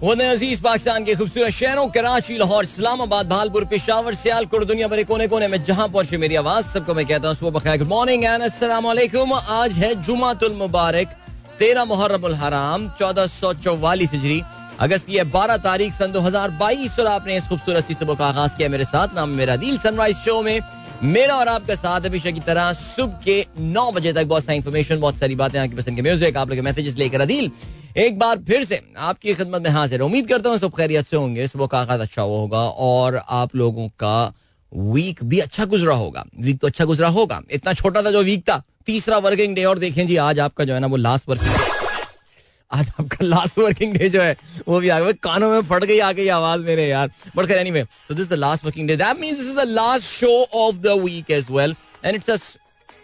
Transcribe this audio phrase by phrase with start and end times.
[0.00, 5.48] अज़ीज़ पाकिस्तान के खूबसूरत शहरों, कराची, लाहौर, इस्लामाबाद, भालपुर, पिशावर, सियालकोट, दुनिया भरे कोने कोने
[5.48, 8.42] में जहाँ पहुँचे मेरी आवाज़, सबको मैं कहता हूँ सुबह बखैर। गुड मॉर्निंग एंड
[8.84, 11.08] वालेकुम आज है जुमातुल मुबारक,
[11.58, 14.40] तेरह मुहर्रम हराम, चौदह सौ चौवालीस हिजरी।
[14.80, 18.56] अगस्त की बारह तारीख, सन दो हज़ार बाईस, और आपने इस खूबसूरत सुबह का आगाज़
[18.56, 20.60] किया मेरे साथ। नाम मेरा दिल सनराइज शो में
[21.04, 25.00] मेरा और आपका साथ हमेशा की तरह सुबह के नौ बजे तक बहुत सारी इन्फॉर्मेशन
[25.00, 27.50] बहुत सारी बातें आपकी पसंद के म्यूज़िक आप लोग मैसेजेस लेकर अदील।
[27.96, 31.46] एक बार फिर से आपकी खिदमत में हाजिर। उम्मीद करता हूँ सब खैरियत से होंगे,
[31.46, 34.32] सुबह का आगाज़ अच्छा होगा और आप लोगों का
[34.72, 38.42] वीक भी अच्छा गुजरा होगा। वीक तो अच्छा गुजरा होगा। इतना छोटा था जो वीक
[38.48, 41.54] था, तीसरा वर्किंग डे और देखें जी, आज आपका जो है ना वो लास्ट वर्किंग
[42.70, 44.36] आज आपका लास्ट वर्किंग डे जो है,
[44.68, 47.58] वो भी आ गया। कानों में फट गई, आ गई आवाज़ मेरे यार। बट खैर
[47.58, 50.76] anyway so this the last working day that means this is the last show of
[50.76, 52.56] the week as well and it's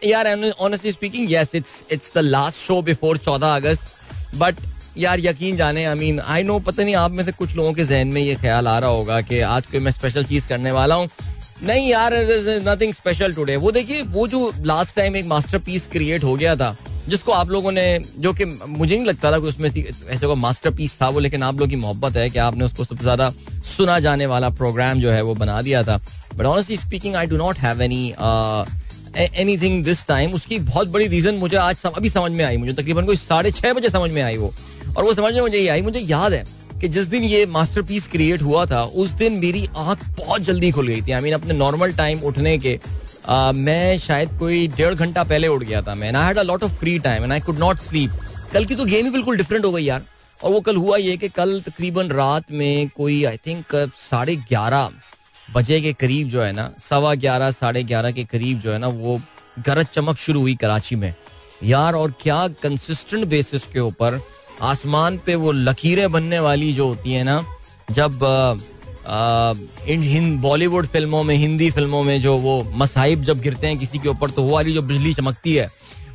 [0.04, 4.56] यार honestly speaking yes it's it's the last show before 14 August but
[4.98, 7.84] यार यकीन जाने I mean I know पता नहीं आप में से कुछ लोगों के
[7.84, 10.94] जहन में ये ख्याल आ रहा होगा कि आज कोई मैं स्पेशल चीज़ करने वाला
[10.94, 11.08] हूँ।
[11.62, 12.14] नहीं यार
[12.64, 15.58] नथिंग स्पेशल टुडे वो देखिए वो जो लास्ट टाइम एक मास्टर
[15.92, 16.76] क्रिएट हो गया था
[17.08, 17.86] जिसको आप लोगों ने
[18.18, 21.42] जो कि मुझे नहीं लगता था कि उसमें ऐसे को मास्टर पीस था वो लेकिन
[21.42, 23.32] आप लोगों की मोहब्बत है कि आपने उसको सबसे ज़्यादा
[23.66, 25.96] सुना जाने वाला प्रोग्राम जो है वो बना दिया था।
[26.36, 28.04] But honestly speaking I do not have any
[29.58, 32.72] anything this time उसकी बहुत बड़ी रीजन मुझे आज सम, अभी समझ में आई मुझे
[32.72, 34.52] तकरीबन कोई साढ़े छह बजे समझ में आई वो।
[34.96, 36.44] और वो समझ में मुझे ये आई मुझे याद है
[36.80, 40.86] कि जिस दिन ये मास्टरपीस क्रिएट हुआ था उस दिन मेरी आँख बहुत जल्दी खुल
[40.88, 42.78] गई थी। आई मीन अपने नॉर्मल टाइम उठने के
[43.28, 46.62] आ, मैं शायद कोई डेढ़ घंटा पहले उठ गया था मैं I had a lot
[46.62, 48.10] of free time and I could not sleep
[48.52, 50.02] कल की तो गेम ही बिल्कुल डिफरेंट हो गई यार।
[50.40, 54.90] और वो कल हुआ ये कि कल तकरीबन रात में कोई आई थिंक साढ़े ग्यारह
[55.48, 58.88] बजे के करीब जो है ना सवा ग्यारह साढ़े ग्यारह के करीब जो है ना
[58.88, 59.20] वो
[59.66, 61.14] गरज चमक शुरू हुई कराची में।
[61.64, 64.20] यार और क्या कंसिस्टेंट बेसिस के ऊपर
[64.62, 67.42] आसमान पे वो लकीरें बनने वाली जो होती है ना,
[67.90, 68.18] जब
[70.42, 74.30] बॉलीवुड फ़िल्मों में, हिंदी फ़िल्मों में जो वो मसाइब जब गिरते हैं किसी के ऊपर
[74.30, 75.68] तो वो वाली जो बिजली चमकती है,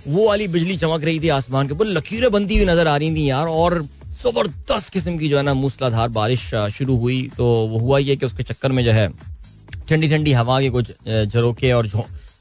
[0.07, 3.15] वो वाली बिजली चमक रही थी आसमान के ऊपर, लकीरें बनती हुई नज़र आ रही
[3.15, 3.81] थी यार, और
[4.23, 8.25] ज़बरदस्त किस्म की जो है ना मूसलाधार बारिश शुरू हुई तो वो हुआ ये कि
[8.25, 9.07] उसके चक्कर में जो है
[9.89, 11.87] ठंडी ठंडी हवा के कुछ झरोके और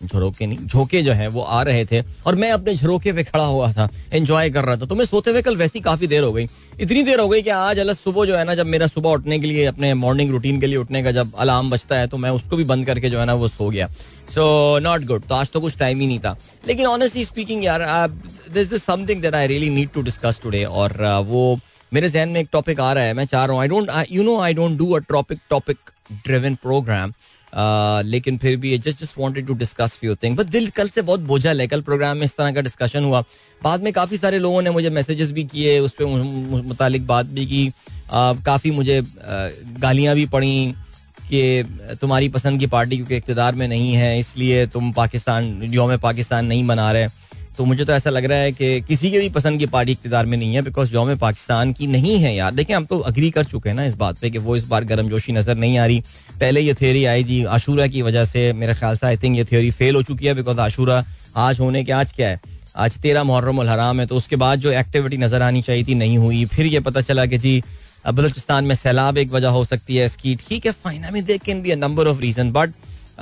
[0.01, 3.45] झरोके नहीं झोंके जो है वो आ रहे थे और मैं अपने झरोके पे खड़ा
[3.45, 6.33] हुआ था एंजॉय कर रहा था। तो मैं सोते हुए कल वैसी काफ़ी देर हो
[6.33, 6.49] गई।
[6.81, 9.39] इतनी देर हो गई कि आज अलग सुबह जो है ना जब मेरा सुबह उठने
[9.39, 12.31] के लिए अपने मॉर्निंग रूटीन के लिए उठने का जब अलार्म बचता है तो मैं
[12.31, 13.89] उसको भी बंद करके जो है ना वो सो गया।
[14.35, 16.37] सो नॉट गुड तो आज तो कुछ टाइम ही नहीं था।
[16.69, 18.09] लेकिन ऑनेस्टली स्पीकिंग यार
[18.53, 21.59] this this something that I really need to discuss today और uh, वो
[21.93, 24.23] मेरे जहन में एक टॉपिक आ रहा है। मैं चाह रहा हूँ I don't you
[24.23, 25.91] know I don't do a topic topic
[26.27, 27.13] driven program
[27.53, 31.21] लेकिन फिर भी just just wanted to discuss few thing but दिल कल से बहुत
[31.23, 33.21] बोझा है कल प्रोग्राम में इस तरह का डिस्कशन हुआ।
[33.63, 36.05] बाद में काफ़ी सारे लोगों ने मुझे मैसेजेस भी किए, उस पर
[36.65, 37.73] मुतालिक बात भी की।
[38.13, 39.03] काफ़ी मुझे
[39.81, 40.75] गालियाँ भी पड़ी
[41.23, 46.47] कि तुम्हारी पसंद की पार्टी क्योंकि इकतदार में नहीं है, इसलिए तुम पाकिस्तान योम पाकिस्तान
[46.47, 47.09] नहीं बना रहे।
[47.59, 50.27] तो मुझे तो ऐसा लग रहा है कि किसी के भी पसंद की पार्टी इकतदार
[50.27, 53.45] में नहीं है बिकॉज़ योम पाकिस्तान की नहीं है यार। देखिए हम तो अग्री कर
[53.45, 55.87] चुके हैं ना इस बात पे कि वो इस बार गर्म जोशी नज़र नहीं आ
[55.87, 56.01] रही।
[56.41, 59.45] पहले ये थ्योरी आई थी आशूरा की वजह से, मेरे ख्याल से आई थिंक ये
[59.45, 61.05] थ्योरी फेल हो चुकी है बिकॉज़ आशूरा
[61.39, 62.41] आज होने के आज क्या है?
[62.77, 66.19] आज तेरह मुहर्रम हराम है तो उसके बाद जो एक्टिविटी नज़र आनी चाहिए थी, नहीं
[66.19, 67.63] हुई। फिर ये पता चला कि जी
[68.07, 71.39] बलूचिस्तान में सैलाब एक वजह हो सकती है इसकी। ठीक है fine I mean they
[71.39, 72.71] can be a number of reason but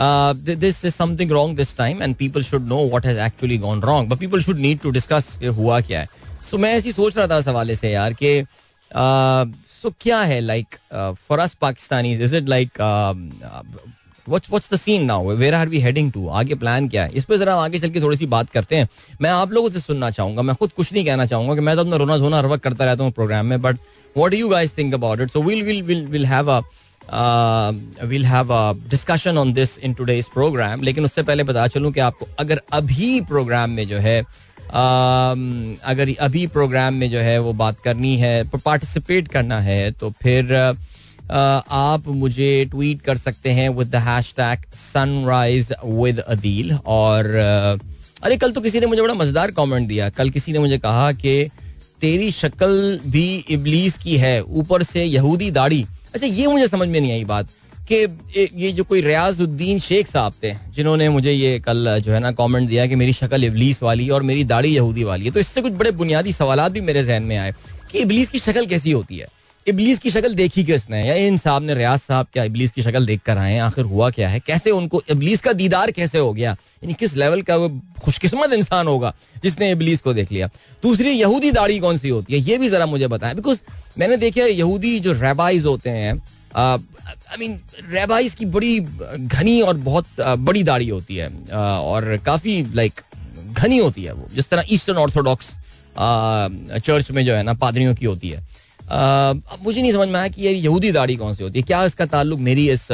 [0.01, 4.09] this is something wrong this time and people should know what has actually gone wrong
[4.09, 7.27] but people should need to discuss हुआ क्या है so so, मैं ऐसी सोच रहा
[7.27, 8.43] था इस हवाले से यार कि
[8.93, 10.77] सो uh, क्या है like
[11.29, 12.81] for us Pakistani is it like
[14.29, 17.11] what's what's the scene now where are we heading to आगे प्लान क्या है?
[17.17, 18.89] इस पर जरा आगे चल के थोड़ी सी बात करते हैं।
[19.21, 21.83] मैं आप लोगों से सुनना चाहूँगा। मैं खुद कुछ नहीं कहना चाहूँगा कि मैं तो
[21.83, 23.79] अपना रोना धोना हर वक्त करता रहता हूँ प्रोग्राम में but
[24.17, 26.61] what do you guys think about it so will will will have a
[28.05, 32.01] will have a discussion on this in today's program लेकिन उससे पहले बता चलूँ कि
[32.01, 37.53] आपको अगर अभी प्रोग्राम में जो है uh, अगर अभी प्रोग्राम में जो है वो
[37.53, 43.69] बात करनी है पार्टिसिपेट करना है तो फिर uh, आप मुझे ट्वीट कर सकते हैं
[43.69, 43.95] with the
[44.37, 47.87] hashtag Sunrise with Adeel और uh,
[48.25, 51.13] अरे कल तो किसी ने मुझे बड़ा मज़ेदार कमेंट दिया। कल किसी ने मुझे कहा
[51.13, 51.49] कि
[52.01, 57.01] तेरी शक्ल भी इबलीस की है। ऊपर से यहूदी दाढ़ी। अच्छा ये मुझे समझ में
[57.01, 57.49] नहीं आई बात
[57.91, 57.97] कि
[58.55, 62.69] ये जो कोई रियाजुद्दीन शेख साहब थे, जिन्होंने मुझे ये कल जो है ना कमेंट
[62.69, 65.73] दिया कि मेरी शक्ल इबलीस वाली और मेरी दाढ़ी यहूदी वाली है तो इससे कुछ
[65.73, 67.53] बड़े बुनियादी सवाल भी मेरे जहन में आए
[67.93, 69.29] कि इबलीस की शक्ल कैसी होती है।
[69.69, 71.07] इबलीस की शक्ल देखी किसने?
[71.07, 73.61] या इन साहब ने, रियाज साहब, क्या इबलीस की शक्ल देख कर आए हैं?
[73.63, 74.41] आखिर हुआ क्या है?
[74.41, 76.51] कैसे उनको, इबलीस का दीदार कैसे हो गया?
[76.51, 77.69] यानी किस लेवल का वो
[78.05, 80.51] खुशकिस्मत इंसान होगा जिसने इबलीस को देख लिया?
[80.83, 82.41] दूसरी, यहूदी दाढ़ी कौन सी होती है?
[82.41, 83.61] ये भी जरा मुझे बताएँ। बिकॉज़
[83.99, 86.21] मैंने देखा यहूदी जो रेबाइज होते हैं
[86.57, 87.59] आई मीन
[87.91, 93.01] रेबाइज की बड़ी घनी और बहुत बड़ी दाढ़ी होती है। और काफ़ी लाइक
[93.53, 95.51] घनी होती है वो। जिस तरह ईस्टर्न ऑर्थोडॉक्स
[96.79, 98.47] चर्च में जो है ना, पादरियों की होती है।
[98.91, 101.63] अब मुझे नहीं समझ में आया कि ये यहूदी दाढ़ी कौन सी होती है?
[101.63, 102.87] क्या इसका ताल्लुक मेरी इस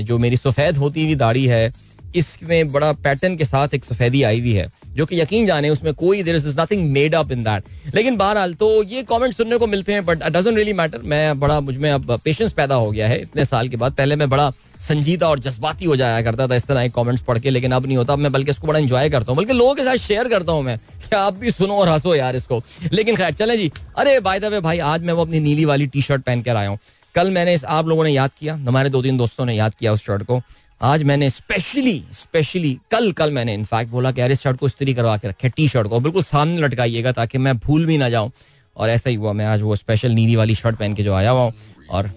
[0.00, 1.72] जो मेरी सफ़ेद होती हुई दाढ़ी है,
[2.14, 5.92] इसमें बड़ा पैटर्न के साथ एक सफ़ेदी आई हुई है। जो कि यकीन जाने उसमें
[5.94, 9.66] कोई there is nothing made up in that लेकिन बहरहाल तो ये कमेंट सुनने को
[9.66, 13.20] मिलते हैं बट डजेंट रियली मैटर मैं बड़ा, मुझमें अब पेशेंस पैदा हो गया है
[13.22, 14.50] इतने साल के बाद। पहले मैं बड़ा
[14.88, 17.86] संजीदा और जज्बाती हो जाया करता था इस तरह के कमेंट्स पढ़ के, लेकिन अब
[17.86, 20.28] नहीं होता। अब मैं बल्कि इसको बड़ा इंजॉय करता हूँ। बल्कि लोगों के साथ शेयर
[20.28, 22.62] करता हूँ मैं। कि आप भी सुनो और हंसो यार इसको।
[22.92, 25.86] लेकिन खैर, चले जी। अरे बाय द वे भाई, आज मैं वो अपनी नीली वाली
[25.86, 26.78] टी शर्ट पहन कर आया हूँ।
[27.14, 29.92] कल मैंने इस आप लोगों ने याद किया। हमारे दो तीन दोस्तों ने याद किया
[29.92, 30.40] उस शर्ट को।
[30.80, 34.94] आज मैंने स्पेशली स्पेशली कल कल मैंने इनफैक्ट बोला कि यार इस शर्ट को इस्त्री
[34.94, 38.30] करवा के रखे टी शर्ट को बिल्कुल सामने लटकाइएगा ताकि मैं भूल भी ना जाऊँ।
[38.76, 41.30] और ऐसा ही हुआ मैं आज वो स्पेशल नीली वाली शर्ट पहन के जो आया
[41.30, 41.50] हुआ
[41.90, 42.10] और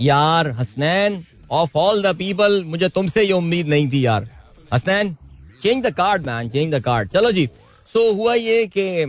[0.00, 4.28] यार Hasnain of all the people मुझे तुमसे ये उम्मीद नहीं थी यार।
[4.74, 5.16] Hasnain
[5.62, 7.48] change the card man change the card चलो जी
[7.88, 9.04] सो so, हुआ ये कि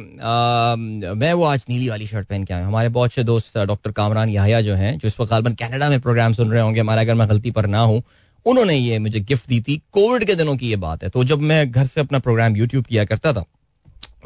[1.16, 4.30] मैं वो आज नीली वाली शर्ट पहन के आया हमारे बहुत से दोस्त डॉक्टर कामरान
[4.30, 7.30] याहिया जो हैं जो इस वक्त कनाडा में प्रोग्राम सुन रहे होंगे हमारा अगर मैं
[7.30, 8.02] गलती पर ना हूँ
[8.46, 11.42] उन्होंने ये मुझे गिफ्ट दी थी। कोविड के दिनों की ये बात है। तो जब
[11.42, 13.44] मैं घर से अपना प्रोग्राम यूट्यूब किया करता था,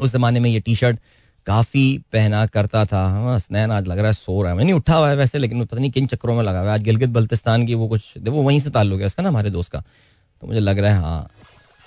[0.00, 0.98] उस जमाने में ये टी शर्ट
[1.46, 4.74] काफ़ी पहना करता था। हाँ स्नैन आज लग रहा है, सो रहा है। मैं नहीं,
[4.74, 7.10] उठा हुआ है वैसे, लेकिन पता नहीं किन चक्रों में लगा हुआ है। आज गिलगित
[7.10, 9.80] बल्तिस्तान की वो कुछ, वो वहीं से ताल्लुक है इसका ना, हमारे दोस्त का।
[10.42, 11.30] तो मुझे लग रहा है हाँ।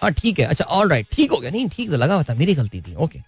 [0.01, 2.33] हाँ ठीक है। अच्छा ऑल राइट ठीक हो गया। नहीं, ठीक तो लगा हुआ था,
[2.33, 3.19] मेरी गलती थी। ओके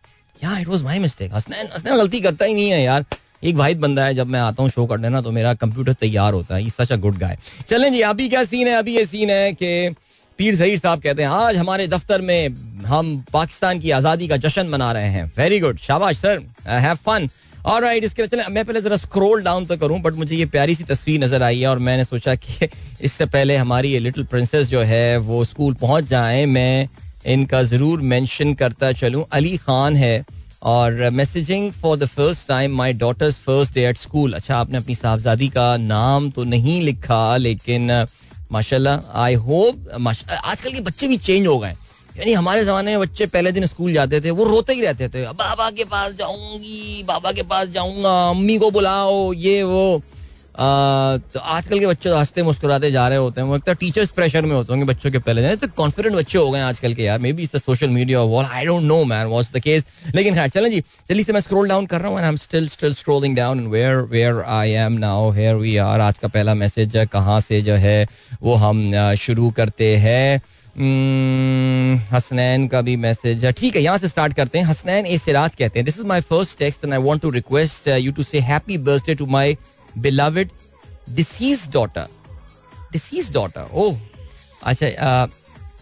[0.43, 3.05] यार it was my mistake Hasnain Hasnain गलती करता ही नहीं है यार।
[3.43, 6.33] एक वाहिद बंदा है, जब मैं आता हूँ शो करने ना तो मेरा कंप्यूटर तैयार
[6.33, 7.37] होता है। सच अ गुड गाय
[7.69, 8.73] चलें जी, अभी क्या सीन है?
[8.75, 9.95] अभी ये सीन है कि
[10.39, 14.67] पीर जहीर साहब कहते हैं, आज हमारे दफ्तर में हम पाकिस्तान की आज़ादी का जश्न
[14.67, 17.29] मना रहे हैं। वेरी गुड शाबाश सर हैव फन
[17.65, 20.75] और राइट इसके चले। मैं पहले जरा स्क्रॉल डाउन तो करूँ बट मुझे ये प्यारी
[20.75, 22.67] सी तस्वीर नज़र आई है और मैंने सोचा कि
[23.01, 26.87] इससे पहले हमारी ये लिटिल प्रिंसेस जो है, वो स्कूल पहुँच जाए। मैं
[27.27, 30.25] इनका ज़रूर मेंशन करता चलूँ। अली खान है
[30.61, 34.95] और messaging for the first time my daughter's first day at school अच्छा आपने अपनी
[34.95, 37.91] साहबजादी का नाम तो नहीं लिखा, लेकिन,
[38.51, 41.75] माशाल्लाह आई होप आजकल के बच्चे भी चेंज हो गए
[42.17, 45.25] यानी हमारे जमाने में बच्चे पहले दिन स्कूल जाते थे, वो रोते ही रहते थे।
[45.33, 50.01] बाबा के पास जाऊँगी, बाबा के पास जाऊँगा, अम्मी को बुलाओ, ये, वो।
[50.59, 54.09] तो आजकल के बच्चे तो हँसते मुस्कुराते जा रहे होते हैं। वो लगता है टीचर्स
[54.11, 57.19] प्रेशर में होते होंगे बच्चों के पहले तो कॉन्फिडेंट बच्चे हो गए आजकल के यार।
[57.33, 59.85] Maybe social media wall I don't know man was the case
[60.15, 60.79] लेकिन खैर चलें जी
[61.09, 63.97] जल्दी से मैं स्क्रॉल डाउन कर रहा हूँ I am still still scrolling down where
[64.11, 68.07] where I am now here we are आज का पहला मैसेज कहाँ से जो है,
[68.43, 70.41] वो हम शुरू करते हैं।
[72.11, 75.55] हसनैन का भी मैसेज है। ठीक है, यहाँ से स्टार्ट करते हैं। हसनैन ए सिराज
[75.55, 78.39] कहते हैं this is my first text and I want to request you to say
[78.41, 79.55] happy birthday to my
[79.97, 80.49] beloved
[81.15, 82.07] deceased daughter
[82.91, 83.91] deceased daughter ओ
[84.63, 85.27] अच्छा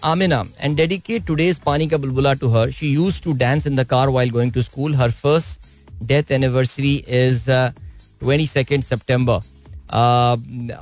[0.04, 3.86] Amina and dedicate today's Paani ka Bulbula to her she used to dance in the
[3.90, 5.70] car while going to school her first
[6.04, 9.40] death anniversary is twenty second September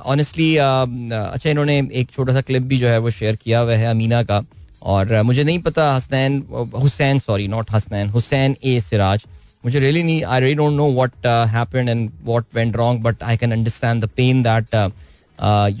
[0.06, 3.86] honestly अच्छा इन्होंने एक छोटा सा clip भी जो है वो शेयर किया हुआ है
[3.86, 4.42] अमीना का
[4.84, 6.42] और मुझे नहीं पता Hasnain
[6.74, 9.24] Hussain sorry not Hasnain Hussain A Siraj
[9.66, 13.36] मुझे रियली नहीं I really don't know what happened and what went wrong but I
[13.36, 14.74] can understand the pain that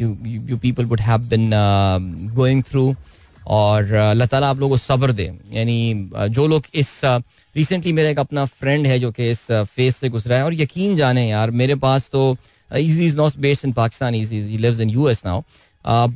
[0.00, 1.50] you people would have been
[2.34, 2.94] going through
[3.46, 7.90] और uh, अल्लाह ताला आप लोगों को सब्र दे। यानी uh, जो लोग इस रिसेंटली
[7.90, 10.96] uh, मेरा एक अपना फ्रेंड है जो कि इस फेस से गुजरा है और यकीन
[10.96, 12.36] जाने यार मेरे पास तो
[12.70, 15.42] Izzy is not based in Pakistan Izzy he lives in U S now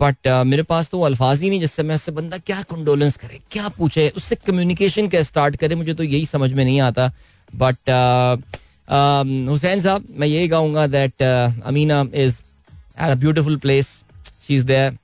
[0.03, 3.69] but मेरे पास तो अल्फाज ही नहीं जिससे मैं उससे बंदा क्या कंडोलेंस करे क्या
[3.79, 7.13] पूछे उससे कम्युनिकेशन क्या स्टार्ट करे मुझे तो यही समझ में नहीं आता।
[7.55, 7.91] बट
[9.49, 12.41] हुसैन साहब मैं यही कहूँगा that Amina is
[12.97, 13.87] at a beautiful place
[14.47, 14.97] she is there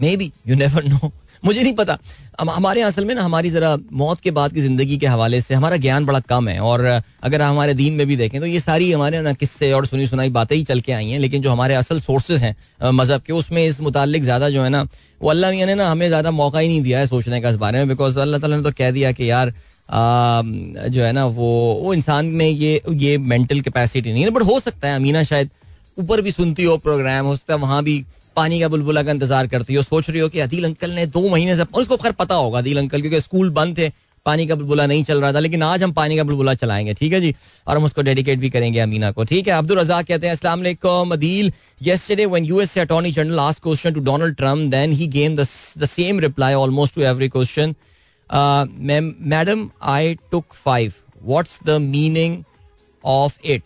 [0.16, 1.98] maybe you never know मुझे नहीं पता।
[2.40, 5.76] हमारे असल में ना, हमारी जरा मौत के बाद की ज़िंदगी के हवाले से हमारा
[5.76, 6.84] ज्ञान बड़ा कम है। और
[7.22, 10.28] अगर हमारे दीन में भी देखें तो ये सारी हमारे ना किस्से और सुनी सुनाई
[10.30, 13.64] बातें ही चल के आई हैं। लेकिन जो हमारे असल सोर्सेज हैं मज़हब के, उसमें
[13.64, 14.82] इस मुतालिक ज़्यादा जो है ना,
[15.20, 17.56] वो अल्लाह मियाँ ने ना हमें ज़्यादा मौका ही नहीं दिया है सोचने का इस
[17.56, 19.52] बारे में। बिकॉज़ अल्लाह ताला ने तो कह दिया कि यार
[19.94, 24.60] जो है ना वो वो इंसान में ये ये मेंटल कैपेसिटी नहीं है बट हो
[24.60, 25.50] सकता है अमीना शायद
[25.98, 28.04] ऊपर भी सुनती हो प्रोग्राम हो सकता है वहाँ भी
[28.36, 31.28] पानी का बुलबुला का इंतज़ार करती हो सोच रही हो कि अदील अंकल ने दो
[31.28, 33.92] महीने से उसको खैर पता होगा अदील अंकल क्योंकि स्कूल बंद थे
[34.24, 37.12] पानी का बुलबुला नहीं चल रहा था लेकिन आज हम पानी का बुलबुला चलाएँगे ठीक
[37.12, 37.34] है जी?
[37.66, 39.54] और हम उसको डेडिकेट भी करेंगे अमीना को ठीक है?
[39.54, 41.52] अब्दुल रजाक कहते हैं अस्सलाम वालेकुम Adeel
[41.84, 45.46] yesterday when US attorney general asked question to Donald Trump gave the,
[45.76, 47.91] the same reply almost to every question uh,
[48.34, 50.92] madam I took five
[51.28, 52.44] what's the meaning
[53.04, 53.60] of it?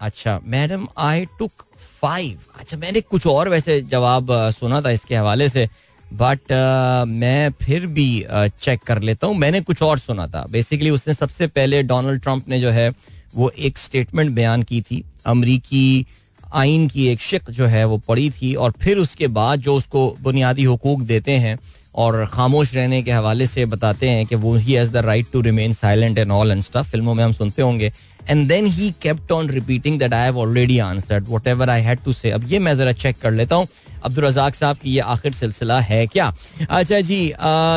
[0.00, 5.48] अच्छा मैडम आई टुक फाइव अच्छा मैंने कुछ और वैसे जवाब सुना था इसके हवाले
[5.48, 5.68] से
[6.12, 10.46] बट uh, मैं फिर भी चेक uh, कर लेता हूँ। मैंने कुछ और सुना था।
[10.50, 12.92] बेसिकली उसने सबसे पहले डोनाल्ड ट्रंप ने जो है
[13.34, 16.06] वो एक स्टेटमेंट बयान की थी। अमरीकी
[16.54, 20.16] आइन की एक शिक जो है वो पड़ी थी और फिर उसके बाद जो उसको
[20.20, 21.58] बुनियादी हकूक देते हैं
[21.94, 25.40] और खामोश रहने के हवाले से बताते हैं कि वो he has the right to
[25.40, 27.92] remain silent and all and stuff फ़िल्मों में हम सुनते होंगे
[28.30, 32.12] and then he kept on repeating that I have already answered whatever I had to
[32.12, 33.66] say अब ये मैं जरा चेक कर लेता हूँ।
[34.04, 36.32] अब्दुल रजाक साहब की ये आखिर सिलसिला है क्या?
[36.68, 37.32] अच्छा जी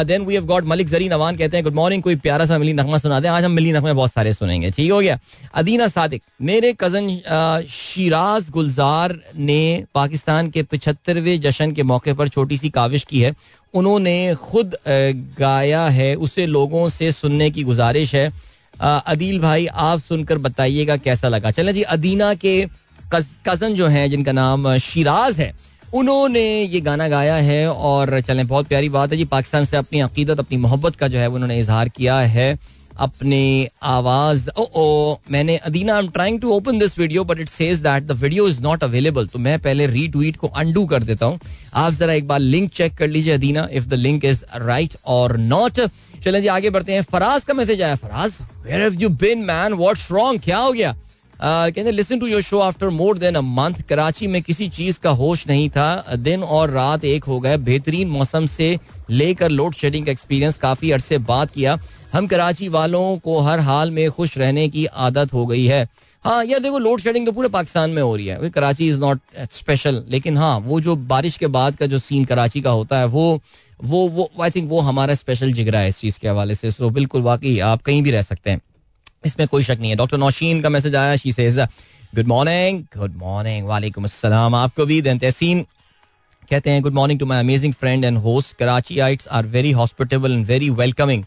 [0.08, 2.74] then we have got Malik Zari Nawan कहते हैं गुड मॉर्निंग कोई प्यारा सा मिली
[2.74, 5.20] नगमा सुना दें। आज हम मिली नगमे बहुत सारे सुनेंगे। ठीक हो गया?
[5.54, 7.10] अदीना सादिक, मेरे कज़न
[7.72, 13.36] शिराज गुलजार ने पाकिस्तान के पिछहत्तरवें जश्न के मौके पर छोटी सी काविश की है।
[13.74, 18.32] उन्होंने खुद गाया है। उसे लोगों से सुनने की गुजारिश है।
[18.74, 22.66] अदील भाई, आप सुनकर बताइएगा कैसा लगा। चले जी, अदीना के
[23.10, 25.54] कज़न जो हैं, जिनका नाम शिराज है,
[25.94, 30.00] उन्होंने ये गाना गाया है और चलें, बहुत प्यारी बात है जी। पाकिस्तान से अपनी
[30.02, 32.58] अकीदत, अपनी मोहब्बत का जो है उन्होंने इजहार किया है।
[32.96, 37.50] अपने आवाज़, ओ ओ, मैंने Adeena I am trying to open this video but it
[37.50, 41.26] says that the video is not available तो मैं पहले रीट्वीट को अंडू कर देता
[41.26, 41.40] हूँ।
[41.74, 45.38] आप जरा एक बार लिंक चेक कर लीजिए Adeena if the link is right और
[45.38, 45.80] नॉट
[46.24, 49.74] चलें जी, आगे बढ़ते हैं। फराज का मैसेज आया, Faraz where have you been man
[49.74, 50.96] what's wrong क्या हो गया?
[51.40, 55.10] कहते listen to your show after more than a month Karachi में किसी चीज़ का
[55.12, 58.78] होश नहीं था। दिन और रात एक हो गए। बेहतरीन मौसम से
[59.10, 61.78] लेकर लोड शेडिंग का एक्सपीरियंस काफ़ी अरसे बाद किया।
[62.14, 65.88] हम कराची वालों को हर हाल में खुश रहने की आदत हो गई है।
[66.26, 69.20] हाँ यार देखो लोड शेडिंग तो पूरे पाकिस्तान में हो रही है। कराची इज़ नॉट
[69.52, 73.06] स्पेशल लेकिन हाँ वो जो बारिश के बाद का जो सीन कराची का होता है,
[73.06, 73.42] वो
[73.84, 76.90] वो वो आई थिंक वो हमारा स्पेशल जिगरा है इस चीज़ के हवाले से। सो
[76.90, 78.62] बिल्कुल वाकई आप कहीं भी रह सकते हैं।
[79.26, 81.60] इसमें कोई शक नहीं है। डॉक्टर नौशीन का मैसेज आया she says
[82.16, 85.66] good morning good morning वालेकुम अस्सलाम। आपको भी देन तहसीन
[86.50, 88.58] कहते हैं good morning to my amazing friend and host
[89.00, 91.24] Karachiites are very hospitable and very welcoming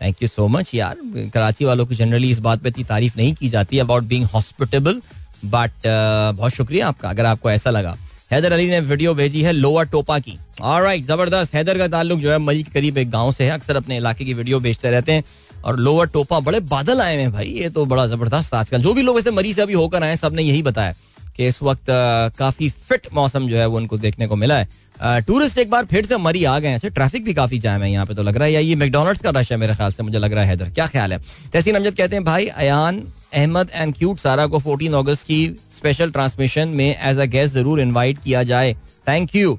[0.00, 0.96] thank you so much यार।
[1.34, 5.00] कराची वालों की जनरली इस बात पर इतनी तारीफ़ नहीं की जाती अबाउट बींग हॉस्पिटेबल
[5.44, 7.96] बट बहुत शुक्रिया आपका, अगर आपको ऐसा लगा।
[8.34, 12.30] हैदर अली ने वीडियो भेजी है लोअर टोपा की। राइट ज़बरदस्त। हैदर का ताल्लुक जो
[12.30, 15.12] है मरी के करीब एक गाँव से है। अक्सर अपने इलाके की वीडियो भेजते रहते
[15.12, 15.24] हैं
[15.64, 19.02] और लोअर टोपा बड़े बादल आए हैं भाई। ये तो बड़ा ज़बरदस्त आजकल। जो भी
[19.02, 20.94] लोग ऐसे मरी से अभी होकर आए सबने यही बताया
[21.36, 21.86] कि इस वक्त
[22.38, 26.06] काफ़ी फिट मौसम जो है वो उनको देखने को मिला है। टूरिस्ट एक बार फिर
[26.06, 28.46] से मरी आ गए हैं। ट्रैफ़िक भी काफ़ी जाम है यहाँ पे तो लग रहा
[28.46, 30.70] है। या ये मैकडोनल्ड्स का रश है मेरे ख्याल से, मुझे लग रहा है इधर
[30.70, 31.18] क्या ख्याल है?
[31.52, 33.02] तहसीन अमजद कहते हैं, भाई, अयान
[33.34, 37.80] अहमद एंड क्यूट सारा को 14 अगस्त की स्पेशल ट्रांसमिशन में एज अ गेस्ट ज़रूर
[37.80, 38.74] इनवाइट किया जाए।
[39.08, 39.58] थैंक यू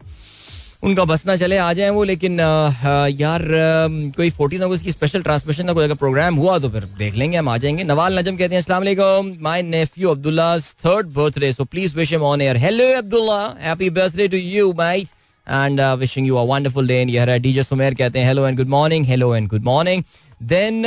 [0.84, 4.92] उनका बस ना चले आ जाए वो लेकिन आ, यार आ, कोई फोर्टीन अगस्त की
[4.92, 8.20] स्पेशल ट्रांसमिशन का कोई अगर प्रोग्राम हुआ तो फिर देख लेंगे हम आ जाएँगे। नवाल
[8.20, 12.58] नजम कहते हैं अस्सलाम my nephew Abdullah third birthday so please wish him on air
[12.58, 15.08] hello Abdullah happy birthday to you mate
[15.48, 18.70] and wishing you a wonderful day and यार डीजे सुमेर कहते हैं hello and good
[18.70, 20.04] morning hello and good morning
[20.44, 20.84] then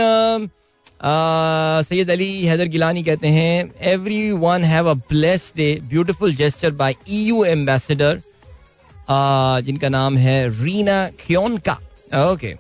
[1.01, 3.71] Syed Ali Haider Gilani कहते हैं
[4.33, 8.21] everyone have a blessed day beautiful gesture by EU ambassador
[9.65, 11.79] जिनका नाम है Reena क्योनका
[12.25, 12.53] okay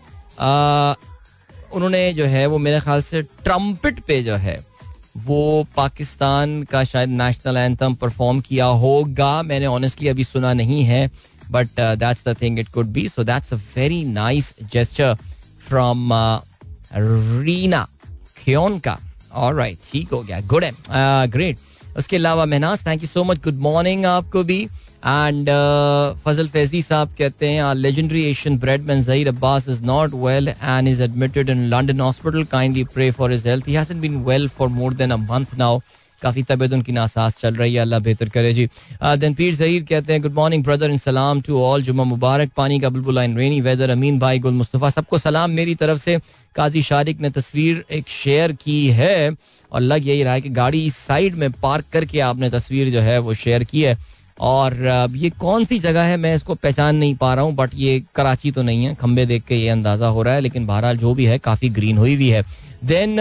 [1.74, 4.58] उन्होंने जो है, वो मेरे ख्याल से ट्रम्पट पे जो है,
[5.16, 11.10] वो पाकिस्तान का शायद नेशनल एंथम परफॉर्म किया होगा। मैंने ऑनेस्टली अभी सुना नहीं है
[11.50, 15.14] but that's the thing it could be so that's a very nice gesture
[15.68, 16.10] from
[16.94, 17.86] Reena.
[18.48, 18.98] क्योनका
[19.46, 20.72] alright ठीक हो गया गुड है
[21.30, 24.58] ग्रेट उसके अलावा Mehnaz thank you so much good morning आपको भी.
[25.06, 25.48] एंड
[26.24, 31.02] फजल फैजी साहब कहते हैं legendary Asian Bradman Zaheer Abbas is not well and is
[31.02, 34.94] admitted in London hospital kindly pray for his health he hasn't been well for more
[34.94, 35.78] then a month now
[36.22, 38.68] काफ़ी तबीयत उनकी NASA's चल रही है, अल्लाह बेहतर करे। जी
[39.02, 42.80] देन पीर जहीर कहते हैं गुड मॉर्निंग ब्रदर इन सलाम टू ऑल जुमा मुबारक, पानी
[42.80, 46.18] का बुलबुल इन रेनी वेदर अमीन, भाई गुल मुस्तफ़ा, सबको सलाम। मेरी तरफ़ से
[46.56, 49.30] काजी शारिक ने तस्वीर एक शेयर की है,
[49.72, 53.18] और लग यही रहा है कि गाड़ी साइड में पार्क करके आपने तस्वीर जो है
[53.20, 53.96] वो शेयर की है।
[54.40, 54.74] और
[55.16, 58.50] ये कौन सी जगह है, मैं इसको पहचान नहीं पा रहा हूँ बट ये कराची
[58.50, 61.24] तो नहीं है। खंबे देख के ये अंदाज़ा हो रहा है, लेकिन बहरहाल जो भी
[61.26, 62.44] है, काफ़ी ग्रीन हुई हुई है।
[62.84, 63.16] देन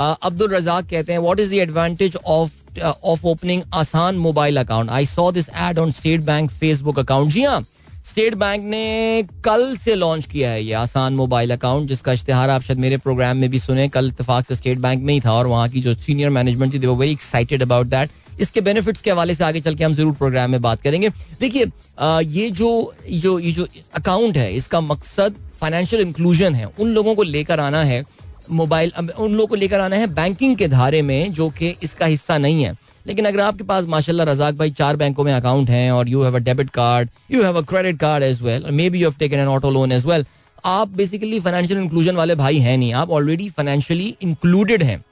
[0.00, 5.06] अब्दुल रजाक कहते हैं what is the advantage of of opening Asaan mobile account I
[5.06, 7.60] saw this ad on State Bank Facebook account जी हाँ
[8.06, 12.62] स्टेट बैंक ने कल से लॉन्च किया है ये आसान मोबाइल अकाउंट जिसका इश्तेहार आप
[12.62, 15.46] शायद मेरे प्रोग्राम में भी सुने। कल इतफाक से स्टेट बैंक में ही था और
[15.46, 19.34] वहाँ की जो सीनियर मैनेजमेंट थी they very excited about that इसके बेनिफिट्स के हवाले
[19.34, 21.08] से आगे चल के हम ज़रूर प्रोग्राम में बात करेंगे।
[21.40, 27.14] देखिए ये जो जो, ये जो अकाउंट है, इसका मकसद फाइनेंशियल इंक्लूजन है। उन लोगों
[27.14, 28.04] को लेकर आना है
[28.52, 32.38] मोबाइल उन लोगों को लेकर आना है बैंकिंग के धारे में, जो कि इसका हिस्सा
[32.38, 32.76] नहीं है।
[33.06, 36.36] लेकिन अगर आपके पास, माशाल्लाह, रजाक भाई, चार बैंकों में अकाउंट हैं और you have
[36.36, 39.48] a debit card you have a credit card as well maybe you have taken an
[39.48, 40.26] auto loan as well
[40.66, 45.04] आप बेसिकली फाइनेंशियल इंक्लूजन वाले भाई हैं नहीं, आप ऑलरेडी फाइनेंशियली इंक्लूडेड हैं।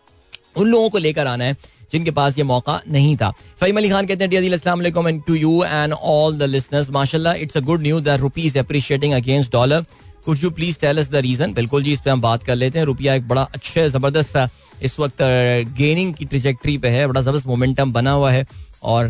[0.56, 1.56] उन लोगों को लेकर आना है,
[1.92, 3.30] जिनके पास ये मौका नहीं था।
[3.60, 7.56] फहीम अली खान कहते हैं अस्सलाम वालेकुम to you and all the listeners माशाल्लाह it's
[7.56, 9.84] a good news that rupees appreciating against dollar
[10.26, 12.78] could you please tell us the reason बिल्कुल जी, इस पे हम बात कर लेते
[12.78, 14.48] हैं। रुपया एक बड़ा अच्छे, ज़बरदस्त
[14.82, 15.22] इस वक्त
[15.78, 18.46] गेनिंग की ट्रिजेक्ट्री पे है। बड़ा ज़बरदस्त मोमेंटम बना हुआ है
[18.84, 19.08] और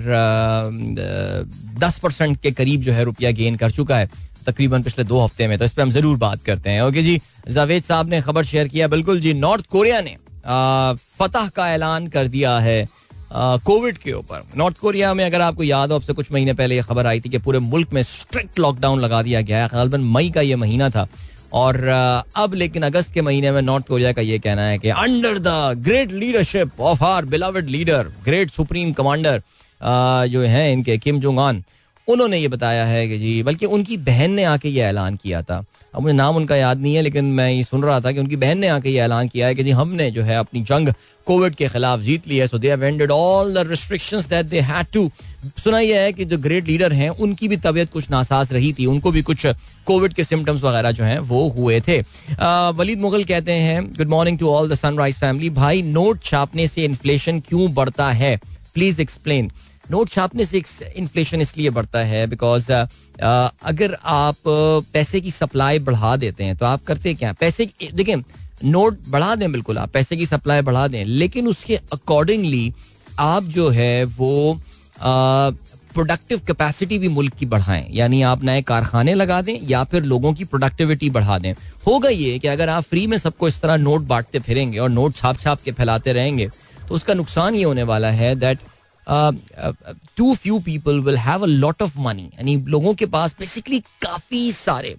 [1.80, 4.10] दस परसेंट के करीब जो है रुपया गेन कर चुका है
[4.46, 7.20] तकरीबन पिछले दो हफ़्ते में। तो इस पर हम ज़रूर बात करते हैं। ओके जी,
[7.48, 10.16] जावेद साहब ने खबर शेयर किया। बिल्कुल जी, नॉर्थ कोरिया ने
[11.18, 12.88] फतह का ऐलान कर दिया है।
[13.30, 16.82] कोविड के ऊपर। नॉर्थ कोरिया में अगर आपको याद हो आपसे कुछ महीने पहले ये
[16.82, 20.30] खबर आई थी कि पूरे मुल्क में स्ट्रिक्ट लॉकडाउन लगा दिया गया है। गलबन मई
[20.30, 21.06] का ये महीना था।
[21.52, 21.76] और
[22.36, 25.48] अब लेकिन अगस्त के महीने में नॉर्थ कोरिया का ये कहना है कि under the
[25.84, 29.42] great leadership of our beloved leader great supreme commander
[30.28, 31.62] जो है इनके किम जोंग आन
[32.08, 35.64] उन्होंने ये बताया है कि जी, बल्कि उनकी बहन ने आके ये ऐलान किया था।
[35.94, 38.36] अब मुझे नाम उनका याद नहीं है, लेकिन मैं ये सुन रहा था कि उनकी
[38.36, 40.92] बहन ने आके ये ऐलान किया है कि जी, हमने जो है अपनी जंग
[41.26, 44.86] कोविड के खिलाफ जीत ली है। So they ended all the restrictions that they had
[44.94, 45.10] to
[45.64, 48.86] सुना यह है कि जो ग्रेट लीडर हैं, उनकी भी तबीयत कुछ नासाज रही थी।
[48.86, 49.46] उनको भी कुछ
[49.86, 52.00] कोविड के सिम्टम्स वगैरह जो हैं, वो हुए थे।
[52.78, 56.84] वलीद मुगल कहते हैं good morning to all the Sunrise family भाई, नोट छापने से
[56.84, 58.36] इन्फ्लेशन क्यों बढ़ता है?
[58.74, 59.50] प्लीज़ एक्सप्लेन
[59.90, 60.62] नोट छापने से
[60.96, 64.36] इन्फ्लेशन इसलिए बढ़ता है बिकॉज़ अगर आप
[64.92, 67.32] पैसे की सप्लाई बढ़ा देते हैं तो आप करते क्या?
[67.32, 68.16] पैसे देखिए,
[68.64, 72.72] नोट बढ़ा दें बिल्कुल आप, पैसे की सप्लाई बढ़ा दें, लेकिन उसके अकॉर्डिंगली
[73.20, 74.60] आप जो है वो
[75.94, 80.32] प्रोडक्टिव कैपेसिटी भी मुल्क की बढ़ाएँ। यानी आप नए कारखाने लगा दें या फिर लोगों
[80.34, 81.52] की प्रोडक्टिविटी बढ़ा दें।
[81.86, 85.14] होगा ये कि अगर आप फ्री में सबको इस तरह नोट बांटते फिरेंगे और नोट
[85.16, 86.48] छाप छाप के फैलाते रहेंगे
[86.88, 88.58] तो उसका नुकसान ये होने वाला है that
[89.10, 94.50] too few people will have a lot of money यानी लोगों के पास बेसिकली काफ़ी
[94.52, 94.96] सारे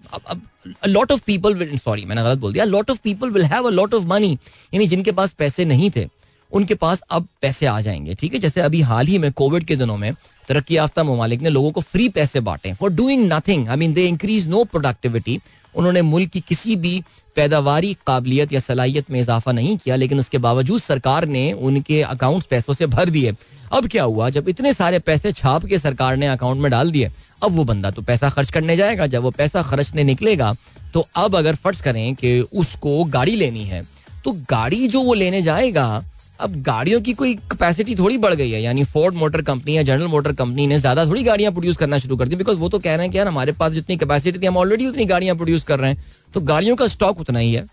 [0.87, 3.93] लॉट ऑफ़ पीपल सॉरी मैंने गलत बोल दिया। Lot of people will have a lot
[3.93, 4.31] of money
[4.73, 6.07] यानी जिनके पास पैसे नहीं थे,
[6.51, 8.39] उनके पास अब पैसे आ जाएँगे, ठीक है?
[8.39, 10.13] जैसे अभी हाल ही में कोविड के दिनों में
[10.47, 14.05] तरक्की याफ्ता ममालिक ने लोगों को फ्री पैसे बांटे। For doing nothing I mean they
[14.07, 15.39] increase no productivity
[15.75, 17.01] उन्होंने मुल्क की किसी भी
[17.39, 22.43] पैदावारी, काबिलियत या सलाहियत में इजाफा नहीं किया, लेकिन उसके बावजूद सरकार ने उनके अकाउंट
[22.43, 23.35] पैसों से भर दिए।
[23.71, 24.29] अब क्या हुआ?
[24.29, 27.11] जब इतने सारे पैसे छाप के सरकार ने अकाउंट में डाल दिए,
[27.43, 30.53] अब वो बंदा तो पैसा खर्च करने जाएगा। जब वो पैसा खर्चने निकलेगा
[30.93, 33.83] तो अब अगर फ़र्ज़ करें कि उसको गाड़ी लेनी है
[34.23, 36.03] तो गाड़ी जो वो लेने जाएगा
[36.39, 40.07] अब गाड़ियों की कोई कैपेसिटी थोड़ी बढ़ गई है, यानी फोर्ड मोटर कंपनी या जनरल
[40.07, 42.95] मोटर कंपनी ने ज़्यादा थोड़ी गाड़ियाँ प्रोड्यूस करना शुरू कर दी बिकॉज़ वो तो कह
[42.95, 45.79] रहे हैं कि यार हमारे पास जितनी कैपेसिटी थी हम ऑलरेडी उतनी गाड़ियाँ प्रोड्यूस कर
[45.79, 47.65] रहे हैं। तो गाड़ियों का स्टॉक उतना ही है।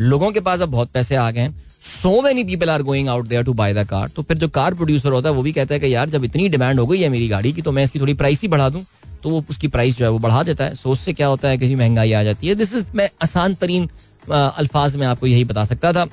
[0.00, 1.54] लोगों के पास अब बहुत पैसे आ गए हैं।
[1.84, 4.74] So many people are going out there to buy the car तो फिर जो कार
[4.74, 7.08] प्रोड्यूसर होता है, वो भी कहता है कि यार जब इतनी डिमांड हो गई है
[7.08, 8.84] मेरी गाड़ी की तो मैं इसकी थोड़ी प्राइस ही बढ़ा दूँ।
[9.22, 11.58] तो वो उसकी प्राइस जो है, वो बढ़ा देता है। सोच से क्या होता है
[11.58, 13.88] कि महँगाई आ जाती है। दिस इज़ मैं आसान तरीन
[14.30, 16.06] अल्फाज में आपको यही बता सकता था।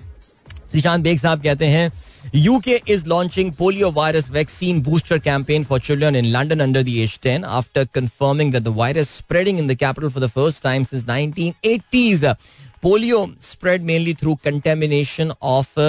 [0.76, 1.92] निशान बेग साहब कहते हैं
[2.36, 7.20] UK is launching polio virus vaccine booster campaign for children in London under the age
[7.26, 11.06] 10 after confirming that the virus spreading in the capital for the first time since
[11.06, 12.36] 1980s
[12.84, 15.80] polio spread mainly through contamination of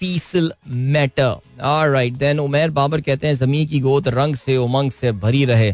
[0.00, 1.36] faecal matter
[1.92, 5.72] right then Umer Babar कहते हैं जमी की गोद रंग से उमंग से भरी रहे।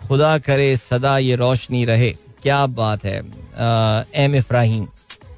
[0.00, 2.10] खुदा करे सदा ये रोशनी रहे।
[2.42, 3.18] क्या बात है
[4.24, 4.86] एम इफ्राहिम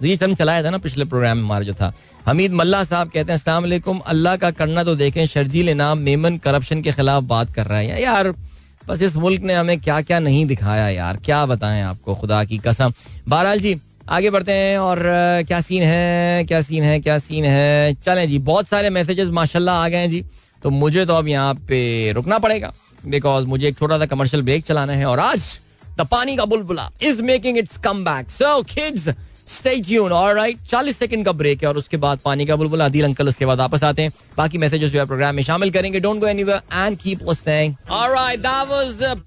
[0.03, 1.93] ये हम चलाया था ना पिछले प्रोग्राम में हमारा जो था।
[2.27, 6.83] हमीद मल्ला साहब कहते हैं वालेकुम, अल्लाह का करना तो देखें, शर्जील नाम मेमन करप्शन
[6.83, 8.33] के खिलाफ बात कर रहा है। यार,
[8.89, 12.59] बस इस मुल्क ने हमें क्या क्या नहीं दिखाया यार, क्या बताएँ आपको, खुदा की
[12.59, 12.93] कसम।
[13.29, 13.77] बहरहाल जी,
[14.09, 14.99] आगे बढ़ते हैं और
[15.49, 17.95] क्या सीन है, क्या सीन है, क्या सीन है?
[17.97, 20.25] चलें जी, बहुत सारे मैसेजेस माशाल्लाह आ गए हैं जी।
[20.63, 22.73] तो मुझे तो अब यहाँ पे रुकना पड़ेगा
[23.07, 25.59] बिकॉज़ मुझे एक छोटा सा कमर्शियल ब्रेक चलाना है और आज,
[25.99, 29.09] the Paani ka Bulbula is making its come back so kids
[29.51, 33.05] stay tune alright 40 second का ब्रेक है और उसके बाद पानी का बुलबुल आदिल
[33.05, 36.21] अंकल उसके बाद वापस आते हैं। बाकी मैसेजेस जो है प्रोग्राम में शामिल करेंगे। Don't
[36.21, 36.27] go
[36.97, 37.21] keep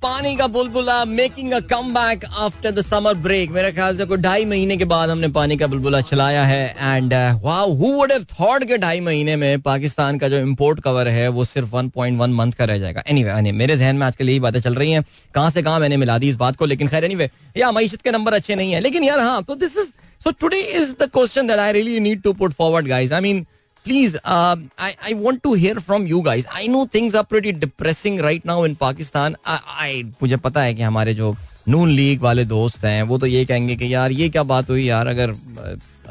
[0.01, 4.85] Paani ka Bulbula making after the summer break मेरे ख्याल से कोई ढाई महीने के
[4.85, 10.17] बाद हमने पानी का बुलबुला चलाया है। एंड हैव थॉट के ढाई महीने में पाकिस्तान
[10.17, 13.77] का जो इंपोर्ट कवर है वो सिर्फ़ 1.1 मंथ का रह जाएगा। एनीवे anyway, मेरे
[13.77, 15.03] जहन में आजकल यही बातें चल रही हैं।
[15.35, 16.65] कहाँ से कहाँ मैंने मिला दी इस बात को?
[16.65, 19.77] लेकिन खैर एनीवे या मीशत के नंबर अच्छे नहीं है। लेकिन यार हाँ तो this
[19.77, 19.93] is
[20.25, 23.11] So today is the question that I really need to put forward, guys.
[23.11, 23.45] I mean,
[23.85, 26.45] please, uh, I, I want to hear from you guys.
[26.49, 29.35] I know things are pretty depressing right now in Pakistan.
[29.45, 29.57] I,
[29.87, 31.35] I मुझे पता है कि हमारे जो
[31.67, 34.85] नून league वाले दोस्त हैं वो तो ये कहेंगे कि यार ये क्या बात हुई
[34.85, 35.33] यार अगर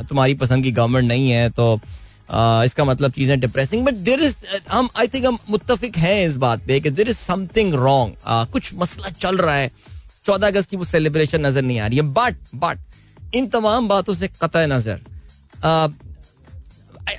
[0.09, 1.79] तुम्हारी पसंद की गवर्नमेंट नहीं है तो
[2.31, 4.35] Uh, इसका मतलब चीज़ें डिप्रेसिंग बट देर इज़
[4.70, 8.14] हम आई थिंक हम मुतफिक हैं इस बात पे कि देर इज़ समथिंग रॉन्ग
[8.53, 9.70] कुछ मसला चल रहा है
[10.27, 12.79] चौदह अगस्त की वो सेलिब्रेशन नज़र नहीं आ रही है बट बट
[13.35, 15.01] इन तमाम बातों से कत नज़र।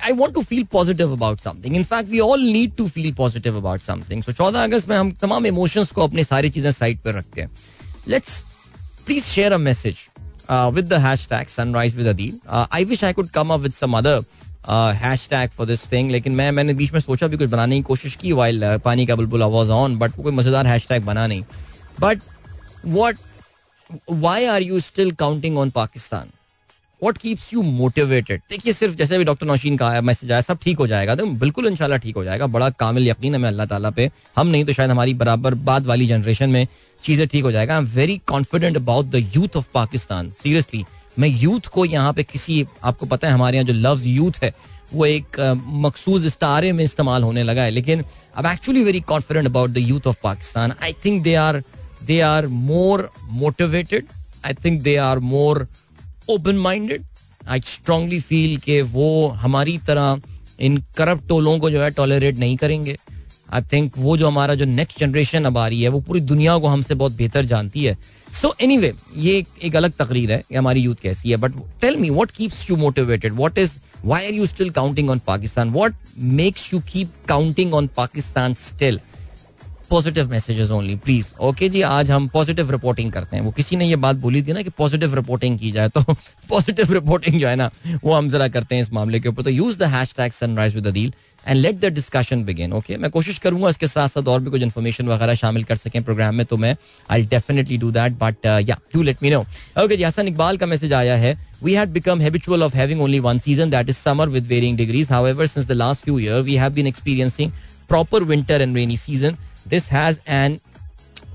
[0.02, 3.80] I want to feel positive about something in fact we all need to feel positive about
[3.80, 7.40] something so चौदह अगस्त में हम तमाम इमोशंस को अपनी सारी चीज़ें साइड पर रखते
[7.40, 7.50] हैं।
[8.08, 8.42] Let's
[9.06, 9.96] please share a message
[10.50, 14.24] with the hashtag Sunrise with Adeel I wish I could come up with some other
[15.30, 18.16] hashtag for this thing लेकिन मैं मैंने बीच में सोचा भी कुछ बनाने की कोशिश
[18.16, 21.44] की वाइल uh, पानी का बुलबुल वॉज़ ऑन बट कोई मज़ेदार हैश टैग बना नहीं।
[22.00, 22.20] But
[22.86, 23.16] what
[24.12, 26.30] why are you still counting on Pakistan
[27.02, 30.78] what keeps you motivated देखिए, सिर्फ़ जैसे भी डॉक्टर नौशीन का मैसेज आया, सब ठीक
[30.78, 33.90] हो जाएगा। तो बिल्कुल इंशाल्लाह ठीक हो जाएगा। बड़ा कामिल यकीन है मैं अल्लाह ताला
[33.90, 36.66] पे। हम नहीं तो शायद हमारी बराबर बाद वाली जनरेशन में
[37.02, 40.84] चीज़ें ठीक हो जाएगा। I am very confident about the youth of Pakistan seriously
[41.18, 44.52] मैं यूथ को यहाँ पे किसी, आपको पता है हमारे यहाँ जो लव्स यूथ है,
[44.92, 45.40] वो एक
[45.84, 48.04] मखसूस इस्तारे में इस्तेमाल होने लगा है। लेकिन
[48.36, 51.62] अब actually very confident about the youth of Pakistan I think they are
[52.06, 54.04] they are more motivated
[54.46, 55.66] I think they are more
[56.30, 57.04] open minded
[57.48, 60.20] I strongly feel कि वो हमारी तरह
[60.60, 62.96] इन करप्ट टोलों को जो है टॉलरेट नहीं करेंगे.
[63.52, 66.56] आई थिंक वो जो हमारा जो नेक्स्ट जनरेशन अब आ रही है, वो पूरी दुनिया
[66.58, 67.96] को हमसे बहुत बेहतर जानती है.
[68.32, 71.36] सो एनी वे ये एक अलग तकरीर है कि हमारी यूथ कैसी है.
[71.36, 73.72] But tell me what keeps you motivated what is
[74.04, 75.94] why are you still counting on Pakistan what
[76.40, 79.00] makes you keep counting on Pakistan still
[79.90, 83.86] positive messages only please okay जी, आज हम पॉजिटिव रिपोर्टिंग करते हैं। वो किसी ने
[83.86, 86.00] ये बात बोली थी ना कि पॉजिटिव रिपोर्टिंग की जाए तो
[86.48, 87.70] पॉजिटिव रिपोर्टिंग जो है ना,
[88.04, 89.82] वो हम जरा करते हैं इस मामले के ऊपर। तो use the
[90.16, 91.12] hashtag sunrise with Adeel
[91.46, 94.62] and let the discussion begin okay मैं कोशिश करूँगा इसके साथ साथ और भी कुछ
[94.62, 96.74] इन्फॉर्मेशन वगैरह शामिल कर सकें प्रोग्राम में तो मैं
[97.10, 99.40] I definitely do that but yeah do let me know
[99.84, 103.20] okay जी हसन इकबाल का मैसेज आया है we had become habitual of having only
[103.20, 106.56] one season that is summer with varying degrees however since the last few year we
[106.56, 107.52] have been experiencing
[107.88, 109.34] proper winter and rainy season.
[109.72, 110.60] Has an,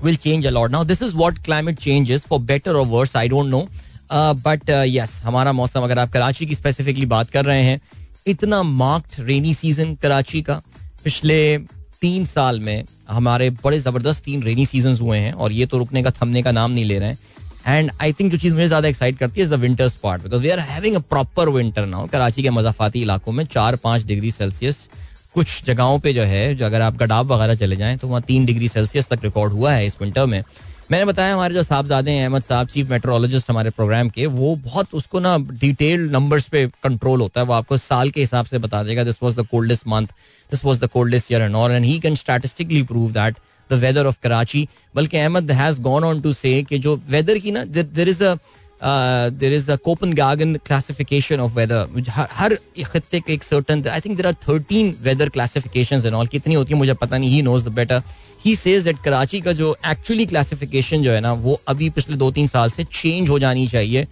[0.02, 0.70] will change a lot.
[0.70, 3.66] Now, this is what climate change is, for better or worse, i don't know.
[4.12, 7.80] But yes हमारा मौसम, अगर आप कराची की specifically बात कर रहे हैं,
[8.26, 10.60] इतना मार्क्ड रेनी सीज़न कराची का।
[11.04, 11.58] पिछले
[12.00, 16.02] तीन साल में हमारे बड़े ज़बरदस्त तीन रेनी सीज़न हुए हैं, और ये तो रुकने
[16.02, 17.18] का, थमने का नाम नहीं ले रहे हैं।
[17.66, 20.42] एंड आई थिंक जो चीज़ मुझे ज़्यादा एक्साइट करती है is the winter spot because
[20.42, 24.30] we are having a proper winter now Karachi के मजाफाती इलाकों में, चार पाँच डिग्री
[24.30, 24.88] सेल्सियस
[25.34, 28.44] कुछ जगहों पे जो है, जो अगर आप गडाब वगैरह चले जाएँ तो वहाँ तीन
[28.46, 30.42] डिग्री सेल्सियस तक रिकॉर्ड हुआ है इस विंटर में।
[30.90, 34.94] मैंने बताया हमारे जो साहबजादे हैं, अहमद साहब चीफ मेट्रोलॉजिस्ट हमारे प्रोग्राम के, वो बहुत
[34.94, 38.82] उसको ना डिटेल्ड नंबर्स पे कंट्रोल होता है। वो आपको साल के हिसाब से बता
[38.82, 40.06] देगा this was the coldest month
[40.50, 43.36] this was the coldest year and all and he can statistically prove that
[43.70, 44.66] the weather of Karachi
[44.96, 48.34] बल्कि Ahmed has gone on to say जो वेदर की ना there is a
[48.82, 52.54] there is a Koppen classification of weather हर
[52.86, 56.72] खत्ते के एक certain I think there are thirteen weather classification and all कितनी होती
[56.72, 58.02] है, मुझे पता नहीं he knows the better
[58.44, 62.30] he says that Karachi का जो एक्चुअली क्लासिफिकेशन जो है ना, वो अभी पिछले दो
[62.30, 64.06] तीन साल से चेंज हो जानी चाहिए.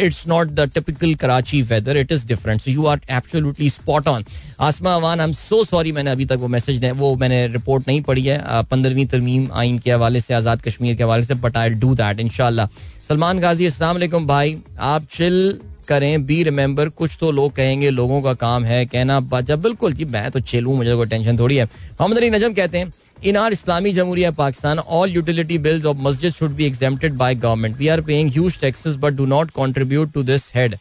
[0.00, 4.24] It's not the typical Karachi weather it is different so you are absolutely spot on
[4.60, 8.00] Asma Awan I am so sorry मैंने अभी तक वो मैसेज वो मैंने रिपोर्ट नहीं
[8.02, 8.38] पढ़ी है.
[8.70, 12.20] पंद्रहवीं तरमीम आइन के हवाले से, आज़ाद कश्मीर के हवाले से बट आई डू दैट
[12.20, 12.68] इनशाला
[13.10, 18.34] सलमान गाजी, अस्सलाम भाई। आप चिल करें बी रिमेंबर कुछ तो लोग कहेंगे, लोगों का
[18.34, 22.18] काम है, कहना जब बिल्कुल जी, मैं तो चिल मुझे कोई टेंशन थोड़ी है। मोहम्मद
[22.18, 22.92] अली नजम कहते हैं
[23.24, 27.76] in our Islami Jamhuriya Pakistan all utility bills of masjid should be exempted by government
[27.78, 30.78] we are paying huge taxes but do not contribute to this head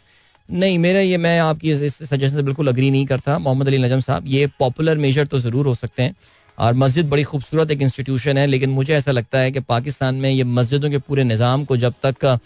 [0.49, 3.99] नहीं, मेरा ये, मैं आपकी इस सजेशन से बिल्कुल अग्री नहीं करता, मोहम्मद अली नजम
[4.01, 6.15] साहब। ये पॉपुलर मेजर तो ज़रूर हो सकते हैं।
[6.59, 10.29] और मस्जिद बड़ी खूबसूरत एक इंस्टीट्यूशन है, लेकिन मुझे ऐसा लगता है कि पाकिस्तान में
[10.29, 12.39] ये मस्जिदों के पूरे निज़ाम को जब तक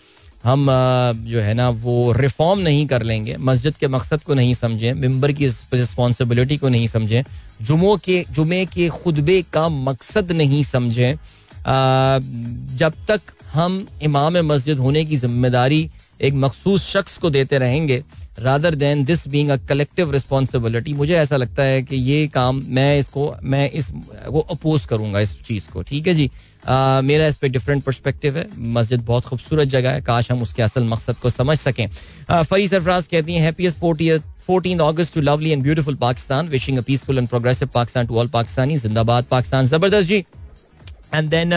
[0.43, 0.67] हम
[1.26, 5.32] जो है ना, वो रिफॉर्म नहीं कर लेंगे, मस्जिद के मकसद को नहीं समझें मेंबर
[5.32, 7.23] की रिस्पॉन्सिबिलिटी को नहीं समझें,
[7.62, 11.15] जुमों के, जुमे के खुतबे का मकसद नहीं समझें
[12.78, 13.21] जब तक
[13.54, 18.04] हम इमाम मस्जिद होने की ज़िम्मेदारी एक मखसूस शख्स को देते रहेंगे
[18.38, 22.98] rather than this being a collective responsibility मुझे ऐसा लगता है कि ये काम मैं
[23.00, 23.91] इसको मैं इस
[24.28, 26.30] वो अपोज करूँगा इस चीज़ को ठीक है जी?
[26.67, 30.62] आ, मेरा इस पर डिफरेंट परस्पेक्टिव है। मस्जिद बहुत खूबसूरत जगह है। काश हम उसके
[30.62, 31.88] असल मकसद को समझ सकें।
[32.43, 34.17] फरी सरफराज कहती हैं happiest forty
[34.48, 38.28] fourteen August to lovely and beautiful Pakistan wishing a peaceful and progressive Pakistan to all
[38.30, 39.65] Pakistani zindabad Pakistan.
[39.67, 40.26] ज़बरदस्त जी।
[41.15, 41.52] एंड देन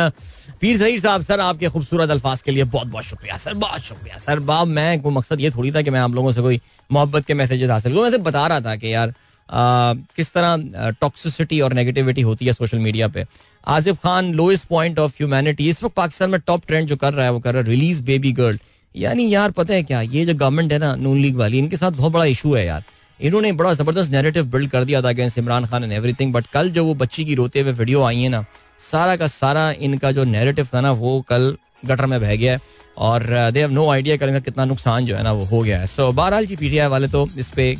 [0.60, 4.18] पीर जहीर साहब सर आपके खूबसूरत अल्फाज के लिए बहुत बहुत शुक्रिया सर बहुत शुक्रिया।
[4.18, 7.26] सर बाब मैं को मकसद ये थोड़ी था कि मैं आप लोगों से कोई मोहब्बत
[7.26, 8.02] के मैसेजेस हासिल करूँ?
[8.02, 9.14] मैं बता रहा था कि यार
[9.48, 13.24] आ, किस तरह टॉक्सिसिटी और नेगेटिविटी होती है सोशल मीडिया पे।
[13.66, 17.24] Asif Khan lowest point of humanity इस वक्त पाकिस्तान में टॉप ट्रेंड जो कर रहा
[17.24, 18.58] है वो कर रहा है रिलीज़ बेबी गर्ल
[18.94, 21.90] यानी यार पता है क्या ये जो गवर्नमेंट है ना नून लीग वाली इनके साथ
[21.92, 22.84] बहुत बड़ा इशू है यार।
[23.20, 26.70] इन्होंने बड़ा ज़बरदस्त नेरेटिव बिल्ड कर दिया था against Imran Khan and everything but कल
[26.70, 28.44] जो वो बच्ची की रोते हुए वीडियो आई है ना
[28.80, 32.60] सारा का सारा इनका जो नेरेटिव था ना, वो कल गटर में बह गया है
[32.98, 35.86] और दे हैव नो आइडिया करेंगे कितना नुकसान जो है ना, वो हो गया है।
[35.86, 37.74] सो बहरहाल जी पीटीआई वाले तो इस पे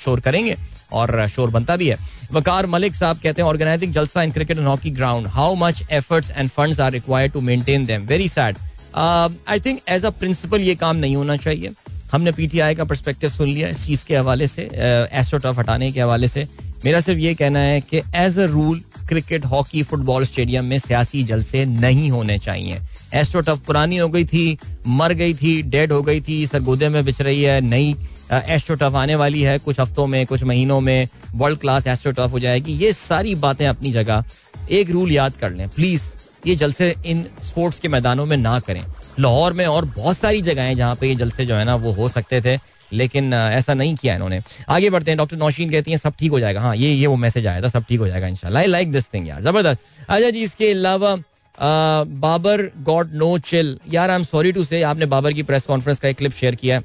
[0.00, 0.56] शोर करेंगे
[0.92, 1.96] और शोर बनता भी है।
[2.32, 6.30] वकार मलिक साहब कहते हैं organising jalsa in cricket and hockey ground how much efforts
[6.30, 8.56] and funds are required to maintain them very sad
[8.96, 11.72] I think as a principle ये काम नहीं होना चाहिए।
[12.12, 16.28] हमने पीटीआई का परस्पेक्टिव सुन लिया इस चीज़ के हवाले से एस्ट्रोटर्फ हटाने के हवाले
[16.28, 16.46] से।
[16.84, 21.22] मेरा सिर्फ़ ये कहना है कि as a rule cricket, hockey, football stadium में सियासी
[21.22, 22.80] जलसे नहीं होने चाहिए।
[23.14, 27.20] एस्ट्रोटफ पुरानी हो गई थी, मर गई थी, डेड हो गई थी, सरगोदे में बिछ
[27.20, 27.94] रही है, नई
[28.32, 32.72] एस्ट्रोटफ आने वाली है। कुछ हफ्तों में, कुछ महीनों में वर्ल्ड क्लास एस्ट्रोटफ हो जाएगी।
[32.72, 34.24] ये सारी बातें अपनी जगह,
[34.70, 36.02] एक रूल याद कर लें। प्लीज़
[36.46, 38.82] ये जलसे इन स्पोर्ट्स के मैदानों में ना करें।
[39.20, 41.92] लाहौर में और बहुत सारी जगह हैं जहाँ पे ये जलसे जो है ना वो
[41.92, 42.56] हो सकते थे।
[42.94, 46.40] लेकिन ऐसा नहीं किया इन्होंने। आगे बढ़ते हैं, डॉक्टर नौशीन कहती हैं, सब ठीक हो
[46.40, 48.92] जाएगा। हाँ ये ये वो मैसेज आया था, सब ठीक हो जाएगा, इंशाल्लाह। आई लाइक
[48.92, 51.16] दिस थिंग यार, ज़बरदस्त। अच्छा जी, इसके अलावा
[51.58, 55.98] बाबर गॉड नो चिल। यार I am sorry to say आपने बाबर की प्रेस कॉन्फ्रेंस
[55.98, 56.80] का एक क्लिप शेयर किया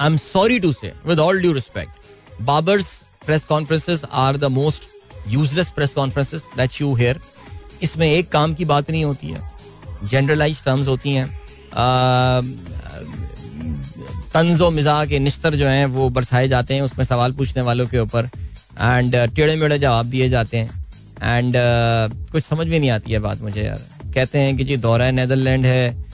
[0.00, 2.86] I am sorry to say with all due respect Babar's
[3.26, 4.82] press conferences are the most
[5.28, 7.20] useless press conferences that you hear.
[7.82, 9.40] इसमें एक काम की बात नहीं होती है।
[10.04, 11.26] जनरलाइज टर्म्स होती हैं।
[14.36, 17.98] तंजो मिजा के निश्तर जो हैं वो बरसाए जाते हैं उसमें सवाल पूछने वालों के
[17.98, 18.28] ऊपर।
[18.80, 20.84] एंड टेढ़े मेढ़े जवाब दिए जाते हैं।
[21.22, 24.76] एंड uh, कुछ समझ में नहीं आती है बात मुझे यार। कहते हैं कि जी
[24.76, 26.04] दौरा नैदरलैंड है।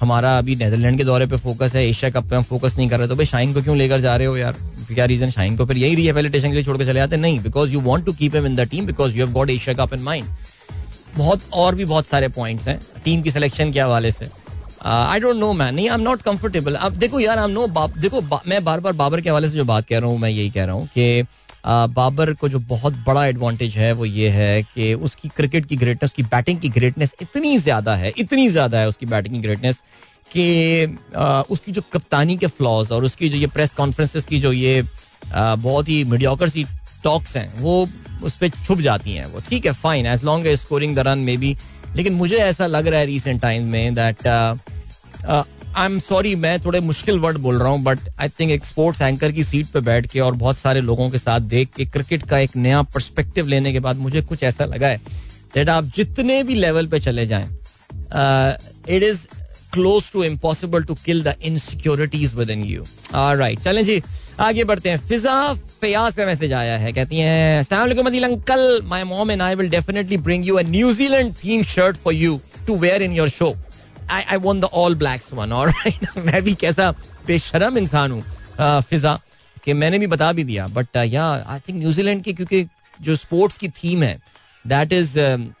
[0.00, 2.98] हमारा अभी नैदरलैंड के दौरे पे फोकस है एशिया कप पे हम फोकस नहीं कर
[2.98, 4.54] रहे तो भाई शाइन को क्यों लेकर जा रहे हो यार?
[4.94, 5.66] क्या रीजन शाइन को?
[5.66, 8.36] फिर यही रिहेबिलिटेशन के लिए छोड़ के चले जाते नहीं because you want to keep
[8.36, 10.28] him in the team because you have got Asia cup in mind
[11.16, 14.41] बहुत और भी बहुत सारे पॉइंट्स हैं। टीम की सिलेक्शन के हवाले से।
[14.84, 17.66] आई डोंट नो मैन नहीं आई एम नॉट कंफर्टेबल अब देखो यार आई एम नो
[17.98, 20.30] देखो बा, मैं बार बार बाबर के हवाले से जो बात कह रहा हूँ मैं
[20.30, 21.24] यही कह रहा हूँ कि
[21.66, 26.10] बाबर को जो बहुत बड़ा एडवांटेज है वो ये है कि उसकी क्रिकेट की ग्रेटनेस
[26.10, 29.82] उसकी बैटिंग की ग्रेटनेस इतनी ज़्यादा है इतनी ज़्यादा है उसकी बैटिंग की ग्रेटनेस
[30.30, 30.96] कि
[31.50, 34.82] उसकी जो कप्तानी के फ्लॉज और उसकी जो ये प्रेस कॉन्फ्रेंसेस की जो ये
[35.34, 36.64] बहुत ही मीडियोकर सी
[37.04, 37.88] टॉक्स हैं वो
[38.22, 41.36] उस पर छुप जाती हैं वो। ठीक है fine as long scoring the run may
[41.36, 41.56] be
[41.96, 44.26] लेकिन मुझे ऐसा लग रहा है रिसेंट टाइम में दैट
[45.76, 49.02] आई एम सॉरी मैं थोड़े मुश्किल वर्ड बोल रहा हूँ बट आई थिंक एक स्पोर्ट्स
[49.02, 52.22] एंकर की सीट पे बैठ के और बहुत सारे लोगों के साथ देख के क्रिकेट
[52.30, 55.00] का एक नया परस्पेक्टिव लेने के बाद मुझे कुछ ऐसा लगा है
[55.54, 57.48] दैट आप जितने भी लेवल पे चले जाएँ
[58.88, 59.26] it is
[59.72, 64.02] close to impossible to kill the insecurities within you right चलें जी।
[64.40, 67.64] आगे बढ़ते हैं। फिजा फयाज का मैसेज आया है, कहती हैं
[68.06, 72.14] Adeel uncle my mom and I will definitely bring you a New Zealand theme shirt for
[72.14, 73.54] you to wear in your show
[74.10, 76.90] I I want the All Blacks one alright मैं भी कैसा
[77.26, 78.22] बेशरम इंसान हूँ
[78.82, 79.18] फिजा,
[79.64, 82.66] कि मैंने भी बता भी दिया। But yeah I think New Zealand की, क्योंकि
[83.00, 84.18] जो स्पोर्ट्स की थीम है
[84.64, 85.18] दैट इज़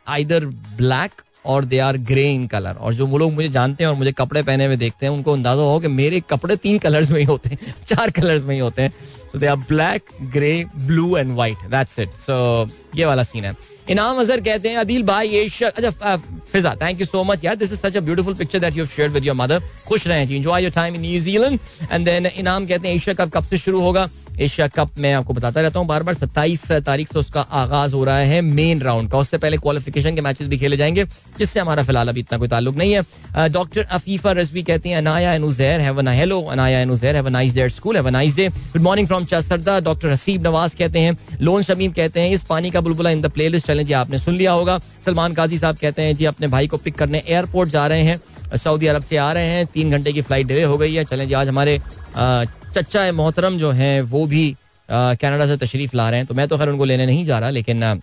[0.08, 0.44] आइदर
[0.76, 4.12] ब्लैक और they are grey in colour और जो लोग मुझे जानते हैं और मुझे
[4.12, 7.24] कपड़े पहने हुए देखते हैं, उनको अंदाज़ा हो कि मेरे कपड़े तीन कलर्स में ही
[7.26, 8.92] होते हैं, चार कलर्स में ही होते हैं।
[9.32, 13.54] So they are black grey blue and white that's it so ये वाला सीन है।
[13.90, 16.16] इनाम अजहर कहते हैं, अदिल भाई अच्छा
[16.52, 19.12] Fiza thank you so much यार this is such a beautiful picture that you shared
[19.12, 21.58] with your mother खुश रहें जी enjoy your time in New Zealand
[21.92, 24.08] and then Inam कहते हैं एशिया कप कब से शुरू होगा?
[24.40, 28.02] एशिया कप मैं आपको बताता रहता हूँ, बार बार सत्ताईस तारीख से उसका आगाज़ हो
[28.04, 31.04] रहा है मेन राउंड का। उससे पहले क्वालिफिकेशन के मैचेस भी खेले जाएँगे,
[31.38, 35.30] जिससे हमारा फ़िलहाल अभी इतना कोई ताल्लुक नहीं है। डॉक्टर अफीफा रजवी कहती हैं, Anaya
[35.30, 39.06] have a hello Anaya have a nice day school have a nice day good morning
[39.06, 39.26] from
[39.82, 43.30] doctor Haseeb Nawaz कहते हैं लोन शमीम कहते हैं, इस पानी का बुलबुला इन द
[43.32, 46.66] प्लेलिस्ट चलें जी आपने सुन लिया होगा। सलमान काजी साहब कहते हैं, जी, अपने भाई
[46.66, 48.20] को पिक करने एयरपोर्ट जा रहे हैं
[48.54, 51.26] सऊदी अरब से आ रहे हैं, तीन घंटे की फ़्लाइट डिले हो गई है चलें
[51.28, 51.80] जी आज हमारे
[52.72, 54.44] चचा मोहतरम जो हैं, वो भी
[54.88, 57.50] कनाडा से तशरीफ़ ला रहे हैं। तो मैं तो खैर उनको लेने नहीं जा रहा,
[57.50, 58.00] लेकिन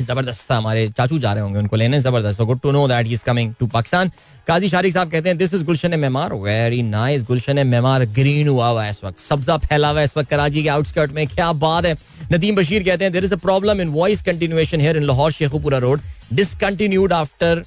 [0.00, 3.24] ज़बरदस्त था, हमारे चाचू जा रहे होंगे उनको लेने, ज़बरदस्त। Good to know that is
[3.24, 4.10] coming to Pakistan
[4.46, 8.68] Qazi Shariq sahab कहते हैं this is Gulshan Maymar very nice Gulshan Maymar green हुआ
[8.68, 11.52] हुआ है इस वक्त। सब्जा फैला हुआ है इस वक्त कराची के आउटस्कर्ट में, क्या
[11.54, 11.96] बात है?
[12.32, 15.78] नदीम बशीर कहते हैं there is a problem in voice continuation here in Lahore Sheikhupura
[15.78, 16.00] road
[16.32, 17.62] discontinued after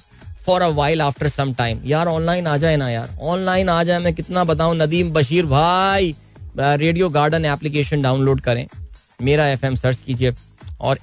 [0.46, 3.98] for a while after some time यार ऑनलाइन आ जाए ना यार ऑनलाइन आ जाए
[3.98, 6.14] मैं कितना बताऊँ नदीम बशीर भाई
[6.58, 8.66] रेडियो गार्डन एप्लीकेशन डाउनलोड करें
[9.22, 10.32] मेरा एफ़ सर्च कीजिए
[10.80, 10.98] और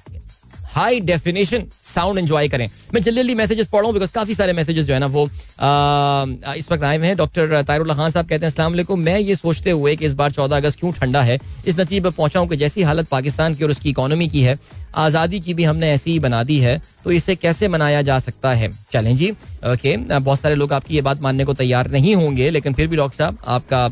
[0.74, 4.52] हाई डेफिनेशन साउंड एंजॉय करें। मैं जल्दी जल्दी मैसेजेस पढ़ रहा हूँ बिकॉज़ काफ़ी सारे
[4.52, 8.28] मैसेजेस जो है ना वो आ, इस वक्त आए हुए हैं। डॉक्टर तारुल्ला खान साहब
[8.28, 11.38] कहते हैं असला मैं ये सोचते हुए कि इस बार चौदह अगस्त क्यों ठंडा है?
[11.66, 14.58] इस नतीजे पर पहुँचा हूँ कि जैसी हालत पाकिस्तान की और उसकी इकोनॉमी की है
[14.96, 18.52] आज़ादी की भी हमने ऐसी ही बना दी है तो इसे कैसे मनाया जा सकता
[18.52, 18.70] है?
[18.92, 22.74] चलें जी ओके बहुत सारे लोग आपकी ये बात मानने को तैयार नहीं होंगे लेकिन
[22.74, 23.88] फिर भी डॉक्टर साहब आपका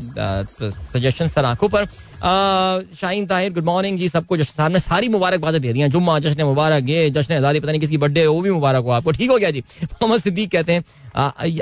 [0.93, 1.87] सजेशन सर आँखों पर।
[2.23, 6.43] शाहीन ताहिर गुड मॉर्निंग जी सबको। जश्न साहब ने सारी मुबारकबाद दे दी जुम्मा, जश्न
[6.43, 9.37] मुबारक, ये जश्न आज़ादी पता नहीं किसकी बर्थडे वो भी मुबारक हो आपको। ठीक हो
[9.37, 10.83] गया जी। मोहम्मद सिद्दीक कहते हैं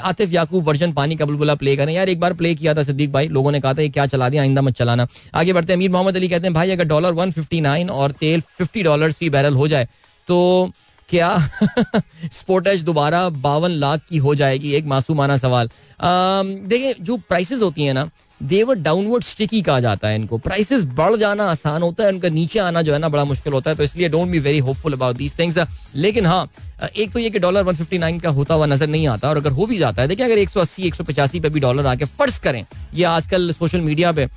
[0.02, 3.12] आतिफ याकूब वर्जन पानी का बुलबुला प्ले करें यार, एक बार प्ले किया था सिद्दीक
[3.12, 5.78] भाई, लोगों ने कहा था, ये क्या चला दिया, आइंदा मत चलाना। आगे बढ़ते हैं,
[5.78, 9.12] अमीर मोहम्मद अली कहते हैं, भाई, अगर डॉलर वन फिफ्टी नाइन और तेल फिफ्टी डॉलर
[9.12, 9.88] फ़ी बैरल हो जाए
[10.28, 10.72] तो
[11.10, 11.30] क्या
[12.34, 14.74] स्पोर्टेज दोबारा बावन लाख की हो जाएगी?
[14.74, 15.70] एक मासूमाना सवाल।
[16.00, 18.10] देखिए, जो प्राइसेस होती हैं ना
[18.42, 22.60] देवर डाउनवर्ड स्टिकी कहा जाता है इनको। प्राइसेस बढ़ जाना आसान होता है, उनका नीचे
[22.60, 25.16] आना जो है ना बड़ा मुश्किल होता है तो इसलिए don't be very hopeful about
[25.18, 25.60] these things
[25.96, 26.48] लेकिन हाँ
[26.96, 29.66] एक तो ये कि डॉलर 159 का होता हुआ नज़र नहीं आता, और अगर हो
[29.66, 33.52] भी जाता है, देखिए अगर 180 185 पे भी डॉलर आके फ़र्ज़ करें, ये आजकल
[33.52, 34.28] सोशल मीडिया पे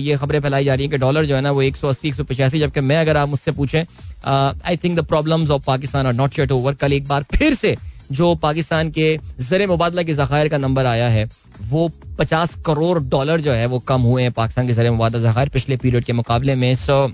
[0.00, 2.80] ये खबरें फैलाई जा रही है कि डॉलर जो है ना वो 180 185 जबकि
[2.82, 3.82] मैं अगर आप मुझसे पूछें
[4.26, 7.76] I think the problems of Pakistan are not set over कल एक बार फिर से
[8.12, 11.28] जो पाकिस्तान के जर मुबादला के जखायर का नंबर आया है
[11.62, 15.48] वो पचास करोड़ डॉलर जो है वो कम हुए हैं पाकिस्तान के सर मुबादा जखायर
[15.48, 17.12] पिछले पीरियड के मुकाबले में सो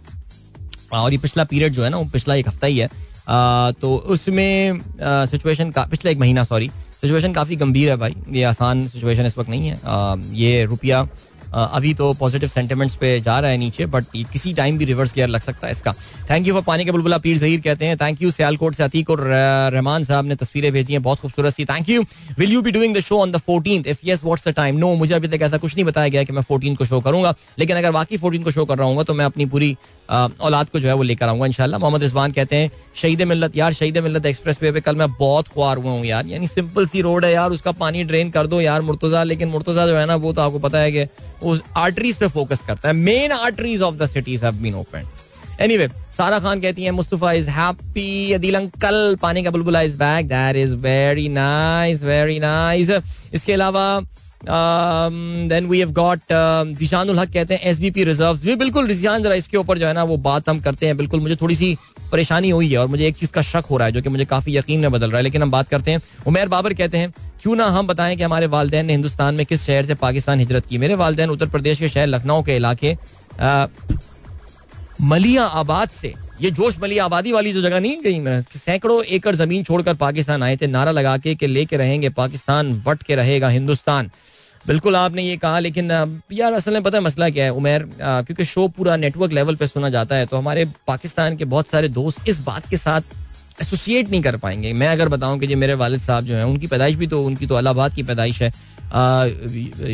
[0.92, 2.88] और ये पिछला पीरियड जो है ना वो पिछला एक हफ़्ता ही है।
[3.28, 8.42] आ, तो उसमें सिचुएशन का पिछला एक महीना सॉरी सिचुएशन काफ़ी गंभीर है भाई। ये
[8.44, 11.02] आसान सिचुएशन इस वक्त नहीं है। आ, ये रुपया
[11.52, 15.28] अभी तो पॉजिटिव सेंटिमेंट्स पे जा रहा है नीचे बट किसी टाइम भी रिवर्स गियर
[15.28, 15.92] लग सकता है इसका।
[16.30, 19.10] थैंक यू फॉर पानी के बुलबुला, पीर जहीर कहते हैं। थैंक यू सियालकोट से अतीक
[19.10, 22.04] और रहमान साहब ने तस्वीरें भेजी हैं, बहुत खूबसूरत सी। Thank you
[22.38, 24.94] will you be doing the show on the fourteen if yes what's the time no
[24.94, 27.76] मुझे अभी तक ऐसा कुछ नहीं बताया गया कि मैं फोर्टीन को शो करूँगा। लेकिन
[27.76, 29.76] अगर बाकी फोर्टीन को शो कर रहा हूँ तो मैं अपनी पूरी
[30.10, 33.72] औलाद को जो है वो लेकर आऊँगा, इंशाल्लाह। मोहम्मद रिजवान कहते हैं, शहीद मिलत यार
[33.72, 37.00] शहीद मिलत एक्सप्रेस वे पे कल मैं बहुत खुआर हुआ हूँ यार। यानी सिंपल सी
[37.00, 40.16] रोड है यार, उसका पानी ड्रेन कर दो यार मुर्तजा, लेकिन मुर्तजा जो है ना,
[40.16, 41.06] वो तो आपको पता है कि
[41.42, 45.06] उस आर्टरीज पे फोकस करता है। Main arteries of the cities have been open
[45.60, 50.26] anyway Sara Khan कहती है, Mustafa is happy Adil uncle, पानी का बुलबुला is back
[50.28, 52.90] that is very nice very nice
[53.34, 53.84] इसके अलावा
[54.42, 56.20] then we have got
[56.78, 60.02] Zeeshanul Haq कहते हैं एसबीपी रिजर्व्स भी बिल्कुल रिजान जरा इसके ऊपर जो है ना,
[60.04, 61.76] वो बात हम करते हैं, बिल्कुल, मुझे थोड़ी सी
[62.12, 64.24] परेशानी हुई है और मुझे एक चीज़ का शक हो रहा है, जो कि मुझे
[64.24, 67.12] काफ़ी यकीन में बदल रहा है, लेकिन हम बात करते हैं। उमेर बाबर कहते हैं,
[67.42, 70.66] क्यों ना हम बताएँ कि हमारे वालदेन ने हिंदुस्तान में किस शहर से पाकिस्तान हिजरत
[70.66, 70.78] की?
[70.78, 72.96] मेरे वालदेन उत्तर प्रदेश के शहर लखनऊ के इलाके
[75.02, 79.34] मलिया आबाद से ये जोश मलिया आबादी वाली जो जगह नहीं गई, मैं सैकड़ों एकड़
[79.36, 83.48] ज़मीन छोड़कर पाकिस्तान आए थे। नारा लगा के कि लेके रहेंगे, पाकिस्तान बट के रहेगा
[83.48, 84.10] हिंदुस्तान।
[84.66, 85.90] बिल्कुल आपने ये कहा, लेकिन
[86.32, 89.66] यार असल में पता है मसला क्या है, उमेर क्योंकि शो पूरा नेटवर्क लेवल पे
[89.66, 93.16] सुना जाता है तो हमारे पाकिस्तान के बहुत सारे दोस्त इस बात के साथ
[93.60, 96.66] एसोसिएट नहीं कर पाएँगे। मैं अगर बताऊँ कि जी मेरे वालिद साहब जो हैं, उनकी
[96.66, 98.52] पैदाइश भी तो उनकी तो अलाहाबाद की पैदाइश है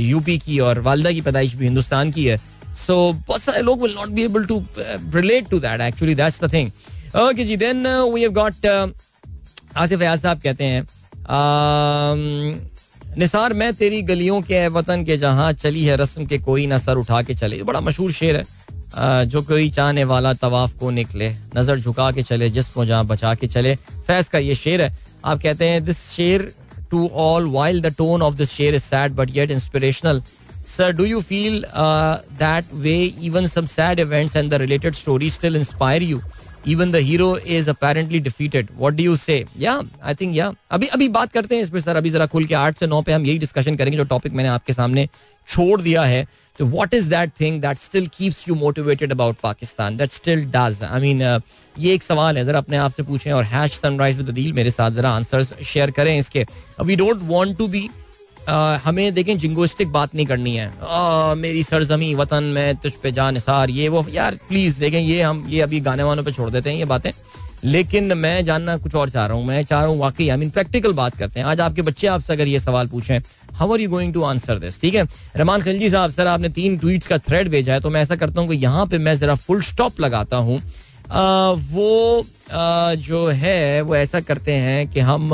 [0.01, 2.41] यूपी की और वालदा की पैदाइश भी हिंदुस्तान की है।
[2.77, 6.53] सो बहुत सारे लोग will not be able to relate to that actually that's the
[6.53, 6.71] thing
[7.23, 10.87] okay ji then we have got Asif Ayaz sahab कहते हैं
[13.19, 16.97] निसार, मैं तेरी गलियों के, वतन के जहाँ चली है, रस्म के कोई ना सर
[16.97, 18.45] उठा के चले। बड़ा मशहूर शेर है।
[19.27, 23.47] जो कोई चाहने वाला तवाफ को निकले, नज़र झुका के चले जिसको जहाँ बचा के
[23.47, 23.75] चले।
[24.07, 24.91] फैज का ये शेर है।
[25.25, 26.53] आप कहते हैं this sher
[26.91, 30.23] to all while the tone of this sher is sad but yet inspirational
[30.67, 31.65] sir do you feel
[32.39, 36.21] that way even some sad events and the related story still inspire you
[36.69, 40.87] even the hero is apparently defeated what do you say yeah I think या अभी
[40.89, 43.13] अभी बात करते हैं इस पर sir अभी जरा खुल के आठ से नौ पे
[43.13, 45.09] हम यही डिस्कशन करेंगे जो टॉपिक मैंने आपके सामने
[45.49, 46.27] छोड़ दिया है
[46.59, 50.83] तो what is that thing that still keeps you motivated about Pakistan that still does
[50.85, 51.23] I mean
[51.77, 54.71] ये एक सवाल है जरा अपने आप से पूछें और हैश सनराइज विद दिल मेरे
[54.71, 56.47] साथ जरा आंसर्स शेयर करें इसके
[56.83, 57.89] we don't want to be
[58.49, 63.35] हमें देखें जिंगोस्टिक बात नहीं करनी है। आ, मेरी सरजमी वतन में तुझ पे जान
[63.35, 66.71] निसार ये वो यार प्लीज़ देखें ये हम ये अभी गाने वानों पे छोड़ देते
[66.71, 67.11] हैं ये बातें।
[67.65, 70.51] लेकिन मैं जानना कुछ और चाह रहा हूँ मैं चाह रहा हूँ वाकई आई मीन
[70.51, 73.19] प्रैक्टिकल बात करते हैं। आज आपके बच्चे आपसे अगर ये सवाल पूछें
[73.53, 75.05] how are you going to answer this ठीक है?
[75.37, 78.41] रहमान खिलजी साहब सर आपने तीन ट्वीट्स का थ्रेड भेजा है तो मैं ऐसा करता
[78.41, 80.61] हूँ कि यहाँ पे मैं जरा फुल स्टॉप लगाता हूँ।
[81.73, 82.27] वो
[82.99, 85.31] जो है वो ऐसा करते हैं कि हम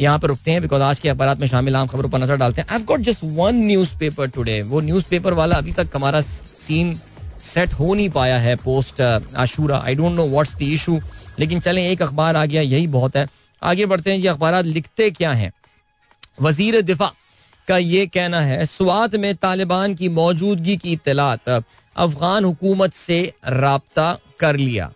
[0.00, 2.60] यहाँ पर रुकते हैं बिकॉज़ आज के अखबार में शामिल आम खबरों पर नज़र डालते
[2.60, 3.56] हैं। I got just one
[3.98, 6.98] newspaper today वो न्यूज़ पेपर वाला अभी तक हमारा सीन
[7.44, 10.98] सेट हो नहीं पाया है post Ashura I don't know what's the issue
[11.38, 13.26] लेकिन चलें, एक अखबार आ गया, यही बहुत है।
[13.62, 15.52] आगे बढ़ते हैं, ये अखबार लिखते क्या हैं?
[16.40, 17.12] वज़ीर दिफा
[17.68, 24.12] का ये कहना है स्वात में तालिबान की मौजूदगी की इतलात अफगान हुकूमत से रबता
[24.40, 24.90] कर लिया।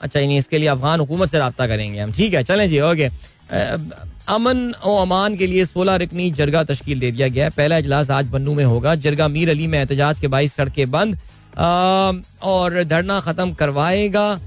[0.00, 3.08] अच्छा नहीं इसके लिए अफगान हुकूमत से रबता करेंगे हम। ठीक है, चलें जी, ओके।
[3.48, 8.10] अमन और अमान के लिए सोलह रिकनी जरगा तश्कील दे दिया गया है। पहला इजलास
[8.10, 11.18] आज बन्नू में होगा। जरगा मीर अली में एहतजाज के बाईस सड़कें बंद।
[11.56, 14.38] और धरना खत्म करवाएगा।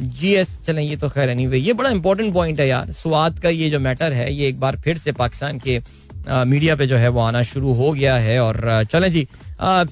[0.00, 3.38] जी एस चलें, ये तो खैर नहीं हुई ये बड़ा इंपॉर्टेंट पॉइंट है यार। स्वाद
[3.38, 5.80] का ये जो मैटर है, ये एक बार फिर से पाकिस्तान के
[6.28, 9.26] मीडिया पे जो है वो आना शुरू हो गया है। और चलें जी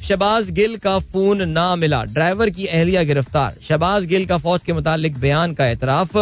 [0.03, 4.73] शबाज गिल का फ़ोन ना मिला। ड्राइवर की अहलिया गिरफ़्तार। शबाज गिल का फौज के
[4.73, 6.17] मुतालिक बयान का एतराफ।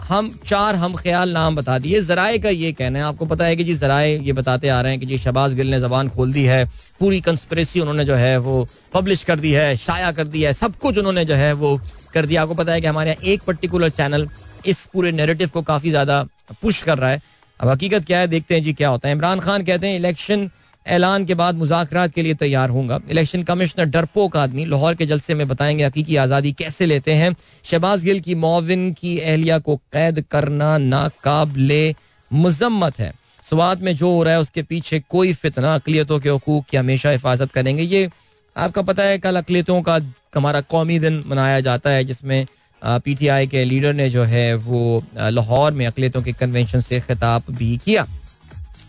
[0.00, 3.56] हम चार हम ख्याल नाम बता दिए। जराए का ये कहना है, आपको पता है
[3.56, 6.32] कि जी जराए ये बताते आ रहे हैं कि जी शबाज गिल ने जबान खोल
[6.32, 6.64] दी है,
[7.00, 10.76] पूरी कंस्परेसी उन्होंने जो है वो पब्लिश कर दी है, शाया कर दी है, सब
[10.76, 11.78] कुछ उन्होंने जो है वो
[12.14, 14.28] कर दिया। आपको पता है कि हमारे यहाँ एक पर्टिकुलर चैनल
[14.66, 16.22] इस पूरे नेरेटिव को काफ़ी ज़्यादा
[16.62, 17.20] पुश कर रहा है।
[17.60, 20.50] अब हकीकत क्या है, देखते हैं जी क्या होता है। इमरान खान कहते हैं इलेक्शन
[20.86, 25.34] ऐलान के बाद मुजाकर के लिए तैयार होंगे इलेक्शन कमिश्नर डरपोक आदमी। लाहौर के जलसे
[25.34, 27.34] में बताएँगे हकीकी आज़ादी कैसे लेते हैं।
[27.64, 31.94] शहबाज गिल की मोविन की अहलिया को कैद करना नाकाबले
[32.30, 33.12] मजम्मत है।
[33.42, 37.10] स्वाद में जो हो रहा है, उसके पीछे कोई फितना। अकलीतों के हकूक की हमेशा
[37.10, 38.08] हिफाजत करेंगे। ये
[38.56, 39.98] आपका पता है, कल अकलीतों का
[40.36, 42.46] हमारा कौमी दिन मनाया जाता है, जिसमें
[42.82, 47.76] पीटीआई के लीडर ने जो है, वो लाहौर में अकलीतों के कन्वेंशन से खिताब भी
[47.84, 48.06] किया।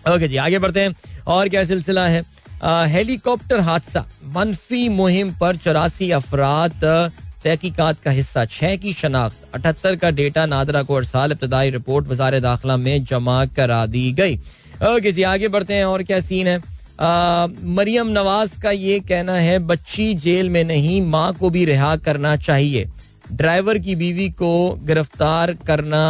[0.07, 0.95] ओके जी, आगे बढ़ते हैं।
[1.27, 2.23] और क्या सिलसिला है?
[2.87, 4.05] हेलीकॉप्टर हादसा,
[4.35, 6.83] मनफी मुहिम पर चौरासी अफराद
[7.43, 12.39] तहकीकात का हिस्सा, छह की शनाख्त, अठहत्तर का डेटा नादरा को अरसाल इब्तदाई रिपोर्ट वजार
[12.39, 14.35] दाखिला में जमा करा दी गई।
[14.85, 16.57] ओके जी, आगे बढ़ते हैं और क्या सीन है?
[17.71, 22.35] मरियम नवाज़ का ये कहना है, बच्ची जेल में नहीं, माँ को भी रिहा करना
[22.37, 22.87] चाहिए।
[23.31, 24.53] ड्राइवर की बीवी को
[24.83, 26.01] गिरफ़्तार करना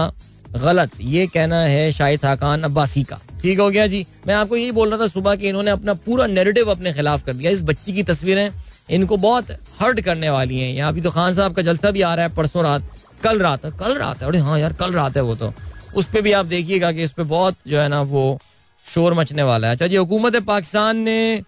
[0.56, 4.72] गलत। ये कहना है शाहिद हाकान अब्बासी का। ठीक हो गया जी। मैं आपको यही
[4.72, 7.94] बोल रहा था सुबह कि इन्होंने अपना पूरा नेरेटिव अपने खिलाफ कर दिया। इस बच्ची
[7.94, 8.50] की तस्वीरें
[8.90, 12.14] इनको बहुत हर्ट करने वाली हैं। यहाँ अभी तो खान साहब का जलसा भी आ
[12.16, 12.90] रहा है परसों रात।
[13.24, 15.54] कल रात है, कल रात है। अरे हाँ यार, कल रात है वो तो।
[15.96, 18.40] उस पर भी आप देखिएगा कि इस पर बहुत जो है ना वो
[18.86, 21.44] शोर मचने वाला है। अच्छा जी, हुकूमत पाकिस्तान ने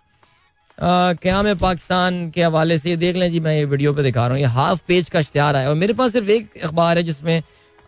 [0.78, 4.30] क्या में पाकिस्तान के हवाले से, देख लें जी, मैं ये वीडियो पे दिखा रहा
[4.30, 7.42] हूँ। ये हाफ़ पेज का इश्तेहार है। और मेरे पास सिर्फ़ एक अखबार है जिसमें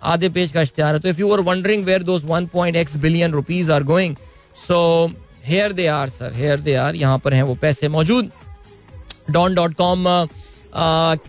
[0.04, 3.70] आधे पेज का इश्तेहार है। तो if you are wondering where those 1.x billion rupees
[3.70, 4.16] are going
[4.58, 4.80] so
[5.46, 8.32] here they are sir here they are यहाँ पर हैं वो पैसे मौजूद।
[9.30, 10.06] डॉन डॉट कॉम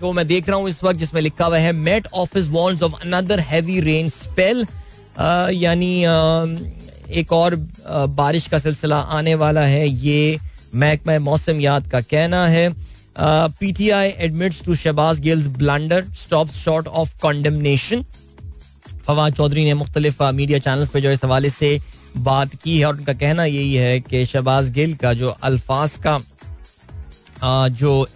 [0.01, 2.93] को मैं देख रहा हूँ इस वक्त, जिसमें लिखा हुआ है Met office warns of
[2.97, 4.67] another heavy rain spell
[5.55, 5.93] यानी
[7.13, 7.55] एक और
[8.11, 10.39] बारिश का सिलसिला आने वाला है, ये
[10.75, 12.69] महकमा मौसम याद का कहना है।
[13.19, 18.05] PTI admits to Shahbaz Gill's blunder stop short of condemnation
[19.07, 21.79] Fawad Chaudhry ने मुख्तलिफ़ मीडिया चैनल्स पर जो इस हवाले से
[22.19, 26.19] बात की है और उनका कहना यही है कि शहबाज गिल का जो अल्फाज का
[27.71, 28.07] जो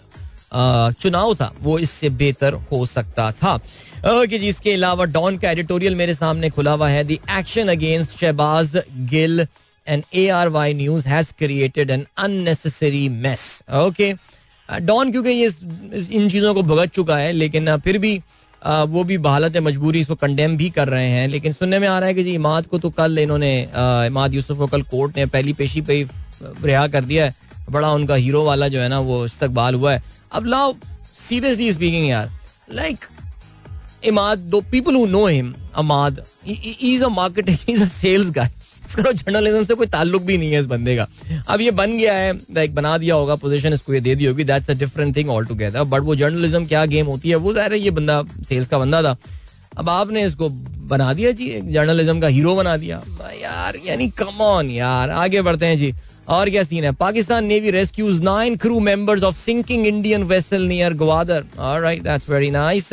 [1.00, 3.56] चुनाव था, वो इससे बेहतर हो सकता था।
[4.04, 8.76] कि जिसके अलावा डॉन का एडिटोरियल मेरे सामने खुला हुआ है। The action against Shahbaz
[9.10, 9.46] Gill
[9.86, 14.12] and A R Y news has created an unnecessary mess okay
[14.68, 15.46] Dawn क्योंकि ये
[16.12, 18.20] इन चीज़ों को भुगत चुका है, लेकिन फिर भी
[18.62, 22.08] वो भी बहालत मजबूरी इसको कंडेम भी कर रहे हैं। लेकिन सुनने में आ रहा
[22.08, 23.50] है कि जी, इमाद को तो कल इन्होंने
[24.06, 26.02] इमाद यूसुफ को कल कोर्ट ने पहली पेशी पे
[26.42, 27.34] रिहा कर दिया है।
[27.70, 30.02] बड़ा उनका हीरो वाला जो है ना, वो इस्तकबाल हुआ है।
[30.32, 30.74] अब लाओ
[31.18, 32.30] सीरियसली स्पीकिंग यार
[32.72, 33.04] like
[34.04, 38.50] Imad those people who know him Imad is a marketing is a sales guy
[38.86, 41.06] इसका जर्नलिज्म से कोई ताल्लुक भी नहीं है इस बंदे का।
[41.48, 44.44] अब ये बन गया है लाइक बना दिया होगा पोजीशन इसको ये दे दी होगी।
[44.44, 47.72] That's a different thing all together but वो जर्नलिज्म क्या गेम होती है, वो ज़ाहिर
[47.72, 49.16] है ये बंदा सेल्स का बंदा था।
[49.78, 50.48] अब आपने इसको
[50.88, 53.02] बना दिया जी जर्नलिज्म का हीरो बना दिया।
[53.34, 55.92] यार, यानी कम ऑन यार, आगे बढ़ते हैं जी।
[56.28, 56.90] और क्या सीन है?
[56.92, 62.50] Pakistan navy rescues nine crew members of sinking Indian vessel near Gwadar alright that's very
[62.50, 62.92] nice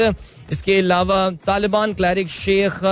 [0.52, 2.84] इसके अलावा Taliban cleric Sheikh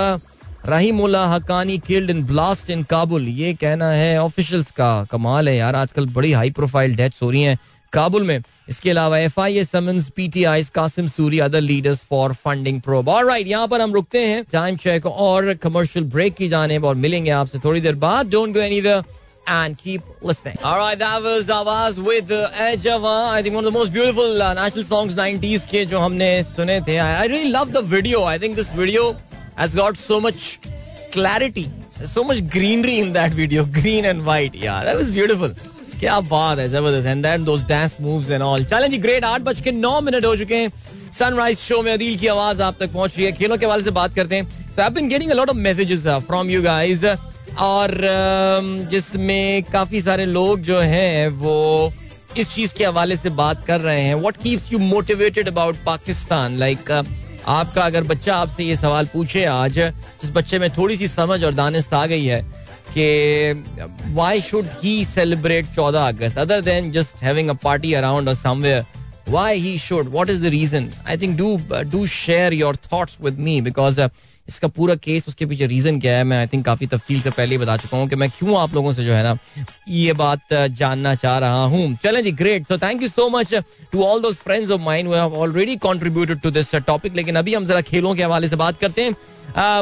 [0.68, 5.76] Rahimullah Haqqani killed in blast in Kabul ये कहना है ऑफिशियल्स का कमाल है यार
[5.76, 7.58] आजकल बड़ी हाई प्रोफ़ाइल डेथ्स हो रही हैं
[7.92, 8.38] काबुल में
[8.68, 12.80] इसके अलावा F I A summons P T I Qasim Suri other leaders for funding
[12.80, 16.78] probe और राइट यहाँ पर हम रुकते हैं टाइम चेक और कमर्शियल ब्रेक की जाने
[16.78, 19.02] और मिलेंगे आपसे थोड़ी देर बाद don't go anywhere
[19.52, 20.56] and keep listening.
[20.64, 24.54] All right, that was Awaz with Edge I think one of the most beautiful uh,
[24.54, 26.96] national songs 90s के जो हमने सुने थे.
[26.96, 28.22] I, I really love the video.
[28.22, 29.16] I think this video
[29.56, 30.58] has got so much
[31.12, 31.68] clarity,
[32.14, 34.54] so much greenery in that video, green and white.
[34.54, 35.54] Yeah, that was beautiful.
[36.00, 37.06] क्या बात है ज़बरदस्त.
[37.06, 40.36] And then those dance moves and all चलें great आठ बज के नौ minute हो
[40.36, 40.72] चुके हैं.
[41.18, 43.32] सनराइज शो में अदील की आवाज़ आप तक पहुँच रही है.
[43.32, 44.44] खेलों के हवाले से बात करते हैं.
[44.76, 50.00] So I been getting a lot of messages from you guys और um, जिसमें काफ़ी
[50.00, 51.92] सारे लोग जो हैं वो
[52.38, 54.14] इस चीज़ के हवाले से बात कर रहे हैं.
[54.14, 56.90] What keeps you motivated about Pakistan like
[57.46, 61.54] आपका अगर बच्चा आपसे ये सवाल पूछे आज जिस बच्चे में थोड़ी सी समझ और
[61.54, 62.42] दानिस्त आ गई है
[62.96, 63.64] कि
[64.14, 66.38] वाई शुड ही सेलिब्रेट चौदह अगस्त?
[66.38, 68.84] Other than just having a party around or somewhere
[69.32, 70.08] should?
[70.12, 70.88] What is the reason?
[71.06, 74.08] I think do uh, do share your thoughts with me because uh,
[74.48, 77.54] इसका पूरा केस उसके पीछे reason क्या है, मैं I think काफ़ी तफसील से पहले
[77.54, 79.36] ही बता चुका हूँ कि मैं क्यों आप लोगों से जो है ना,
[79.88, 83.54] ये बात जानना चाह रहा हूँ। चलें जी great so thank you so much
[83.92, 87.80] to all those friends of mind already contributed to this topic लेकिन अभी हम जरा
[87.82, 89.14] खेलों के हवाले से बात करते हैं।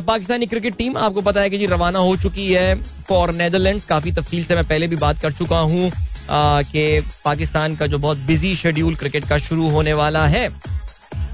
[0.03, 2.75] पाकिस्तानी क्रिकेट टीम आपको पता है कि जी रवाना हो चुकी है
[3.09, 5.91] फॉर नेदरलैंड काफ़ी तफसील से मैं पहले भी बात कर चुका हूँ
[6.31, 10.49] कि पाकिस्तान का जो बहुत बिज़ी शेड्यूल क्रिकेट का शुरू होने वाला है।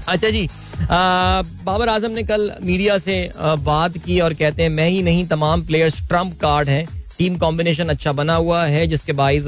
[0.07, 0.47] अच्छा जी
[0.79, 5.65] बाबर आज़म ने कल मीडिया से बात की और कहते हैं, मैं ही नहीं, तमाम
[5.65, 6.85] प्लेयर्स ट्रंप कार्ड हैं।
[7.17, 9.45] टीम कॉम्बिनेशन अच्छा बना हुआ है, जिसके बाइस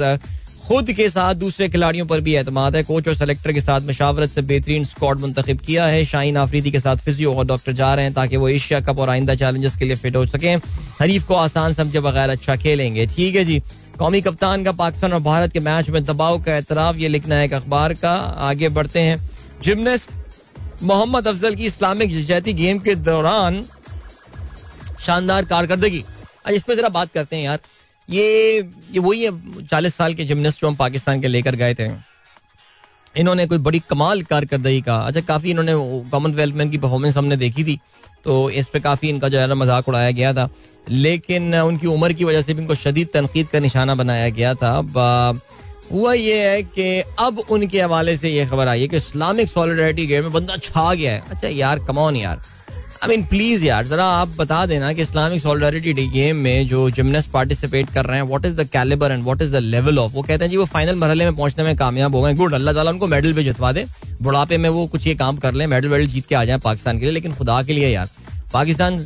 [0.66, 4.30] खुद के साथ दूसरे खिलाड़ियों पर भी एतमाद है। कोच और सेलेक्टर के साथ मशावरत
[4.30, 8.04] से बेहतरीन स्क्वाड मुंतखब किया है। शाहीन आफरीदी के साथ फिजियो और डॉक्टर जा रहे
[8.04, 10.56] हैं ताकि वो एशिया कप और आइंदा चैलेंजेस के लिए फिट हो सकें।
[11.00, 13.60] हरीफ को आसान समझे बगैर अच्छा खेलेंगे। ठीक है जी।
[13.98, 17.44] कौमी कप्तान का पाकिस्तान और भारत के मैच में दबाव का एतराफ ये लिखना है
[17.44, 19.18] एक अखबार का। आगे बढ़ते हैं।
[19.64, 20.10] जिमनेस्ट
[20.82, 23.64] मोहम्मद अफजल की इस्लामिक जजहती गेम के दौरान
[25.00, 26.04] शानदार कारकर्दगी।
[26.46, 27.58] आज इस पर जरा बात करते हैं यार।
[28.08, 28.56] ये
[28.92, 31.88] ये वही है, चालीस साल के जिमनेस्ट जो हम पाकिस्तान के लेकर गए थे।
[33.16, 35.74] इन्होंने कोई बड़ी कमाल कारकर्दगी का अच्छा काफ़ी इन्होंने
[36.10, 37.78] कॉमनवेल्थ में इनकी परफॉर्मेंस हमने देखी थी।
[38.24, 40.48] तो इस पे काफ़ी इनका जो है ना मज़ाक उड़ाया गया था।
[40.88, 44.80] लेकिन उनकी उम्र की वजह से भी इनको शदीद तनकीद का निशाना बनाया गया था।
[45.92, 50.06] हुआ ये है कि अब उनके हवाले से ये खबर आई है कि इस्लामिक सॉलिडरिटी
[50.06, 52.42] गेम में बंदा छा गया है। अच्छा यार कमॉन यार।
[53.02, 57.30] आई मीन प्लीज़ यार, जरा आप बता देना कि इस्लामिक सॉलिडरिटी गेम में जो जिमनेस्ट
[57.30, 60.22] पार्टिसिपेट कर रहे हैं what is the calibre and what is the level of वो
[60.22, 62.90] कहते हैं, जी, वो फाइनल मरहले में पहुँचने में कामयाब हो गए गुड अल्लाह ताला
[62.90, 63.86] उनको मेडल भी जितवा दे।
[64.22, 66.98] बुढ़ापे में वो कुछ ये काम कर ले मेडल वेडल जीत के आ जाए पाकिस्तान
[66.98, 68.08] के लिए, लेकिन खुदा के लिए यार।
[68.52, 68.98] पाकिस्तान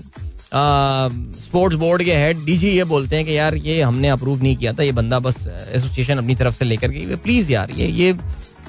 [0.55, 4.73] स्पोर्ट्स बोर्ड के हेड डीजी ये बोलते हैं कि यार, ये हमने अप्रूव नहीं किया
[4.73, 8.13] था, ये बंदा बस एसोसिएशन अपनी तरफ़ से लेकर के प्लीज़ यार, ये ये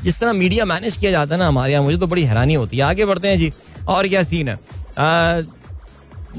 [0.04, 2.78] जिस तरह मीडिया मैनेज किया जाता है ना हमारे यहाँ, मुझे तो बड़ी हैरानी होती
[2.78, 3.52] है। आगे बढ़ते हैं जी,
[3.88, 4.60] और क्या सीन है?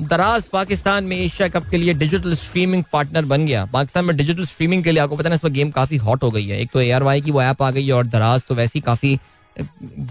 [0.00, 4.44] दराज पाकिस्तान में एशिया कप के लिए डिजिटल स्ट्रीमिंग पार्टनर बन गया। पाकिस्तान में डिजिटल
[4.46, 6.70] स्ट्रीमिंग के लिए आपको पता है इस पर गेम काफ़ी हॉट हो गई है। एक
[6.72, 9.18] तो ए की वो ऐप आ गई है और दराज तो वैसे ही काफ़ी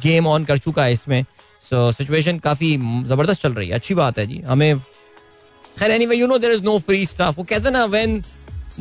[0.03, 1.23] गेम ऑन कर चुका है इसमें।
[1.63, 2.75] सो सिचुएशन काफ़ी
[3.07, 4.75] ज़बरदस्त चल रही है। अच्छी बात है जी। हमें
[5.79, 8.23] खैर anyway you know there is no free stuff वो कहते ना when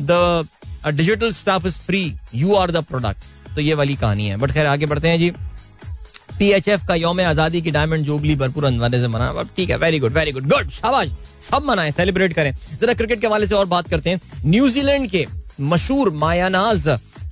[0.01, 0.47] the
[0.87, 4.65] digital stuff is free you are the product तो ये वाली कहानी है। बट खैर,
[4.65, 5.31] आगे बढ़ते हैं जी।
[6.39, 9.77] पी एच एफ़ का योम आज़ादी की डायमंड जुबली भरपूर अंदाजे से मना। ठीक है
[9.77, 13.55] very good very good good शाबाश। सब मनाएँ सेलिब्रेट करें। जरा क्रिकेट के हवाले से
[13.55, 15.25] और बात करते हैं। न्यूजीलैंड के
[15.61, 16.83] मशहूर मायानाज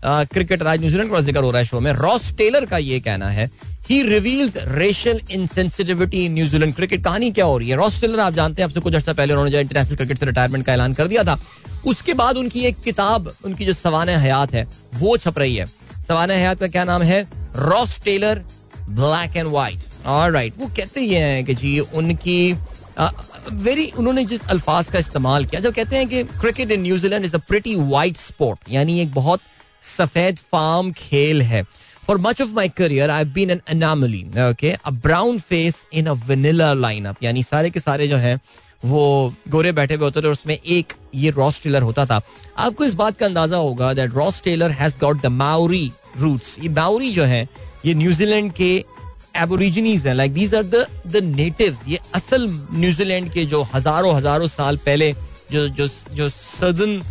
[0.05, 3.29] क्रिकेटर आज न्यूजीलैंड का ज़िक्र हो रहा है शो में। रॉस टेलर का ये कहना
[3.29, 3.49] है
[3.89, 7.75] ही reveals racial insensitivity in New Zealand cricket कहानी क्या हो रही है?
[7.77, 10.65] रॉस आप जानते हैं अब से कुछ अर्सा पहले उन्होंने जो इंटरनेशनल क्रिकेट से रिटायरमेंट
[10.65, 11.37] का ऐलान कर दिया था।
[11.85, 15.65] उसके बाद उनकी एक किताब, उनकी जो सवान हयात है, वो छप रही है।
[16.07, 17.27] सवान हयात का क्या नाम है?
[17.57, 18.43] Ross Taylor
[18.89, 22.53] black and white right वो कहते ये हैं कि जी, उनकी
[23.53, 27.35] वेरी उन्होंने जिस अल्फाज का इस्तेमाल किया, जब कहते हैं कि cricket in New Zealand is
[27.35, 29.41] a pretty white sport यानी एक बहुत
[29.87, 31.63] सफ़ेद फार्म खेल है।
[32.05, 34.27] For much of my career, I've been an anomaly.
[34.35, 37.21] Okay, a brown face in a vanilla lineup.
[37.23, 38.39] यानी सारे के सारे जो हैं
[38.85, 42.21] वो गोरे बैठे हुए होते थे और उसमें एक ये रॉस टेलर होता था
[42.59, 45.91] आपको इस बात का अंदाज़ा होगा that Ross Taylor has got the Maori
[46.21, 47.47] roots ये माउरी जो है
[47.85, 48.73] ये न्यूजीलैंड के
[49.43, 54.47] एबोरिजिनीज हैं like these are the the natives ये असल न्यूजीलैंड के जो हज़ारों हज़ारों
[54.49, 55.13] साल पहले
[55.51, 57.01] जो जो जो सदर्न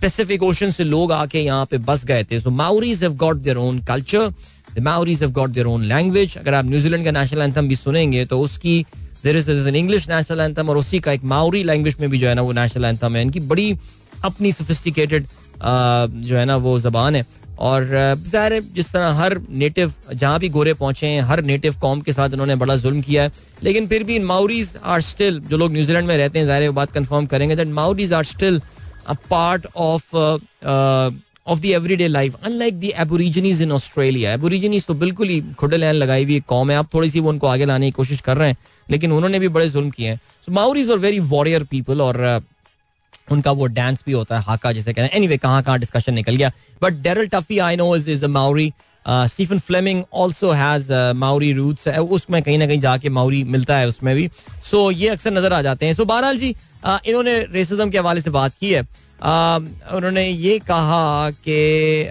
[0.00, 3.56] पैसिफिक ओशन से लोग आके यहाँ पे बस गए थे। So Maoris have got their
[3.58, 4.32] own culture
[4.74, 8.24] the Maoris have got their own language अगर आप न्यूजीलैंड का नेशनल एंथम भी सुनेंगे
[8.26, 8.84] तो उसकी
[9.24, 12.28] there is an English national anthem और उसी का एक माउरी लैंग्वेज में भी जो
[12.28, 13.76] है ना वो नेशनल एंथम है। इनकी बड़ी
[14.24, 15.26] अपनी सोफिस्टिकेटेड
[15.62, 17.24] जो है ना वो जबान है।
[17.60, 17.84] और
[18.26, 22.12] ज़ाहिर है, जिस तरह हर नेटिव जहाँ भी गोरे पहुँचे हैं, हर नेटिव कॉम के
[22.12, 23.32] साथ उन्होंने बड़ा जुल्म किया है।
[23.62, 27.26] लेकिन फिर भी माउरीज आर स्टिल जो लोग न्यूजीलैंड में रहते हैं, ज़ाहिर बात कंफर्म
[27.26, 28.60] करेंगे that Maoris are still
[29.06, 31.10] a part of uh,
[31.46, 34.34] of the everyday life unlike the aborigines in Australia.
[34.38, 37.46] Aborigines तो बिल्कुल ही खुडे लैन लगाई हुई कौम है। अब थोड़ी सी वो उनको
[37.46, 38.56] आगे लाने की कोशिश कर रहे हैं
[38.90, 42.20] लेकिन उन्होंने भी बड़े जुल्म किए हैं। So Maoris are very warrior people और
[43.32, 46.36] उनका वो डांस भी होता है हाका जिसे कहते हैं। एनीवे कहाँ कहाँ डिस्कशन निकल
[46.36, 48.72] गया। But Daryl Tuffey I know is is a Maori
[49.06, 54.14] Stephen Fleming also has Maori roots उसमें कहीं ना कहीं जाके माउरी मिलता है उसमें
[54.16, 54.28] भी।
[54.70, 56.54] सो so, ये अक्सर नज़र आ जाते हैं। सो so, बहरहाल जी
[56.86, 58.86] इन्होंने रेसिज्म के हवाले से बात की है।
[59.22, 62.06] उन्होंने ये कहा कि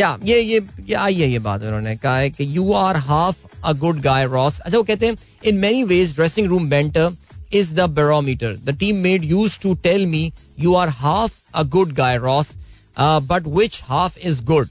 [0.00, 3.72] या, ये ये आई है ये बात उन्होंने कहा है कि you are half a
[3.72, 7.12] good guy Ross अच्छा वो कहते हैं in many ways dressing room banter
[7.52, 11.92] is the barometer the team made use to tell me you are half a good
[11.92, 12.52] guy Ross
[13.00, 14.68] but which half is good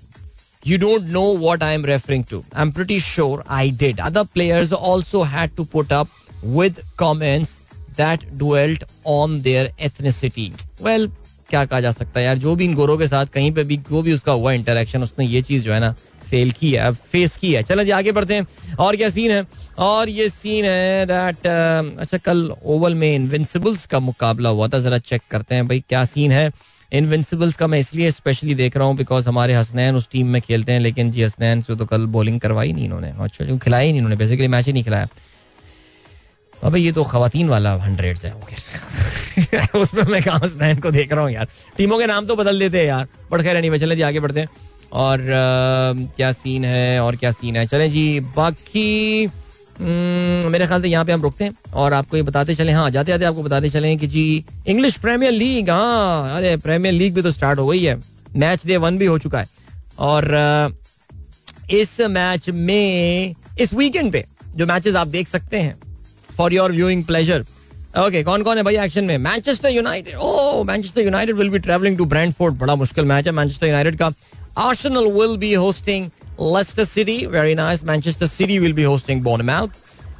[0.67, 4.73] you don't know what I am referring to I am prior I did other players
[4.73, 6.07] also had to put up
[6.45, 7.59] with comments
[8.01, 8.83] that dwelt
[9.13, 10.51] on their ethnicity.
[10.81, 11.09] Well,
[11.49, 12.37] क्या कहा जा सकता है यार?
[12.37, 15.25] जो भी इन गोरों के साथ कहीं पे भी जो भी उसका हुआ इंटरेक्शन उसने
[15.25, 15.91] ये चीज़ जो है ना
[16.29, 19.45] फेल की है फेस की है। चलो जी आगे बढ़ते हैं। और क्या सीन है?
[19.79, 24.79] और ये सीन है दैट uh, अच्छा कल ओवल में इनविंसिबल्स का मुकाबला हुआ था
[24.79, 26.51] जरा चेक करते हैं भाई क्या सीन है?
[26.91, 30.71] इनविंसिबल्स का मैं इसलिए स्पेशली देख रहा हूँ बिकॉज़ हमारे हसनैन उस टीम में खेलते
[30.71, 33.97] हैं लेकिन जी हसनैन से तो कल बॉलिंग करवाई नहीं इन्होंने। अच्छा जो खिलाई नहीं
[33.97, 35.07] इन्होंने बेसिकली मैच ही नहीं खिलाया।
[36.63, 38.33] अब ये तो खातन वाला हंड्रेड है
[39.75, 41.47] उसमें मैं कहा हसनैन को देख रहा हूँ यार।
[41.77, 44.39] टीमों के नाम तो बदल देते हैं यार बट खैर नहीं चले जी आगे बढ़ते
[44.39, 44.49] हैं।
[44.91, 47.65] और आ, क्या सीन है और क्या सीन है?
[47.67, 49.25] चलें जी बाकी
[49.79, 52.89] हम्म, मेरे ख्याल से यहाँ पे हम रुकते हैं और आपको ये बताते चले हाँ
[52.91, 57.21] जाते जाते आपको बताते चले कि जी इंग्लिश प्रीमियर लीग हाँ अरे प्रीमियर लीग भी
[57.21, 57.95] तो स्टार्ट हो गई है।
[58.35, 59.47] मैच डे वन भी हो चुका है।
[59.99, 60.33] और
[61.71, 65.75] इस मैच में इस वीकेंड पे जो मैचेस आप देख सकते हैं
[66.39, 67.45] for your viewing pleasure
[67.99, 69.17] okay कौन कौन है भाई एक्शन में?
[69.17, 73.67] Manchester United oh Manchester United will be travelling to Brentford बड़ा मुश्किल मैच है मैनचेस्टर
[73.67, 74.13] यूनाइटेड का।
[74.61, 76.05] Arsenal will be hosting
[76.53, 77.13] Leicester City.
[77.33, 77.83] Very nice.
[77.89, 79.77] Manchester City will be hosting Bournemouth.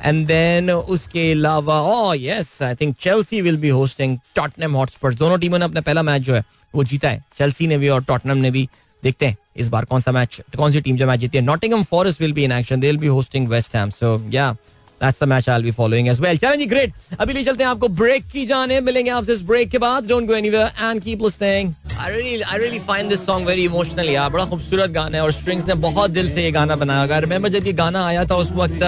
[0.10, 5.12] And then उसके अलावा oh yes, I think Chelsea will be hosting Tottenham Hotspur.
[5.16, 6.44] दोनों टीमों ने अपना पहला मैच जो है
[6.74, 8.68] वो जीता है। चेल्सी ने भी और टॉटनम ने भी
[9.04, 11.84] देखते हैं इस बार कौन सा मैच कौन सी टीम जो मैच जीती है। Nottingham
[11.92, 14.56] Forest will be in action they will be hosting West Ham so yeah
[15.02, 16.38] That's the match I'll be following as well.
[16.38, 19.78] चलें जी अभी ले चलते हैं आपको ब्रेक की जाने। मिलेंगे आपसे इस ब्रेक के
[19.78, 23.64] बाद। Don't go anywhere and keep listening I really I really find this song very
[23.70, 27.04] emotional यार। बड़ा खूबसूरत गाना है और स्ट्रिंग्स ने बहुत दिल से ये गाना बनाया।
[27.04, 28.80] अगर रिमेंबर जब ये गाना आया था, उस वक्त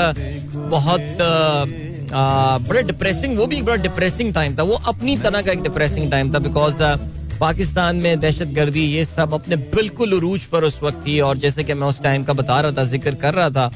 [0.75, 1.17] बहुत
[2.67, 6.11] बड़ा डिप्रेसिंग वो भी एक बड़ा डिप्रेसिंग टाइम था। वो अपनी तरह का एक डिप्रेसिंग
[6.11, 6.83] टाइम था बिकॉज़
[7.39, 11.63] पाकिस्तान में दहशत गर्दी ये सब अपने बिल्कुल उरूज पर उस वक्त थी। और जैसे
[11.63, 13.71] कि मैं उस टाइम का बता रहा था, ज़िक्र कर रहा था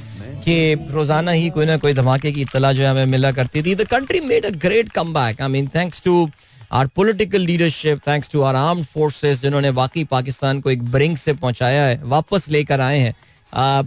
[0.46, 3.76] कि रोज़ाना ही कोई ना कोई धमाके की इतला जो है हमें मिला करती थी।
[3.76, 6.30] The country made a great comeback I mean thanks to
[6.72, 11.34] our political leadership thanks to our arm forces जिन्होंने वाकई पाकिस्तान को एक ब्रिंक से
[11.36, 13.16] पहुँचाया है, वापस लेकर आए हैं।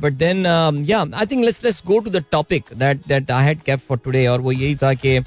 [0.00, 0.46] But then
[0.88, 4.26] yeah I think let's let's go to the topic that that I had for today
[4.26, 5.18] और वो यही था कि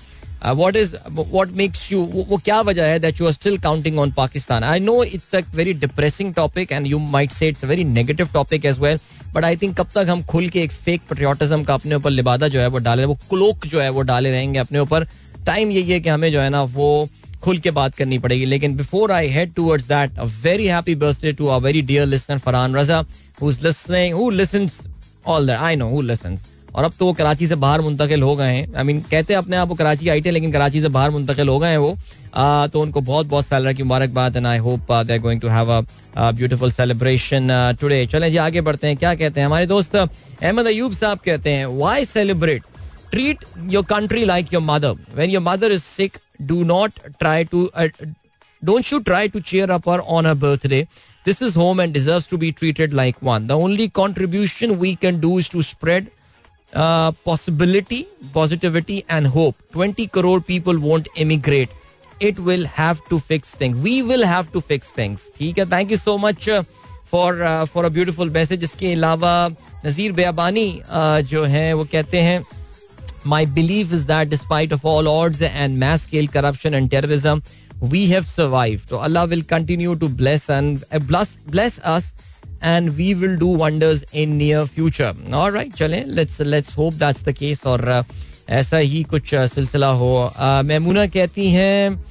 [0.41, 4.11] what is what makes you वो क्या वजह है that you are still counting on
[4.11, 7.83] Pakistan I know it's a very depressing topic and you might say it's a very
[7.83, 8.99] negative topic as well
[9.33, 12.47] but I think कब तक हम खुल के एक फेक पेट्रियोटिज्म का अपने ऊपर लिबादा
[12.47, 15.07] जो है वो डाले वो क्लोक जो है वो डाले रहेंगे अपने ऊपर
[15.45, 17.09] टाइम यही है कि हमें जो है ना वो
[17.43, 21.33] खुल के बात करनी पड़ेगी लेकिन before I head towards that a very happy birthday
[21.33, 23.03] to a very dear listener Farhan Raza
[23.41, 24.79] who is listening who listens
[25.27, 26.45] all that I know who listens
[26.75, 29.37] और अब तो वो कराची से बाहर मुंतकिल हो गए हैं। आई मीन कहते हैं
[29.37, 31.95] अपने आप वो कराची आई थे लेकिन कराची से बाहर मुंतकिल हो गए हैं वो।
[32.35, 35.71] आ, तो उनको बहुत बहुत सैलरी की मुबारकबाद and I hope they going to have
[35.71, 39.47] a beautiful celebration today चलें जी आगे बढ़ते हैं। क्या कहते हैं?
[39.47, 42.63] हमारे दोस्त अहमद अयूब साहब कहते हैं why celebrate
[43.11, 47.69] treat your country like your mother when your mother is sick do not try to
[48.61, 50.85] don't you try to cheer up on a birthday
[51.25, 53.43] This is home and deserves to be treated like one.
[53.49, 56.07] The only contribution we can do is to spread
[56.75, 61.69] possibility positivity and hope twenty crore people want immigrate
[62.21, 65.65] it will have to fix thing we will have to fix things ठीक है?
[65.65, 66.49] Thank you so much
[67.11, 69.49] for for a beautiful message इसके अलावा
[69.85, 72.43] नजीर बेबानी uh, जो है वो कहते हैं
[73.27, 77.41] my believe is that despite of all odds and mass scale corruption and terrorism
[77.83, 82.13] we have survive तो Allah will continue to bless and bless us
[82.63, 85.99] and we will do wonders in near future और right चले
[86.77, 88.03] hope that's the case और
[88.49, 92.03] ऐसा ही कुछ uh, सिलसिला हो। Uh, Maimoona कहती हैं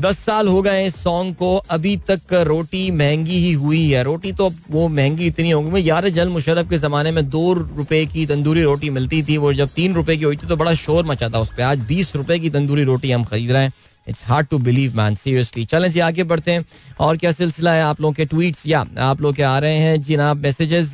[0.00, 4.32] दस साल हो गए इस सॉन्ग को अभी तक रोटी महँगी ही हुई है। रोटी
[4.32, 8.26] तो वो महँगी इतनी होगी। मैं यार जल मुशरफ के जमाने में दो रुपए की
[8.26, 11.28] तंदूरी रोटी मिलती थी वो जब तीन रुपए की हुई थी तो बड़ा शोर मचा
[11.28, 13.72] था उस पर आज बीस रुपए की तंदूरी रोटी हम खरीद रहे हैं।
[14.08, 16.64] It's hard to believe man seriously चलें जी, आगे बढ़ते हैं।
[17.00, 20.00] और क्या सिलसिला है आप लोगों के ट्वीट्स या आप लोग के आ रहे हैं?
[20.02, 20.92] जनाब मैसेजेस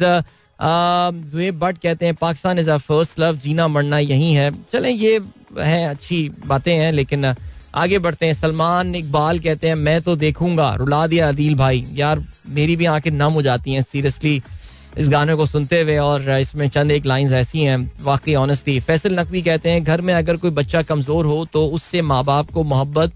[0.61, 5.21] जुएब बट कहते हैं Pakistan is a first love जीना मरना यही है। चलें, ये
[5.59, 7.35] है, अच्छी बातें हैं, लेकिन
[7.75, 12.25] आगे बढ़ते हैं। सलमान इकबाल कहते हैं, मैं तो देखूँगा। रुला दिया अदील भाई। यार,
[12.49, 14.43] मेरी भी आँखें नम हो जाती हैं सीरियसली
[14.97, 19.19] इस गाने को सुनते हुए और इसमें चंद एक लाइंस ऐसी हैं, वाकई ऑनेस्टली फैसल
[19.19, 22.63] नकवी कहते हैं, घर में अगर कोई बच्चा कमज़ोर हो तो उससे माँ बाप को
[22.65, 23.13] मोहब्बत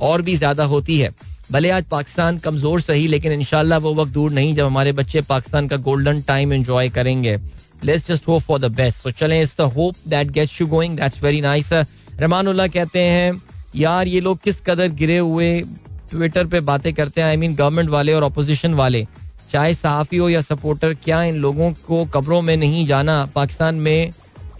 [0.00, 1.10] और भी ज़्यादा होती है।
[1.50, 5.68] भले आज पाकिस्तान कमज़ोर सही, लेकिन इनशाला वो वक्त दूर नहीं जब हमारे बच्चे पाकिस्तान
[5.68, 7.36] का गोल्डन टाइम एंजॉय करेंगे।
[7.84, 10.96] Let's just hope for the best तो चलें it's the hope that gets you going
[10.96, 13.40] that's very nice Rahmanullah कहते हैं,
[13.76, 15.60] यार, ये लोग किस कदर गिरे हुए
[16.10, 19.06] ट्विटर पे बातें करते हैं आई मीन गवर्नमेंट वाले और अपोजिशन वाले।
[19.50, 24.10] चाहे सहाफ़ी हो या सपोर्टर, क्या इन लोगों को कब्रों में नहीं जाना पाकिस्तान में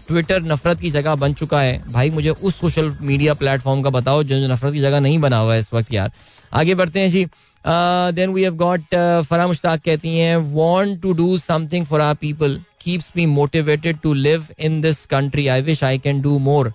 [0.07, 1.81] ट्विटर नफरत की जगह बन चुका है?
[1.91, 5.53] भाई, मुझे उस सोशल मीडिया प्लेटफॉर्म का बताओ जो नफरत की जगह नहीं बना हुआ
[5.53, 6.11] है इस वक्त यार।
[6.53, 7.25] आगे बढ़ते हैं जी।
[7.65, 8.95] Then we have got
[9.29, 14.13] Farah Mushtaq कहती हैं want to do something for our people keeps me motivated to
[14.13, 16.73] live in this country I wish I can do more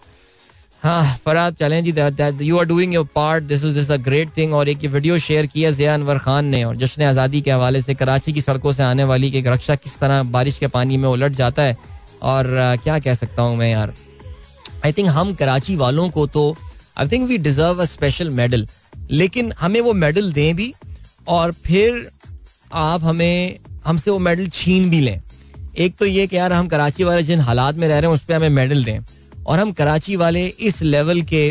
[0.87, 1.93] हाँ फराद चलें जी
[2.47, 5.47] you are doing your part this is this a great thing और एक video share
[5.47, 8.83] किया जिया अनवर खान ने और जश्न आज़ादी के हवाले से कराची की सड़कों से
[8.83, 11.77] आने वाली एक रक्षा किस तरह बारिश के पानी में उलट जाता है।
[12.23, 13.95] और uh, क्या कह सकता हूँ मैं यार?
[14.85, 16.57] आई थिंक हम कराची वालों को तो
[16.99, 18.67] I think we deserve a special medal
[19.11, 20.73] लेकिन हमें वो मेडल दें भी
[21.29, 22.09] और फिर
[22.73, 25.21] आप हमें हमसे वो मेडल छीन भी लें।
[25.77, 28.25] एक तो ये कि यार हम कराची वाले जिन हालात में रह रहे हैं उस
[28.25, 28.99] पर हमें मेडल दें।
[29.47, 31.49] और हम कराची वाले इस लेवल के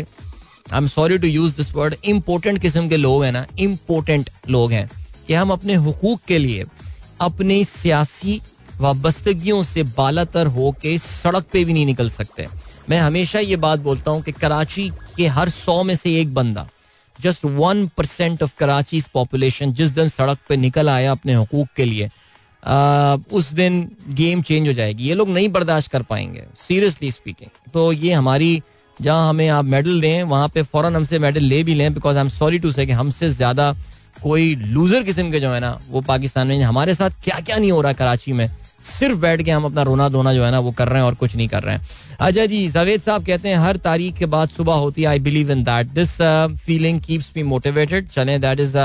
[0.72, 4.72] I am sorry to use this word important किस्म के लोग हैं ना इम्पोर्टेंट लोग
[4.72, 4.88] हैं
[5.26, 6.64] कि हम अपने हकूक के लिए,
[7.20, 8.40] अपनी सियासी
[8.80, 12.46] वाबस्तगियों से बालातर हो के सड़क पे भी नहीं निकल सकते।
[12.90, 16.68] मैं हमेशा ये बात बोलता हूँ कि कराची के हर सौ में से एक बंदा
[17.18, 21.84] just one percent of Karachi population जिस दिन सड़क पे निकल आया अपने हकूक के
[21.84, 22.08] लिए
[22.66, 27.92] उस दिन गेम चेंज हो जाएगी। ये लोग नहीं बर्दाश्त कर पाएँगे सीरियसली स्पीकिंग तो
[27.92, 28.62] ये हमारी,
[28.96, 32.24] जहाँ हमें आप मेडल दें, वहाँ पे फ़ौरन हमसे मेडल ले भी लें because I
[32.24, 33.74] am sorry to say हमसे ज़्यादा
[34.22, 37.72] कोई लूजर किस्म के जो है ना, वो पाकिस्तान में, हमारे साथ क्या क्या नहीं
[37.72, 38.50] हो रहा कराची में।
[38.84, 41.14] सिर्फ़ बैठ के हम अपना रोना धोना जो है ना, वो कर रहे हैं और
[41.14, 41.86] कुछ नहीं कर रहे हैं।
[42.20, 45.50] अच्छा जी, जावेद साहब कहते हैं, हर तारीख के बाद सुबह होती है I believe
[45.50, 46.16] in that this
[46.66, 48.76] feeling keeps me motivated चले that is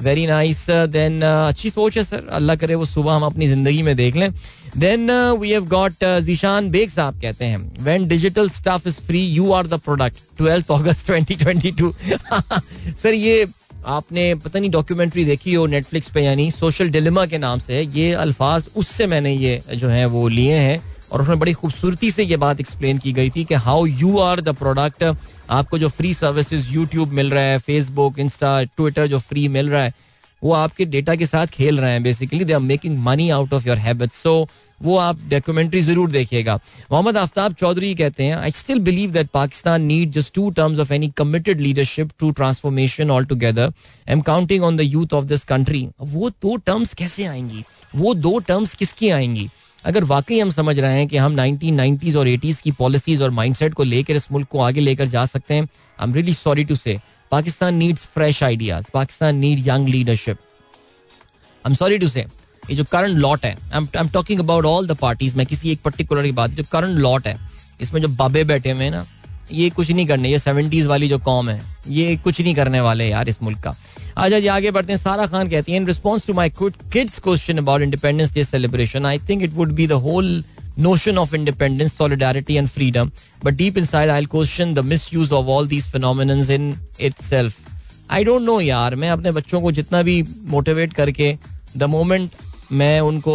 [0.00, 3.96] very nice then अच्छी सोच है सर अल्लाह करे वो सुबह हम अपनी ज़िंदगी में
[3.96, 4.32] देख लें.
[4.78, 9.52] Then we have got Zeeshan Baig साहब कहते हैं when digital stuff is free you
[9.52, 11.92] are the product twelfth August 2022
[13.02, 13.46] sir ये
[13.86, 18.12] आपने पता नहीं डॉक्यूमेंट्री देखी हो नेटफ्लिक्स पे यानी सोशल डिलेमा के नाम से ये
[18.12, 20.80] अल्फाज, उससे मैंने ये जो है वो लिए हैं
[21.12, 24.40] और उसमें बड़ी खूबसूरती से ये बात एक्सप्लेन की गई थी कि how you are
[24.40, 25.04] the product
[25.50, 29.82] आपको जो फ्री सर्विसेज़ यूट्यूब मिल रहा है फेसबुक इंस्टा ट्विटर जो फ्री मिल रहा
[29.82, 29.92] है,
[30.42, 33.68] वो आपके डेटा के साथ खेल रहे हैं basically they are making money out of
[33.68, 34.48] your habit so
[34.80, 36.54] वो आप डॉक्यूमेंट्री ज़रूर देखिएगा।
[36.92, 40.92] मोहम्मद आफ्ताब चौधरी कहते हैं I still believe that Pakistan need just two terms of
[40.94, 45.44] any committed leadership to transformation all together I am counting on the youth of this
[45.44, 47.64] country वो दो terms कैसे आएँगी?
[47.96, 49.48] वो दो टर्म्स किसकी आएँगी?
[49.84, 53.74] अगर वाकई हम समझ रहे हैं कि हम नाइनटीन और एटीज की पॉलिसीज़ और माइंडसेट
[53.74, 56.74] को लेकर इस मुल्क को आगे लेकर जा सकते हैं I am really sorry to
[56.74, 56.98] say
[57.32, 60.38] Pakistan needs fresh ideas Pakistan need young leadership
[61.64, 62.26] I am sorry to say
[62.62, 65.80] ये जो करंट लॉट है I am talking about all the parties मैं किसी एक
[65.84, 67.36] पर्टिकुलर की बात जो करंट लॉट है,
[67.80, 69.04] इसमें जो बाबे बैठे हुए हैं ना,
[69.52, 73.08] ये कुछ नहीं करने, ये सेवेंटीज वाली जो कॉम है, ये कुछ नहीं करने वाले
[73.08, 73.74] यार इस मुल्क का।
[74.18, 77.58] अच्छा जी आगे बढ़ते हैं सारा खान कहती है in response to my kids question
[77.58, 80.42] about independence day celebration I think it would be the whole
[80.78, 83.08] notion of independence, solidarity, and freedom.
[83.42, 86.68] But deep inside, I'll question the misuse of all these phenomena in
[87.00, 87.56] itself.
[88.10, 91.36] I don't know यार मैं अपने बच्चों को जितना भी motivate करके
[91.76, 92.30] the moment
[92.72, 93.34] मैं उनको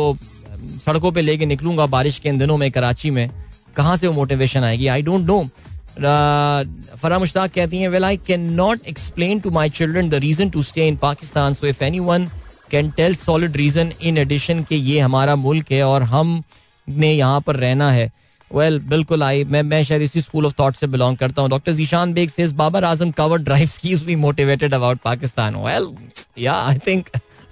[0.86, 3.30] सड़कों पे लेके निकलूँगा बारिश के इन दिनों में कराची में
[3.76, 5.42] कहाँ से वो मोटिवेशन आएगी आई डोंट नो
[5.98, 10.64] फरा मुश्ताक कहती हैं well I can not explain to my children the reason to
[10.64, 12.28] stay in Pakistan so if any one
[12.72, 16.44] can tell solid reason in addition के ये हमारा मुल्क है और हम
[16.88, 18.12] ने यहाँ पर रहना है.
[18.52, 21.50] वेल well, बिल्कुल आई मैं मैं शायद इसी स्कूल ऑफ़ थॉट से बिलोंग करता हूँ।
[21.50, 25.88] Doctor Zeeshan Baig says Babar Azam cover drive keeps me motivated about Pakistan well
[26.40, 27.10] yeah I think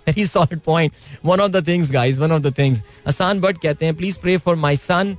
[0.07, 0.91] very solid point
[1.25, 4.37] one of the things guys one of the things Hassan Butt कहते हैं please pray
[4.37, 5.15] for my son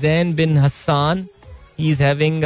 [0.00, 1.26] Zain bin Hassan
[1.78, 2.42] he is having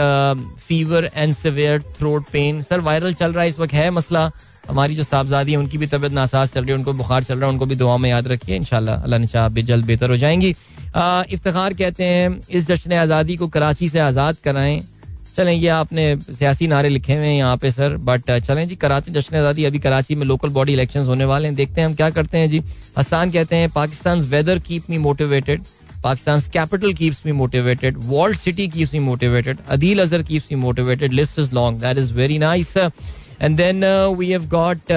[0.58, 4.30] fever and severe throat pain sir viral चल रहा है इस वक्त, है मसला?
[4.68, 7.46] हमारी जो साहबजादी है, उनकी भी तबीयत नासाज चल रही है, उनको बुखार चल रहा
[7.46, 10.50] है, उनको भी दुआ में याद रखिए। इनशाला अल्लाह भी जल्द बेहतर हो जाएँगी।
[11.32, 14.80] इफ्तार कहते हैं, इस जश्न आज़ादी को कराची से आज़ाद कराएँ।
[15.36, 19.12] चलें, ये आपने सियासी नारे लिखे हुए हैं यहाँ पे, सर बट चलें जी, कराची,
[19.12, 22.10] जश्न आज़ादी अभी कराची में लोकल बॉडी इलेक्शन होने वाले हैं। देखते हैं हम क्या
[22.10, 22.62] करते हैं जी।
[22.98, 25.62] हसान कहते हैं Pakistan weather keep me motivated
[26.02, 31.12] Pakistan capital keeps me motivated world city keeps me motivated Adeel Azhar keeps me motivated
[31.12, 33.84] list is long that is very nice and then
[34.18, 34.92] we have got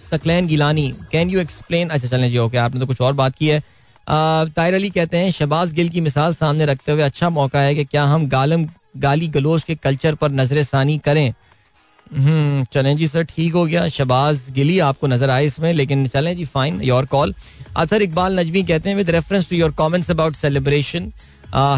[0.00, 3.48] Saqlain Gilani can you explain अच्छा चलें जी okay आपने तो कुछ और बात की
[3.48, 3.62] है
[4.06, 7.84] तायर अली कहते हैं शबाज गिल की मिसाल सामने रखते हुए अच्छा मौका है कि
[7.84, 8.66] क्या हम गालम
[8.98, 11.32] गाली गलोच के कल्चर पर नज़र षानी करें
[12.72, 16.44] चलें जी सर ठीक हो गया शबाज गिली आपको नज़र आए इसमें लेकिन चलें जी
[16.44, 17.34] fine your call
[17.76, 21.12] Athar Iqbal Najmi कहते हैं with reference to your comments about celebration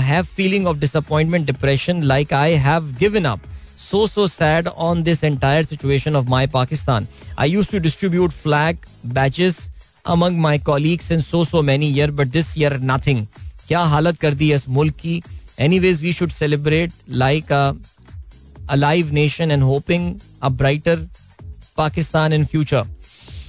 [0.08, 3.46] have feeling of disappointment depression like I have given up
[3.80, 7.06] so so sad on this entire situation of my Pakistan.
[7.38, 8.82] I used to distribute flag
[9.14, 9.60] badges
[10.14, 13.22] among my colleagues in so so many years, but this year nothing.
[13.68, 15.22] क्या हालत कर दी इस मुल्क की
[15.58, 17.76] Anyways, we should celebrate like a
[18.69, 20.97] alive nation and hoping a brighter
[21.75, 22.85] Pakistan in future.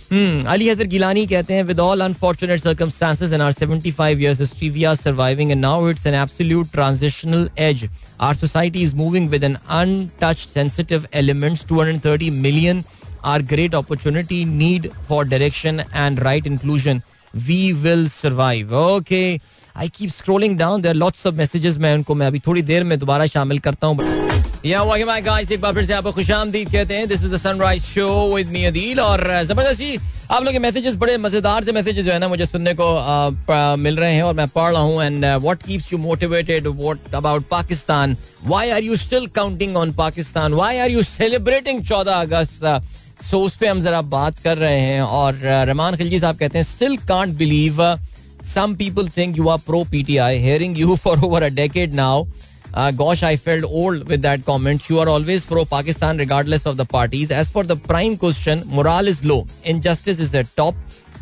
[0.09, 0.41] Hmm.
[0.47, 4.85] Ali Hazar Gilani कहते हैं with all unfortunate circumstances in our 75 years history we
[4.85, 7.89] are surviving and now it's an absolute transitional edge.
[8.21, 12.85] Our society is moving with an untouched sensitive elements 230 million
[13.25, 17.03] our great opportunity need for direction and right inclusion
[17.49, 19.41] we will survive okay
[19.77, 22.99] I keep scrolling down there lots of messages मैं उनको मैं अभी थोड़ी देर में
[22.99, 23.97] दोबारा शामिल करता हूँ
[24.66, 29.98] या फिर आपको खुशामदीद कहते this is the sunrise show with me Adeel और ज़बरदस्ती
[30.32, 30.56] आप लोग
[31.20, 34.48] मज़ेदार से मैसेजेस जो है ना मुझे सुनने को आ, मिल रहे हैं और मैं
[34.48, 35.04] पढ़ रहा हूँ.
[35.04, 40.54] And what keeps you motivated what about Pakistan why are you still counting on Pakistan
[40.54, 42.82] why are you celebrating चौदह अगस्त
[43.32, 45.02] सो उस पर हम जरा बात कर रहे हैं.
[45.02, 48.00] और रमान खिलजी साहब कहते हैं still can't believe
[48.50, 50.40] Some people think you are pro PTI.
[50.40, 52.28] Hearing you for over a decade now,
[52.74, 54.90] Uh, gosh, I felt old with that comment.
[54.90, 57.32] You are always pro Pakistan regardless of the parties.
[57.32, 59.48] As for the prime question, morale is low.
[59.64, 60.76] Injustice is at top.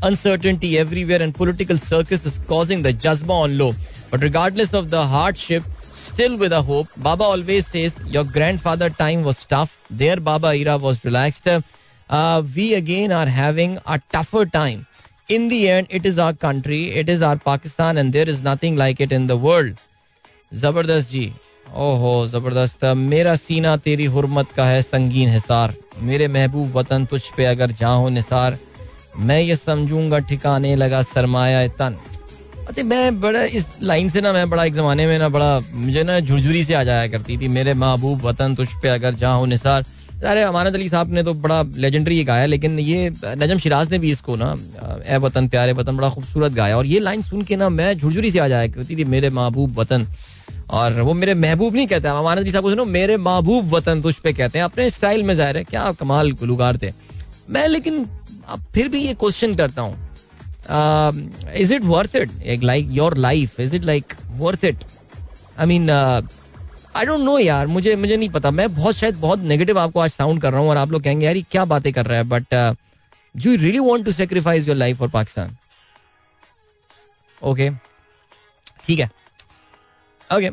[0.03, 3.73] Uncertainty everywhere and political circus is causing the jazba on low.
[4.11, 6.87] But regardless of the hardship, still with a hope.
[6.97, 9.85] Baba always says your grandfather time was tough.
[9.89, 11.47] Their Baba era was relaxed.
[11.47, 14.85] Uh, we again are having a tougher time.
[15.29, 16.91] In the end, it is our country.
[16.91, 19.81] It is our Pakistan and there is nothing like it in the world.
[20.51, 21.31] ज़बरदस्त जी।
[21.75, 27.45] ओहो, ज़बरदस्त। मेरा सीना तेरी हुरमत का है, संगीन हिसार मेरे महबूब वतन तुझ पे
[27.45, 28.57] अगर जाहो निसार,
[29.17, 31.97] मैं ये समझूँगा ठिकाने लगा सरमाया तन।
[32.67, 36.03] अच्छा मैं बड़ा इस लाइन से ना, मैं बड़ा एक जमाने में ना बड़ा, मुझे
[36.03, 39.85] ना झुरझुरी से आ जाया करती थी। मेरे महबूब वतन तुझ पे अगर जाहो निसार।
[40.25, 44.09] अरे, अमानत अली साहब ने तो बड़ा लेजेंडरी गाया, लेकिन ये, नजम शिराज ने भी
[44.09, 44.55] इसको ना
[45.07, 48.31] ए वतन, प्यारे वतन, बड़ा खूबसूरत गाया। और ये लाइन सुन के ना, मैं झुरझुरी
[48.31, 50.07] से आ जाया करती थी, मेरे महबूब वतन।
[50.69, 54.33] और वो मेरे महबूब नहीं कहते अमानत अली साहब सुनो, मेरे महबूब वतन तुझ पे
[54.33, 56.91] कहते हैं। अपने स्टाइल में ज़ाहिर है, क्या कमाल गुलगार थे।
[57.49, 58.07] मैं लेकिन
[58.47, 63.75] अब फिर भी ये क्वेश्चन करता हूँ। Is it worth it like your life is
[63.75, 64.83] it like worth it
[65.59, 69.79] I mean I don't know यार, मुझे मुझे नहीं पता। मैं बहुत, शायद बहुत नेगेटिव
[69.79, 72.05] आपको आज साउंड कर रहा हूँ और आप लोग कहेंगे, यार, ये क्या बातें कर
[72.05, 72.23] रहा है?
[72.25, 72.75] But
[73.35, 75.55] you really want to sacrifice your life for Pakistan
[77.41, 77.69] okay
[78.85, 79.09] ठीक है।
[80.35, 80.49] ओके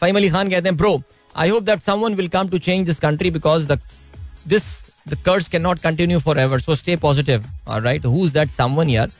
[0.00, 1.00] फहीम अली खान कहते हैं bro
[1.36, 3.78] I hope that someone will come to change this country because the
[4.48, 4.62] this
[5.08, 8.90] the curse can not continue for ever so stay positive right who is that someone
[8.90, 9.10] यार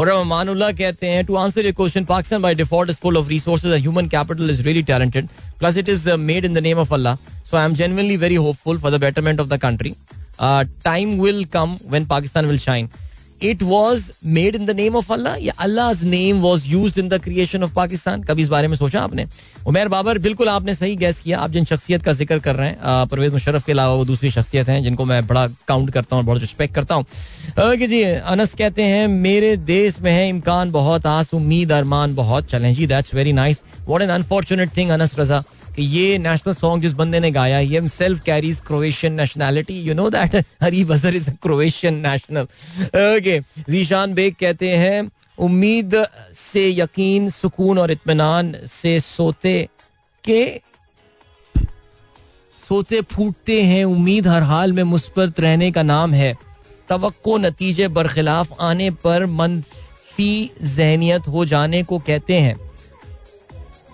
[0.00, 3.70] Manulla कहते हैं to answer your question, Pakistan by default is full of resources.
[3.72, 5.28] The human capital is really talented.
[5.58, 7.18] Plus, it is uh, made in the name of Allah.
[7.42, 9.96] So I am genuinely very hopeful for the betterment of the country.
[10.38, 12.88] Uh, time will come when Pakistan will shine.
[13.42, 17.18] It was made in the name of Allah या Allah name was use in the
[17.22, 19.26] creation of Pakistan कभी इस बारे में सोचा आपने?
[19.66, 23.06] उमेर बाबर, बिल्कुल आपने सही गैस किया। आप जिन शख्सियत का ज़िक्र कर रहे हैं
[23.08, 26.40] परवेज मुशरफ के अलावा वो दूसरी शख्सियत हैं जिनको मैं बड़ा काउंट करता हूँ बहुत
[26.40, 27.04] रिस्पेक्ट करता हूँ।
[27.88, 32.72] जी, अनस कहते हैं, मेरे देश में है इम्कान बहुत, आस उम्मीद अरमान बहुत, चलें।
[32.74, 35.42] जी that's very nice what an unfortunate thing Anas Raza.
[35.78, 40.36] ये नेशनल सॉन्ग जिस बंदे ने गाया, ये self carries Croatian nationality you know that
[40.62, 42.42] Hari buzzer is Croatian national
[43.16, 43.38] okay
[43.70, 49.68] Zeeshan Baig कहते हैं, उम्मीद से यकीन, सुकून और इत्मीनान से सोते
[50.24, 50.60] के,
[52.58, 56.36] सोते फूटते हैं। उम्मीद हर हाल में मुस्बत रहने का नाम है।
[56.90, 62.67] तो नतीजे बरखिलाफ आने पर मनफी जहनीत हो जाने को कहते हैं।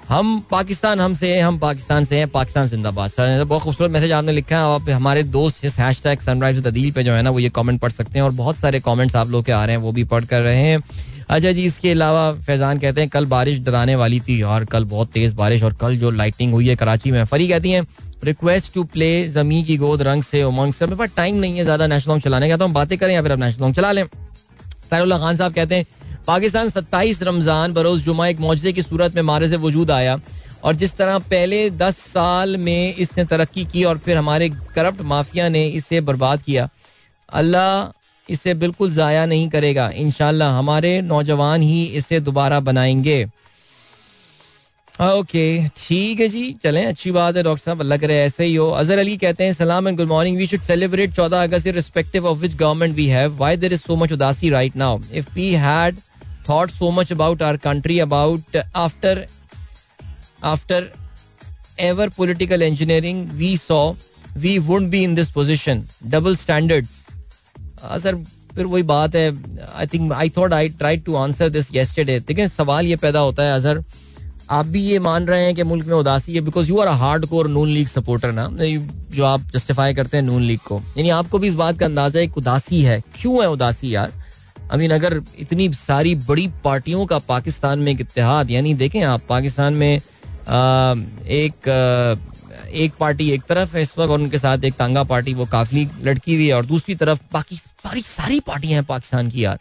[0.08, 4.32] हम पाकिस्तान हमसे हैं, हम पाकिस्तान से हैं, पाकिस्तान जिंदाबाद। सर बहुत खूबसूरत मैसेज आपने
[4.32, 7.38] लिखा है आप हमारे दोस्त इस हैश टैग सनराइज अदील पे जो है ना, वो
[7.38, 9.82] ये कमेंट पढ़ सकते हैं और बहुत सारे कमेंट्स आप लोग के आ रहे हैं,
[9.82, 10.82] वो भी पढ़ कर रहे हैं।
[11.28, 15.10] अच्छा जी, इसके अलावा फैजान कहते हैं, कल बारिश डराने वाली थी और कल बहुत
[15.12, 17.86] तेज बारिश और कल जो लाइटिंग हुई है कराची में, फरी कहती हैं
[18.24, 21.64] रिक्वेस्ट टू प्ले जमी की गोद रंग से उमंग से। मेरे पास टाइम नहीं है
[21.64, 24.06] ज़्यादा नेशनल चलाने का तो हम बातें करें या फिर अब नेशनल चला लें।
[24.90, 25.86] खान साहब कहते हैं
[26.26, 30.18] पाकिस्तान सत्ताईस रमज़ान बरोज जुमा एक मुआजे की सूरत में मारे से वजूद आया
[30.64, 35.48] और जिस तरह पहले दस साल में इसने तरक्की की और फिर हमारे करप्ट माफिया
[35.48, 36.68] ने इसे बर्बाद किया,
[37.28, 43.24] अल्लाह इसे बिल्कुल ज़ाया नहीं करेगा। इनशाला हमारे नौजवान ही इसे दोबारा बनाएँगे।
[45.02, 45.44] ओके,
[45.78, 48.98] ठीक है जी, चलें, अच्छी बात है, डॉक्टर साहब, अल्लाह करे ऐसे ही हो। अजहर
[48.98, 50.36] अली कहते हैं, सलाम and good morning.
[50.38, 53.96] We should celebrate चौदह अगस्त respective of which government we have why there is so
[53.96, 56.00] much उदासी right now if we had
[56.48, 59.24] thought so much about our country about after
[60.44, 60.90] after
[61.80, 63.92] ever political engineering we saw
[64.36, 66.88] we would be in this position double standards
[68.02, 68.24] sir,
[68.54, 69.28] फिर वही बात है
[69.74, 73.42] I think I thought I try to answer this yesterday देखिए, सवाल ये पैदा होता
[73.42, 73.82] है, अजहर,
[74.50, 76.92] आप भी ये मान रहे हैं कि मुल्क में उदासी है because you are a
[77.26, 81.38] hardcore Noon league supporter ना जो आप जस्टिफाई करते हैं नून लीग को। यानी आपको
[81.38, 84.12] भी इस बात का अंदाज़ा है उदासी है। क्यों है उदासी यार?
[84.74, 89.22] आई मीन अगर इतनी सारी बड़ी पार्टियों का पाकिस्तान में एक इतिहाद यानी देखें आप,
[89.28, 90.00] पाकिस्तान में
[91.32, 91.68] एक
[92.74, 95.86] एक पार्टी एक तरफ़ है इस वक्त और उनके साथ एक तांगा पार्टी, वो काफ़ी
[96.02, 99.58] लड़की हुई है और दूसरी तरफ़ बाकी सारी सारी पार्टियाँ हैं पाकिस्तान की यार।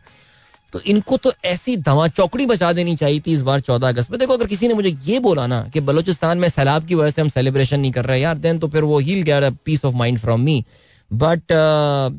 [0.74, 4.20] तो इनको तो ऐसी धवा चौकड़ी बचा देनी चाहिए थी इस बार चौदह अगस्त में।
[4.20, 7.22] देखो, अगर किसी ने मुझे ये बोला ना कि बलोचिस्तान में सैलाब की वजह से
[7.22, 10.20] हम सेलिब्रेशन नहीं कर रहे, यार देन तो फिर वो हील गया peace of mind
[10.20, 10.64] from me
[11.14, 11.51] but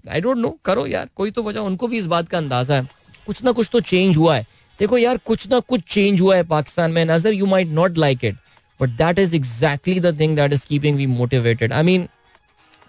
[0.09, 2.86] I don't know करो यार, कोई तो वजह, उनको भी इस बात का अंदाज़ा है।
[3.26, 4.47] कुछ ना कुछ तो चेंज हुआ है।
[4.78, 8.24] देखो यार, कुछ ना कुछ चेंज हुआ है पाकिस्तान में। Nazar you might not like
[8.24, 8.36] it
[8.80, 12.09] but that is exactly the thing that is keeping we motivated I mean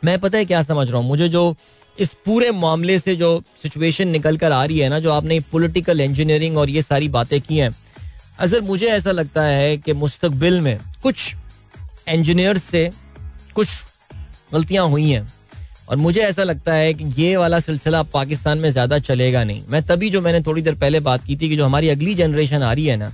[0.04, 1.08] मैं पता है क्या समझ रहा हूँ?
[1.08, 1.56] मुझे जो
[1.98, 6.02] इस पूरे मामले से जो सिचुएशन निकल कर आ रही है ना, जो आपने पॉलिटिकल
[6.02, 7.74] इंजीनियरिंग और ये सारी बातें की हैं
[8.40, 11.34] असल मुझे ऐसा लगता है कि मुस्तबिल में कुछ
[12.10, 12.90] इंजीनियर से
[13.56, 13.68] कुछ
[14.54, 15.28] गलतियाँ हुई हैं।
[15.88, 19.82] और मुझे ऐसा लगता है कि ये वाला सिलसिला पाकिस्तान में ज़्यादा चलेगा नहीं। मैं
[19.84, 22.74] तभी जो मैंने थोड़ी देर पहले बात की थी कि जो हमारी अगली जनरेशन आ
[22.74, 23.12] रही है ना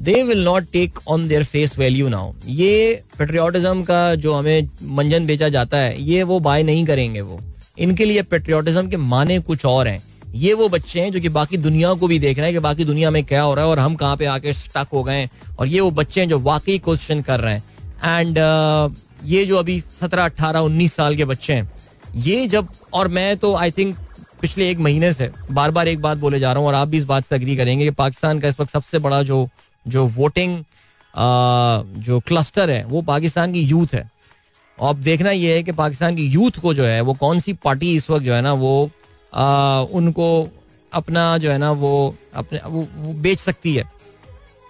[0.00, 5.26] they will not take on their face value now ये पेट्रियाटिज्म का जो हमें मंजन
[5.26, 7.40] बेचा जाता है ये वो बाय नहीं करेंगे वो।
[7.78, 10.02] इनके लिए पेट्रियाटिज्म के माने कुछ और हैं।
[10.34, 12.84] ये वो बच्चे हैं जो कि बाकी दुनिया को भी देख रहे हैं कि बाकी
[12.84, 15.66] दुनिया में क्या हो रहा है और हम कहाँ पे आके स्टक हो गए और
[15.66, 17.62] ये वो बच्चे हैं जो वाकई क्वेश्चन कर रहे हैं।
[18.04, 21.70] एंड uh, ये जो अभी सत्रह अट्ठारह उन्नीस साल के बच्चे हैं
[22.14, 23.96] ये जब और मैं तो आई थिंक
[24.40, 26.96] पिछले एक महीने से बार बार एक बात बोले जा रहा हूँ और आप भी
[26.96, 29.48] इस बात से अग्री करेंगे कि पाकिस्तान का इस वक्त सबसे बड़ा जो
[29.86, 30.64] जो वोटिंग
[31.98, 34.10] जो क्लस्टर है वो पाकिस्तान की यूथ है।
[34.78, 37.94] अब देखना यह है कि पाकिस्तान की यूथ को जो है वो कौन सी पार्टी
[37.96, 38.90] इस वक्त जो है ना वो
[39.34, 40.48] आ, उनको
[40.92, 43.84] अपना जो है ना वो अपने वो, वो बेच सकती है।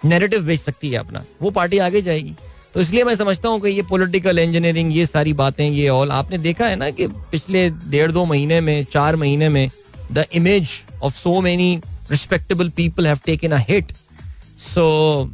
[0.05, 2.35] नेरेटिव बेच सकती है अपना। वो पार्टी आगे जाएगी।
[2.73, 6.37] तो इसलिए मैं समझता हूँ कि ये पॉलिटिकल इंजीनियरिंग ये सारी बातें, ये ऑल आपने
[6.37, 9.69] देखा है ना कि पिछले डेढ़ दो महीने में, चार महीने में
[10.11, 10.69] the image
[11.03, 11.75] of so many
[12.11, 13.91] respectable people have taken a hit
[14.65, 15.31] so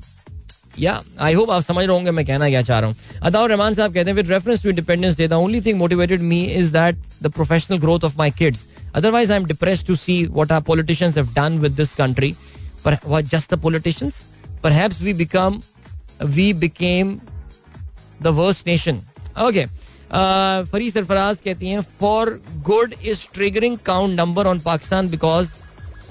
[0.79, 3.73] yeah I hope आप समझ रहे होंगे मैं कहना क्या चाह रहा हूँ। अदाउर रहमान
[3.73, 6.97] साहब कहते हैं with reference to independence day the only thing motivated me is that
[7.23, 11.17] the professional growth of my kids otherwise I am depress to see what are politicians
[11.17, 12.33] have done with this country
[12.85, 14.23] पर just the politicians
[14.63, 15.59] perhaps we become
[16.21, 17.17] we became
[18.21, 19.01] the worst nation
[19.41, 19.65] okay
[20.71, 22.29] Fari Sarfaraz कहती हैं for
[22.65, 25.49] good is triggering count number on Pakistan because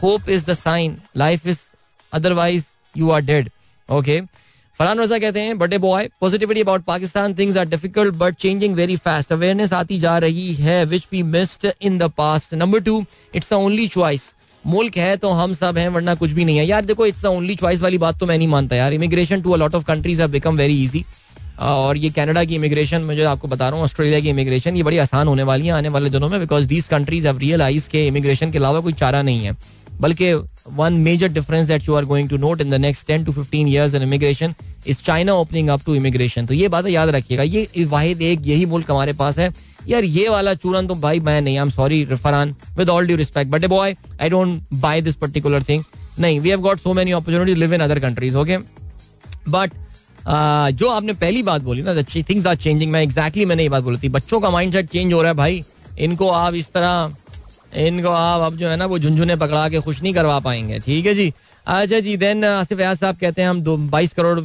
[0.03, 1.61] hope is the sign life is
[2.13, 3.51] otherwise you are dead
[3.89, 4.21] okay
[4.81, 8.97] Farhan Raza कहते हैं birthday boy positivity about Pakistan things are difficult but changing very
[8.97, 13.05] fast awareness आती जा रही है which we missed in the past number two
[13.35, 14.33] it's only choice
[14.65, 17.55] मुल्क है तो हम सब हैं, वरना कुछ भी नहीं है। यार देखो इट्स ओनली
[17.57, 20.31] चॉइस वाली बात तो मैं नहीं मानता यार। Immigration to a lot of countries have
[20.31, 21.05] become very easy
[21.61, 24.99] और ये कनाडा की इमिग्रेशन मुझे आपको बता रहा हूँ ऑस्ट्रेलिया की इमिग्रेशन ये बड़ी
[24.99, 28.51] आसान होने वाली है आने वाले दिनों में because these countries have realise के इमिग्रेशन
[28.51, 29.57] के अलावा कोई चारा नहीं है।
[30.01, 30.33] बल्कि
[30.73, 33.69] one major difference that you are going to note in the next ten to fifteen
[33.69, 34.55] years in immigration
[34.87, 38.67] is China opening up to immigration तो ये बात याद रखिएगा। ये वाहिद एक, यही
[38.67, 39.53] मुल्क हमारे पास है।
[39.87, 43.17] यार, ये वाला चूरन तो भाई मैं नहीं I am sorry Farhan with all due
[43.17, 45.85] respect but a boy I don't buy this particular thing
[46.21, 48.57] नहीं we have got so many opportunity live in other countries okay
[49.49, 49.73] but
[50.79, 53.99] जो आपने पहली बात बोली ना थिंग्स आर चेंजिंग मैं exactly मैंने ये बात बोली
[53.99, 55.63] थी, बच्चों का माइंड सेट चेंज हो रहा है भाई।
[55.99, 57.15] इनको आप इस तरह,
[57.77, 61.07] इनको आप अब जो है ना, वो झुंझुने पकड़ा के खुश नहीं करवा पाएँगे, ठीक
[61.07, 61.33] है जी?
[61.67, 64.41] अच्छा जी देन आसिफ अयाज साहब कहते हैं, हम दो, बाईस crore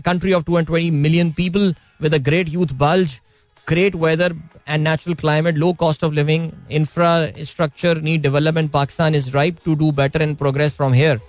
[0.00, 3.18] country of two and twenty million people with a great youth bulge
[3.66, 4.30] great weather
[4.67, 8.71] and natural climate, low cost of living, infrastructure need development.
[8.71, 11.19] Pakistan is ripe to do better and progress from here.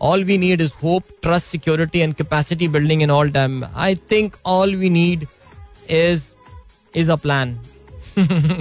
[0.00, 4.34] all we need is hope trust security and capacity building in all time i think
[4.44, 5.26] all we need
[5.98, 6.34] is
[6.94, 7.54] is a plan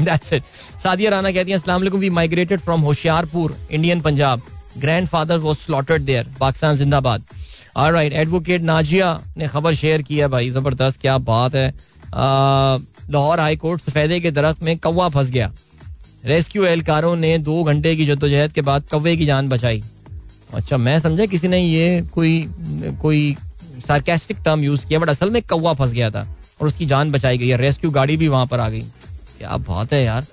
[0.10, 0.44] that's it
[0.84, 4.42] Sadia Rana कहती हैं अस्सलाम वालेकुम we migrated from Hoshiarpur Indian Punjab
[4.86, 7.24] grandfather was slaughtered there Pakistan जिंदाबाद
[7.84, 11.68] alright advocate Nazia ने खबर share किया भाई जबरदस्त क्या बात है
[13.11, 15.53] लाहौर हाई कोर्ट सफेदे के दरख्त में कौवा फंस गया।
[16.25, 19.83] रेस्क्यू एहलकारों ने दो घंटे की जद्दोजहद के बाद कौवे की जान बचाई।
[20.55, 22.49] अच्छा मैं समझा किसी ने ये कोई
[23.03, 23.37] कोई
[23.87, 26.27] सार्केस्टिक टर्म यूज़ किया, बट असल में कौवा फंस गया था
[26.61, 28.81] और उसकी जान बचाई गई है रेस्क्यू गाड़ी भी वहाँ पर आ गई।
[29.39, 30.27] क्या बात है यार।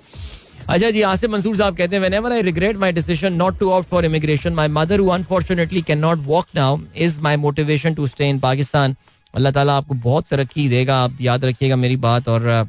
[0.68, 3.88] अच्छा जी, आसिफ मंसूर साहब कहते हैं, whenever I regret my decision not to opt
[3.90, 8.40] for immigration, my mother, who unfortunately cannot walk now, is my motivation to stay in
[8.40, 8.96] Pakistan.
[9.36, 12.68] अल्लाह ताला आपको बहुत तरक्की देगा, आप याद रखिएगा मेरी बात और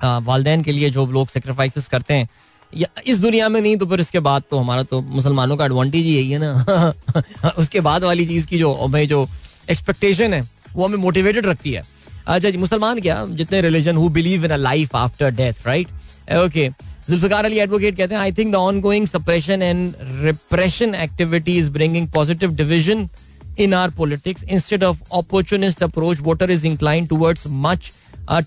[0.00, 2.28] वालदेन के लिए जो लोग सेक्रीफाइसेस करते हैं,
[2.72, 6.04] या इस दुनिया में नहीं तो फिर इसके बाद तो हमारा तो मुसलमानों का एडवांटेज
[6.04, 7.52] ही यही है ना?
[7.58, 9.26] उसके बाद वाली चीज़ की जो, भाई जो
[9.70, 10.42] एक्सपेक्टेशन है,
[10.74, 11.82] वो हमें मोटिवेटेड रखती है।
[12.26, 13.24] अच्छा जी, मुसलमान क्या?
[13.32, 15.88] जितने religion who believe in a life after death right
[16.36, 16.68] okay
[17.08, 22.54] Zulfiqar Ali advocate कहते हैं I think the ongoing suppression and repression activities bringing positive
[22.56, 23.08] division
[23.58, 27.92] in our politics, instead of opportunist approach, voter is inclined towards much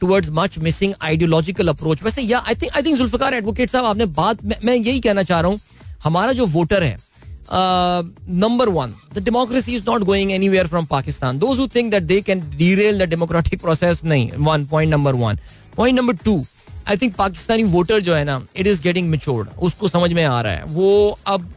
[0.01, 2.03] towards much missing ideological approach.
[2.03, 5.39] वैसे yeah I think I think Zulfiqar advocate sahab, आपने बात, मैं यही कहना चाह
[5.39, 5.59] रहा हूँ,
[6.03, 6.97] हमारा जो वोटर है
[7.51, 12.19] number one the democracy is not going anywhere from Pakistan those who think that they
[12.21, 15.39] can derail the democratic process नहीं one point number one
[15.77, 16.43] point number two
[16.87, 20.41] I think Pakistani voter जो है ना it is getting matured उसको समझ में आ
[20.41, 21.53] रहा है। वो अब,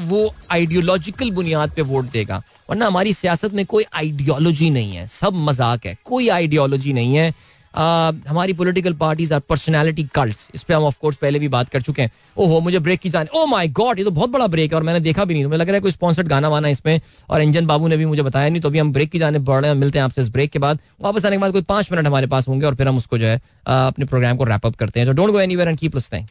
[0.00, 5.34] वो आइडियोलॉजिकल बुनियाद पे वोट देगा। वरना हमारी सियासत में कोई आइडियोलॉजी नहीं है। सब
[5.46, 7.32] मज़ाक है। कोई आइडियोलॉजी नहीं है।
[7.74, 11.68] आ, हमारी political parties are personality cult इस पर हम ऑफ़ कोर्स पहले भी बात
[11.70, 14.46] कर चुके हैं। ओहो मुझे ब्रेक की जाने ओ माई गॉड ये तो बहुत बड़ा
[14.46, 16.48] ब्रेक है और मैंने देखा भी नहीं। तो मुझे लग रहा है कोई स्पॉन्सर्ड गाना
[16.48, 17.00] वाना इसमें।
[17.30, 19.60] और इंजन बाबू ने भी मुझे बताया नहीं। तो अभी हम ब्रेक की जाने बढ़
[19.60, 21.92] रहे हैं। मिलते हैं आपसे इस ब्रेक के बाद। वापस आने के बाद कोई पाँच
[21.92, 24.76] मिनट हमारे पास होंगे और फिर हम उसको जो है अपने प्रोग्राम को रैप अप
[24.76, 26.26] करते हैं। तो don't go anywhere and keep listening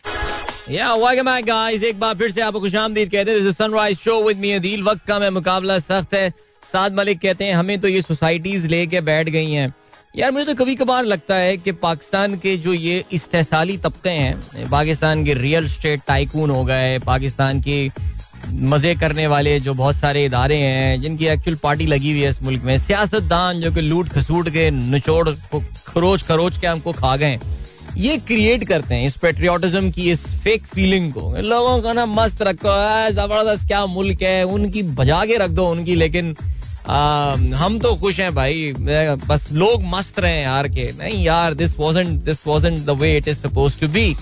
[0.69, 4.37] yeah welcome back guys एक बार फिर से आपको खुशामदीद कहते हैं sunrise show with
[4.37, 6.29] me Adeel वक्त का मैं मुकाबला सख्त है।
[6.63, 9.73] साद मलिक कहते हैं, हमें तो ये सोसाइटीज लेके बैठ गई हैं।
[10.15, 14.69] यार, मुझे तो कभी कभार लगता है कि पाकिस्तान के जो ये इस्तेसाली तबके हैं,
[14.69, 17.89] पाकिस्तान के रियल स्टेट टाइकून हो गए, पाकिस्तान के
[18.47, 22.41] मज़े करने वाले जो बहुत सारे इदारे हैं, जिनकी एक्चुअल पार्टी लगी हुई है इस
[22.43, 27.15] मुल्क में, सियासतदान जो कि लूट खसूट के निचोड़ को खरोच खरोच के हमको खा
[27.17, 27.39] गए
[27.99, 32.41] ये क्रिएट करते हैं इस पेट्रियाटिज्म की इस फेक फीलिंग को। लोगों का ना मस्त
[32.41, 32.75] रखो
[33.13, 36.35] ज़बरदस्त क्या मुल्क है उनकी बजा के रख दो उनकी लेकिन
[36.87, 38.73] आ, हम तो खुश हैं भाई
[39.27, 43.27] बस लोग मस्त रहे यार के। नहीं यार this wasn't this wasn't the way it
[43.27, 44.15] is suppose to be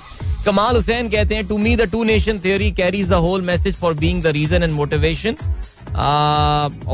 [0.46, 3.94] Kamal Hussain कहते हैं to me the two nation theory carries the whole message for
[4.04, 5.36] being the reason and motivation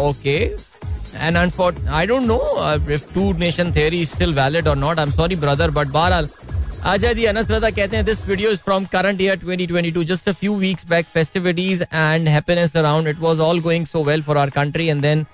[0.04, 0.38] okay
[1.16, 5.00] and I don't know uh, if two nation theory is still valid or not.
[5.02, 6.28] I'm sorry, brother, but बहरहाल
[6.86, 10.32] अच्छा जी अनस रजा कहते हैं this video is from current year 2022 just a
[10.32, 14.50] few weeks back festivities and happiness around it was all going so well for our
[14.50, 15.26] country and then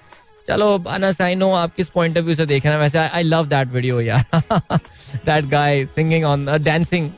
[0.47, 3.23] चलो Anas I know आप किस point of view से देख रहे हैं। वैसे I
[3.23, 4.23] love that video यार.
[5.25, 7.09] That guy singing on dancing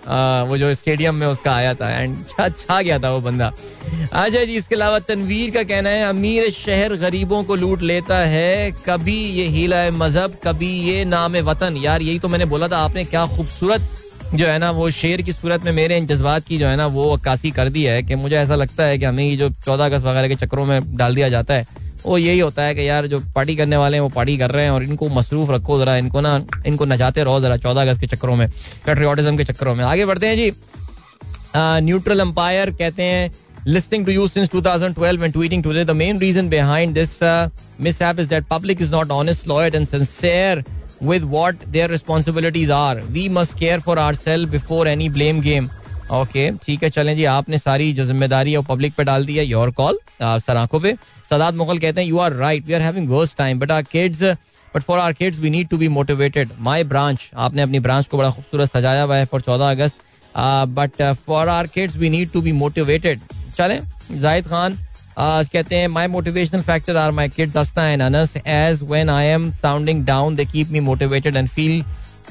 [0.49, 3.51] वो जो स्टेडियम में उसका आया था एंड छा छा गया था वो बंदा।
[4.13, 8.71] अच्छा जी इसके अलावा तनवीर का कहना है, अमीर शहर गरीबों को लूट लेता है।
[8.85, 11.77] कभी ये हीला मज़हब, कभी ये नाम वतन.
[11.77, 13.89] यार, यही तो मैंने बोला था, आपने क्या खूबसूरत
[14.35, 16.85] जो है ना वो शेर की सूरत में मेरे इन जज्बात की जो है ना
[16.87, 19.85] वो अक्कासी कर दी है कि मुझे ऐसा लगता है कि हमें ये जो चौदह
[19.85, 21.65] अगस्त वगैरह के चक्करों में डाल दिया जाता है
[22.05, 24.63] वो यही होता है कि यार जो पार्टी करने वाले हैं वो पार्टी कर रहे
[24.63, 28.07] हैं और इनको मसरूफ रखो जरा इनको ना इनको नचाते रहो जरा चौदह अगस्त के
[28.07, 28.49] चक्करों में
[28.85, 30.51] पेट्रियाटिज्म के चक्करों में। आगे बढ़ते हैं जी।
[31.55, 33.31] न्यूट्रल अंपायर कहते हैं
[33.67, 37.47] listening to you since 2012 and tweeting today the main reason behind this uh,
[37.87, 40.63] mishap is that public is not honest loyal and sincere.
[41.01, 43.01] With what their responsibilities are.
[43.13, 45.69] We must care for ourselves before any blame game.
[46.11, 49.45] Okay ठीक है, चलें जी, आपने सारी जो ज़िम्मेदारी है public पे डाल दी है
[49.45, 50.93] योर कॉल सर आँखों पे।
[51.29, 54.23] सदात मुगल कहते हैं you are right we are having worst time but are kids
[54.75, 58.17] but for are kids we need to be motivated my branch आपने अपनी ब्रांच को
[58.17, 59.95] बड़ा खूबसूरत सजाया हुआ है फॉर चौदह अगस्त।
[60.35, 63.19] But for are kids we need to be motivated
[63.57, 63.79] चलें
[64.11, 64.77] जाहिद खान
[65.19, 69.49] कहते हैं my motivational factor are my kids Asta and Anas as when I am
[69.51, 71.83] sounding down they keep me motivated and feel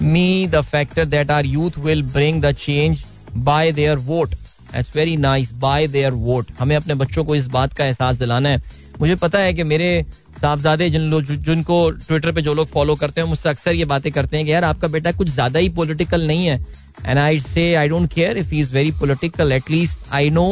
[0.02, 3.04] me the factor that are youth will bring the change
[3.36, 4.34] by their vote
[4.76, 8.48] it's very nice by their vote हमें अपने बच्चों को इस बात का एहसास दिलाना
[8.48, 8.62] है।
[9.00, 10.04] मुझे पता है कि मेरे
[10.40, 14.10] साहबजादे, जिन लोग जिनको ट्विटर पे जो लोग फॉलो करते हैं, मुझसे अक्सर ये बातें
[14.12, 16.58] करते हैं कि, यार, आपका बेटा कुछ ज़्यादा ही पॉलिटिकल नहीं है.
[17.06, 20.46] And I say I don't care if he is very political at least I know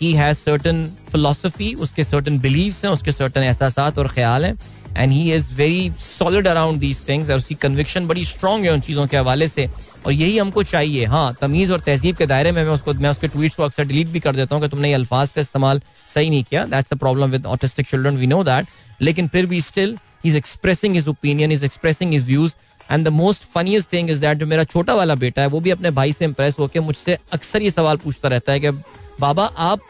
[0.00, 4.56] he has certain philosophy उसके सर्टन बिलीव्स हैं उसके सर्टन एहसास और ख्याल हैं
[4.96, 8.80] and he is very solid around these things और उसकी कन्विक्शन बड़ी स्ट्रॉन्ग है उन
[8.80, 9.68] चीज़ों के हवाले से
[10.06, 13.28] और यही हमको चाहिए हाँ तमीज़ और तहजीब के दायरे में मैं उसको मैं उसके
[13.28, 15.80] ट्वीट्स को अक्सर डिलीट भी कर देता हूँ कि तुमने ये अल्फाज का इस्तेमाल
[16.14, 18.66] सही नहीं किया that's a problem with autistic children we know that
[19.00, 22.52] लेकिन फिर भी still he is expressing his opinion is expressing his views
[22.90, 25.70] and the most funniest thing is that जो मेरा छोटा वाला बेटा है वो भी
[25.70, 28.70] अपने भाई से इंप्रेस होकर मुझसे अक्सर ये सवाल पूछता रहता है कि
[29.20, 29.80] बाबा, आप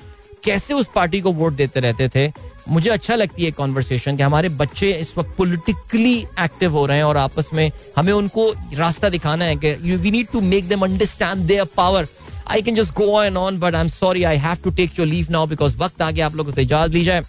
[0.44, 2.32] कैसे उस पार्टी को वोट देते रहते थे?
[2.68, 7.04] मुझे अच्छा लगती है कॉन्वर्सेशन कि हमारे बच्चे इस वक्त पोलिटिकली एक्टिव हो रहे हैं
[7.04, 10.84] और आपस में हमें उनको रास्ता दिखाना है कि you we need to make them
[10.84, 12.06] understand their power
[12.46, 15.08] I can just go on on but I am sorry I have to take your
[15.08, 17.22] leave now because वक्त आ गया, आप लोगों को इजाज़त ली जाए।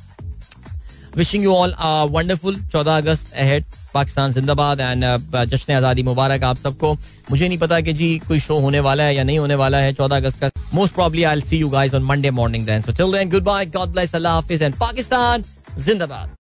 [1.18, 1.76] विशिंग यू ऑल
[2.12, 5.06] वंडरफुल चौदह अगस्त अहेड पाकिस्तान जिंदाबाद एंड
[5.50, 6.94] जश्न आज़ादी मुबारक आप सबको।
[7.32, 9.94] मुझे नहीं पता कि जी कोई शो होने वाला है या नहीं होने वाला है
[9.94, 12.68] चौदह अगस्त का। Most probably I see you guys on Monday morning
[13.44, 15.44] goodbye God bless अल्लाह हाफिज एंड पाकिस्तान
[15.80, 16.36] जिंदाबाद।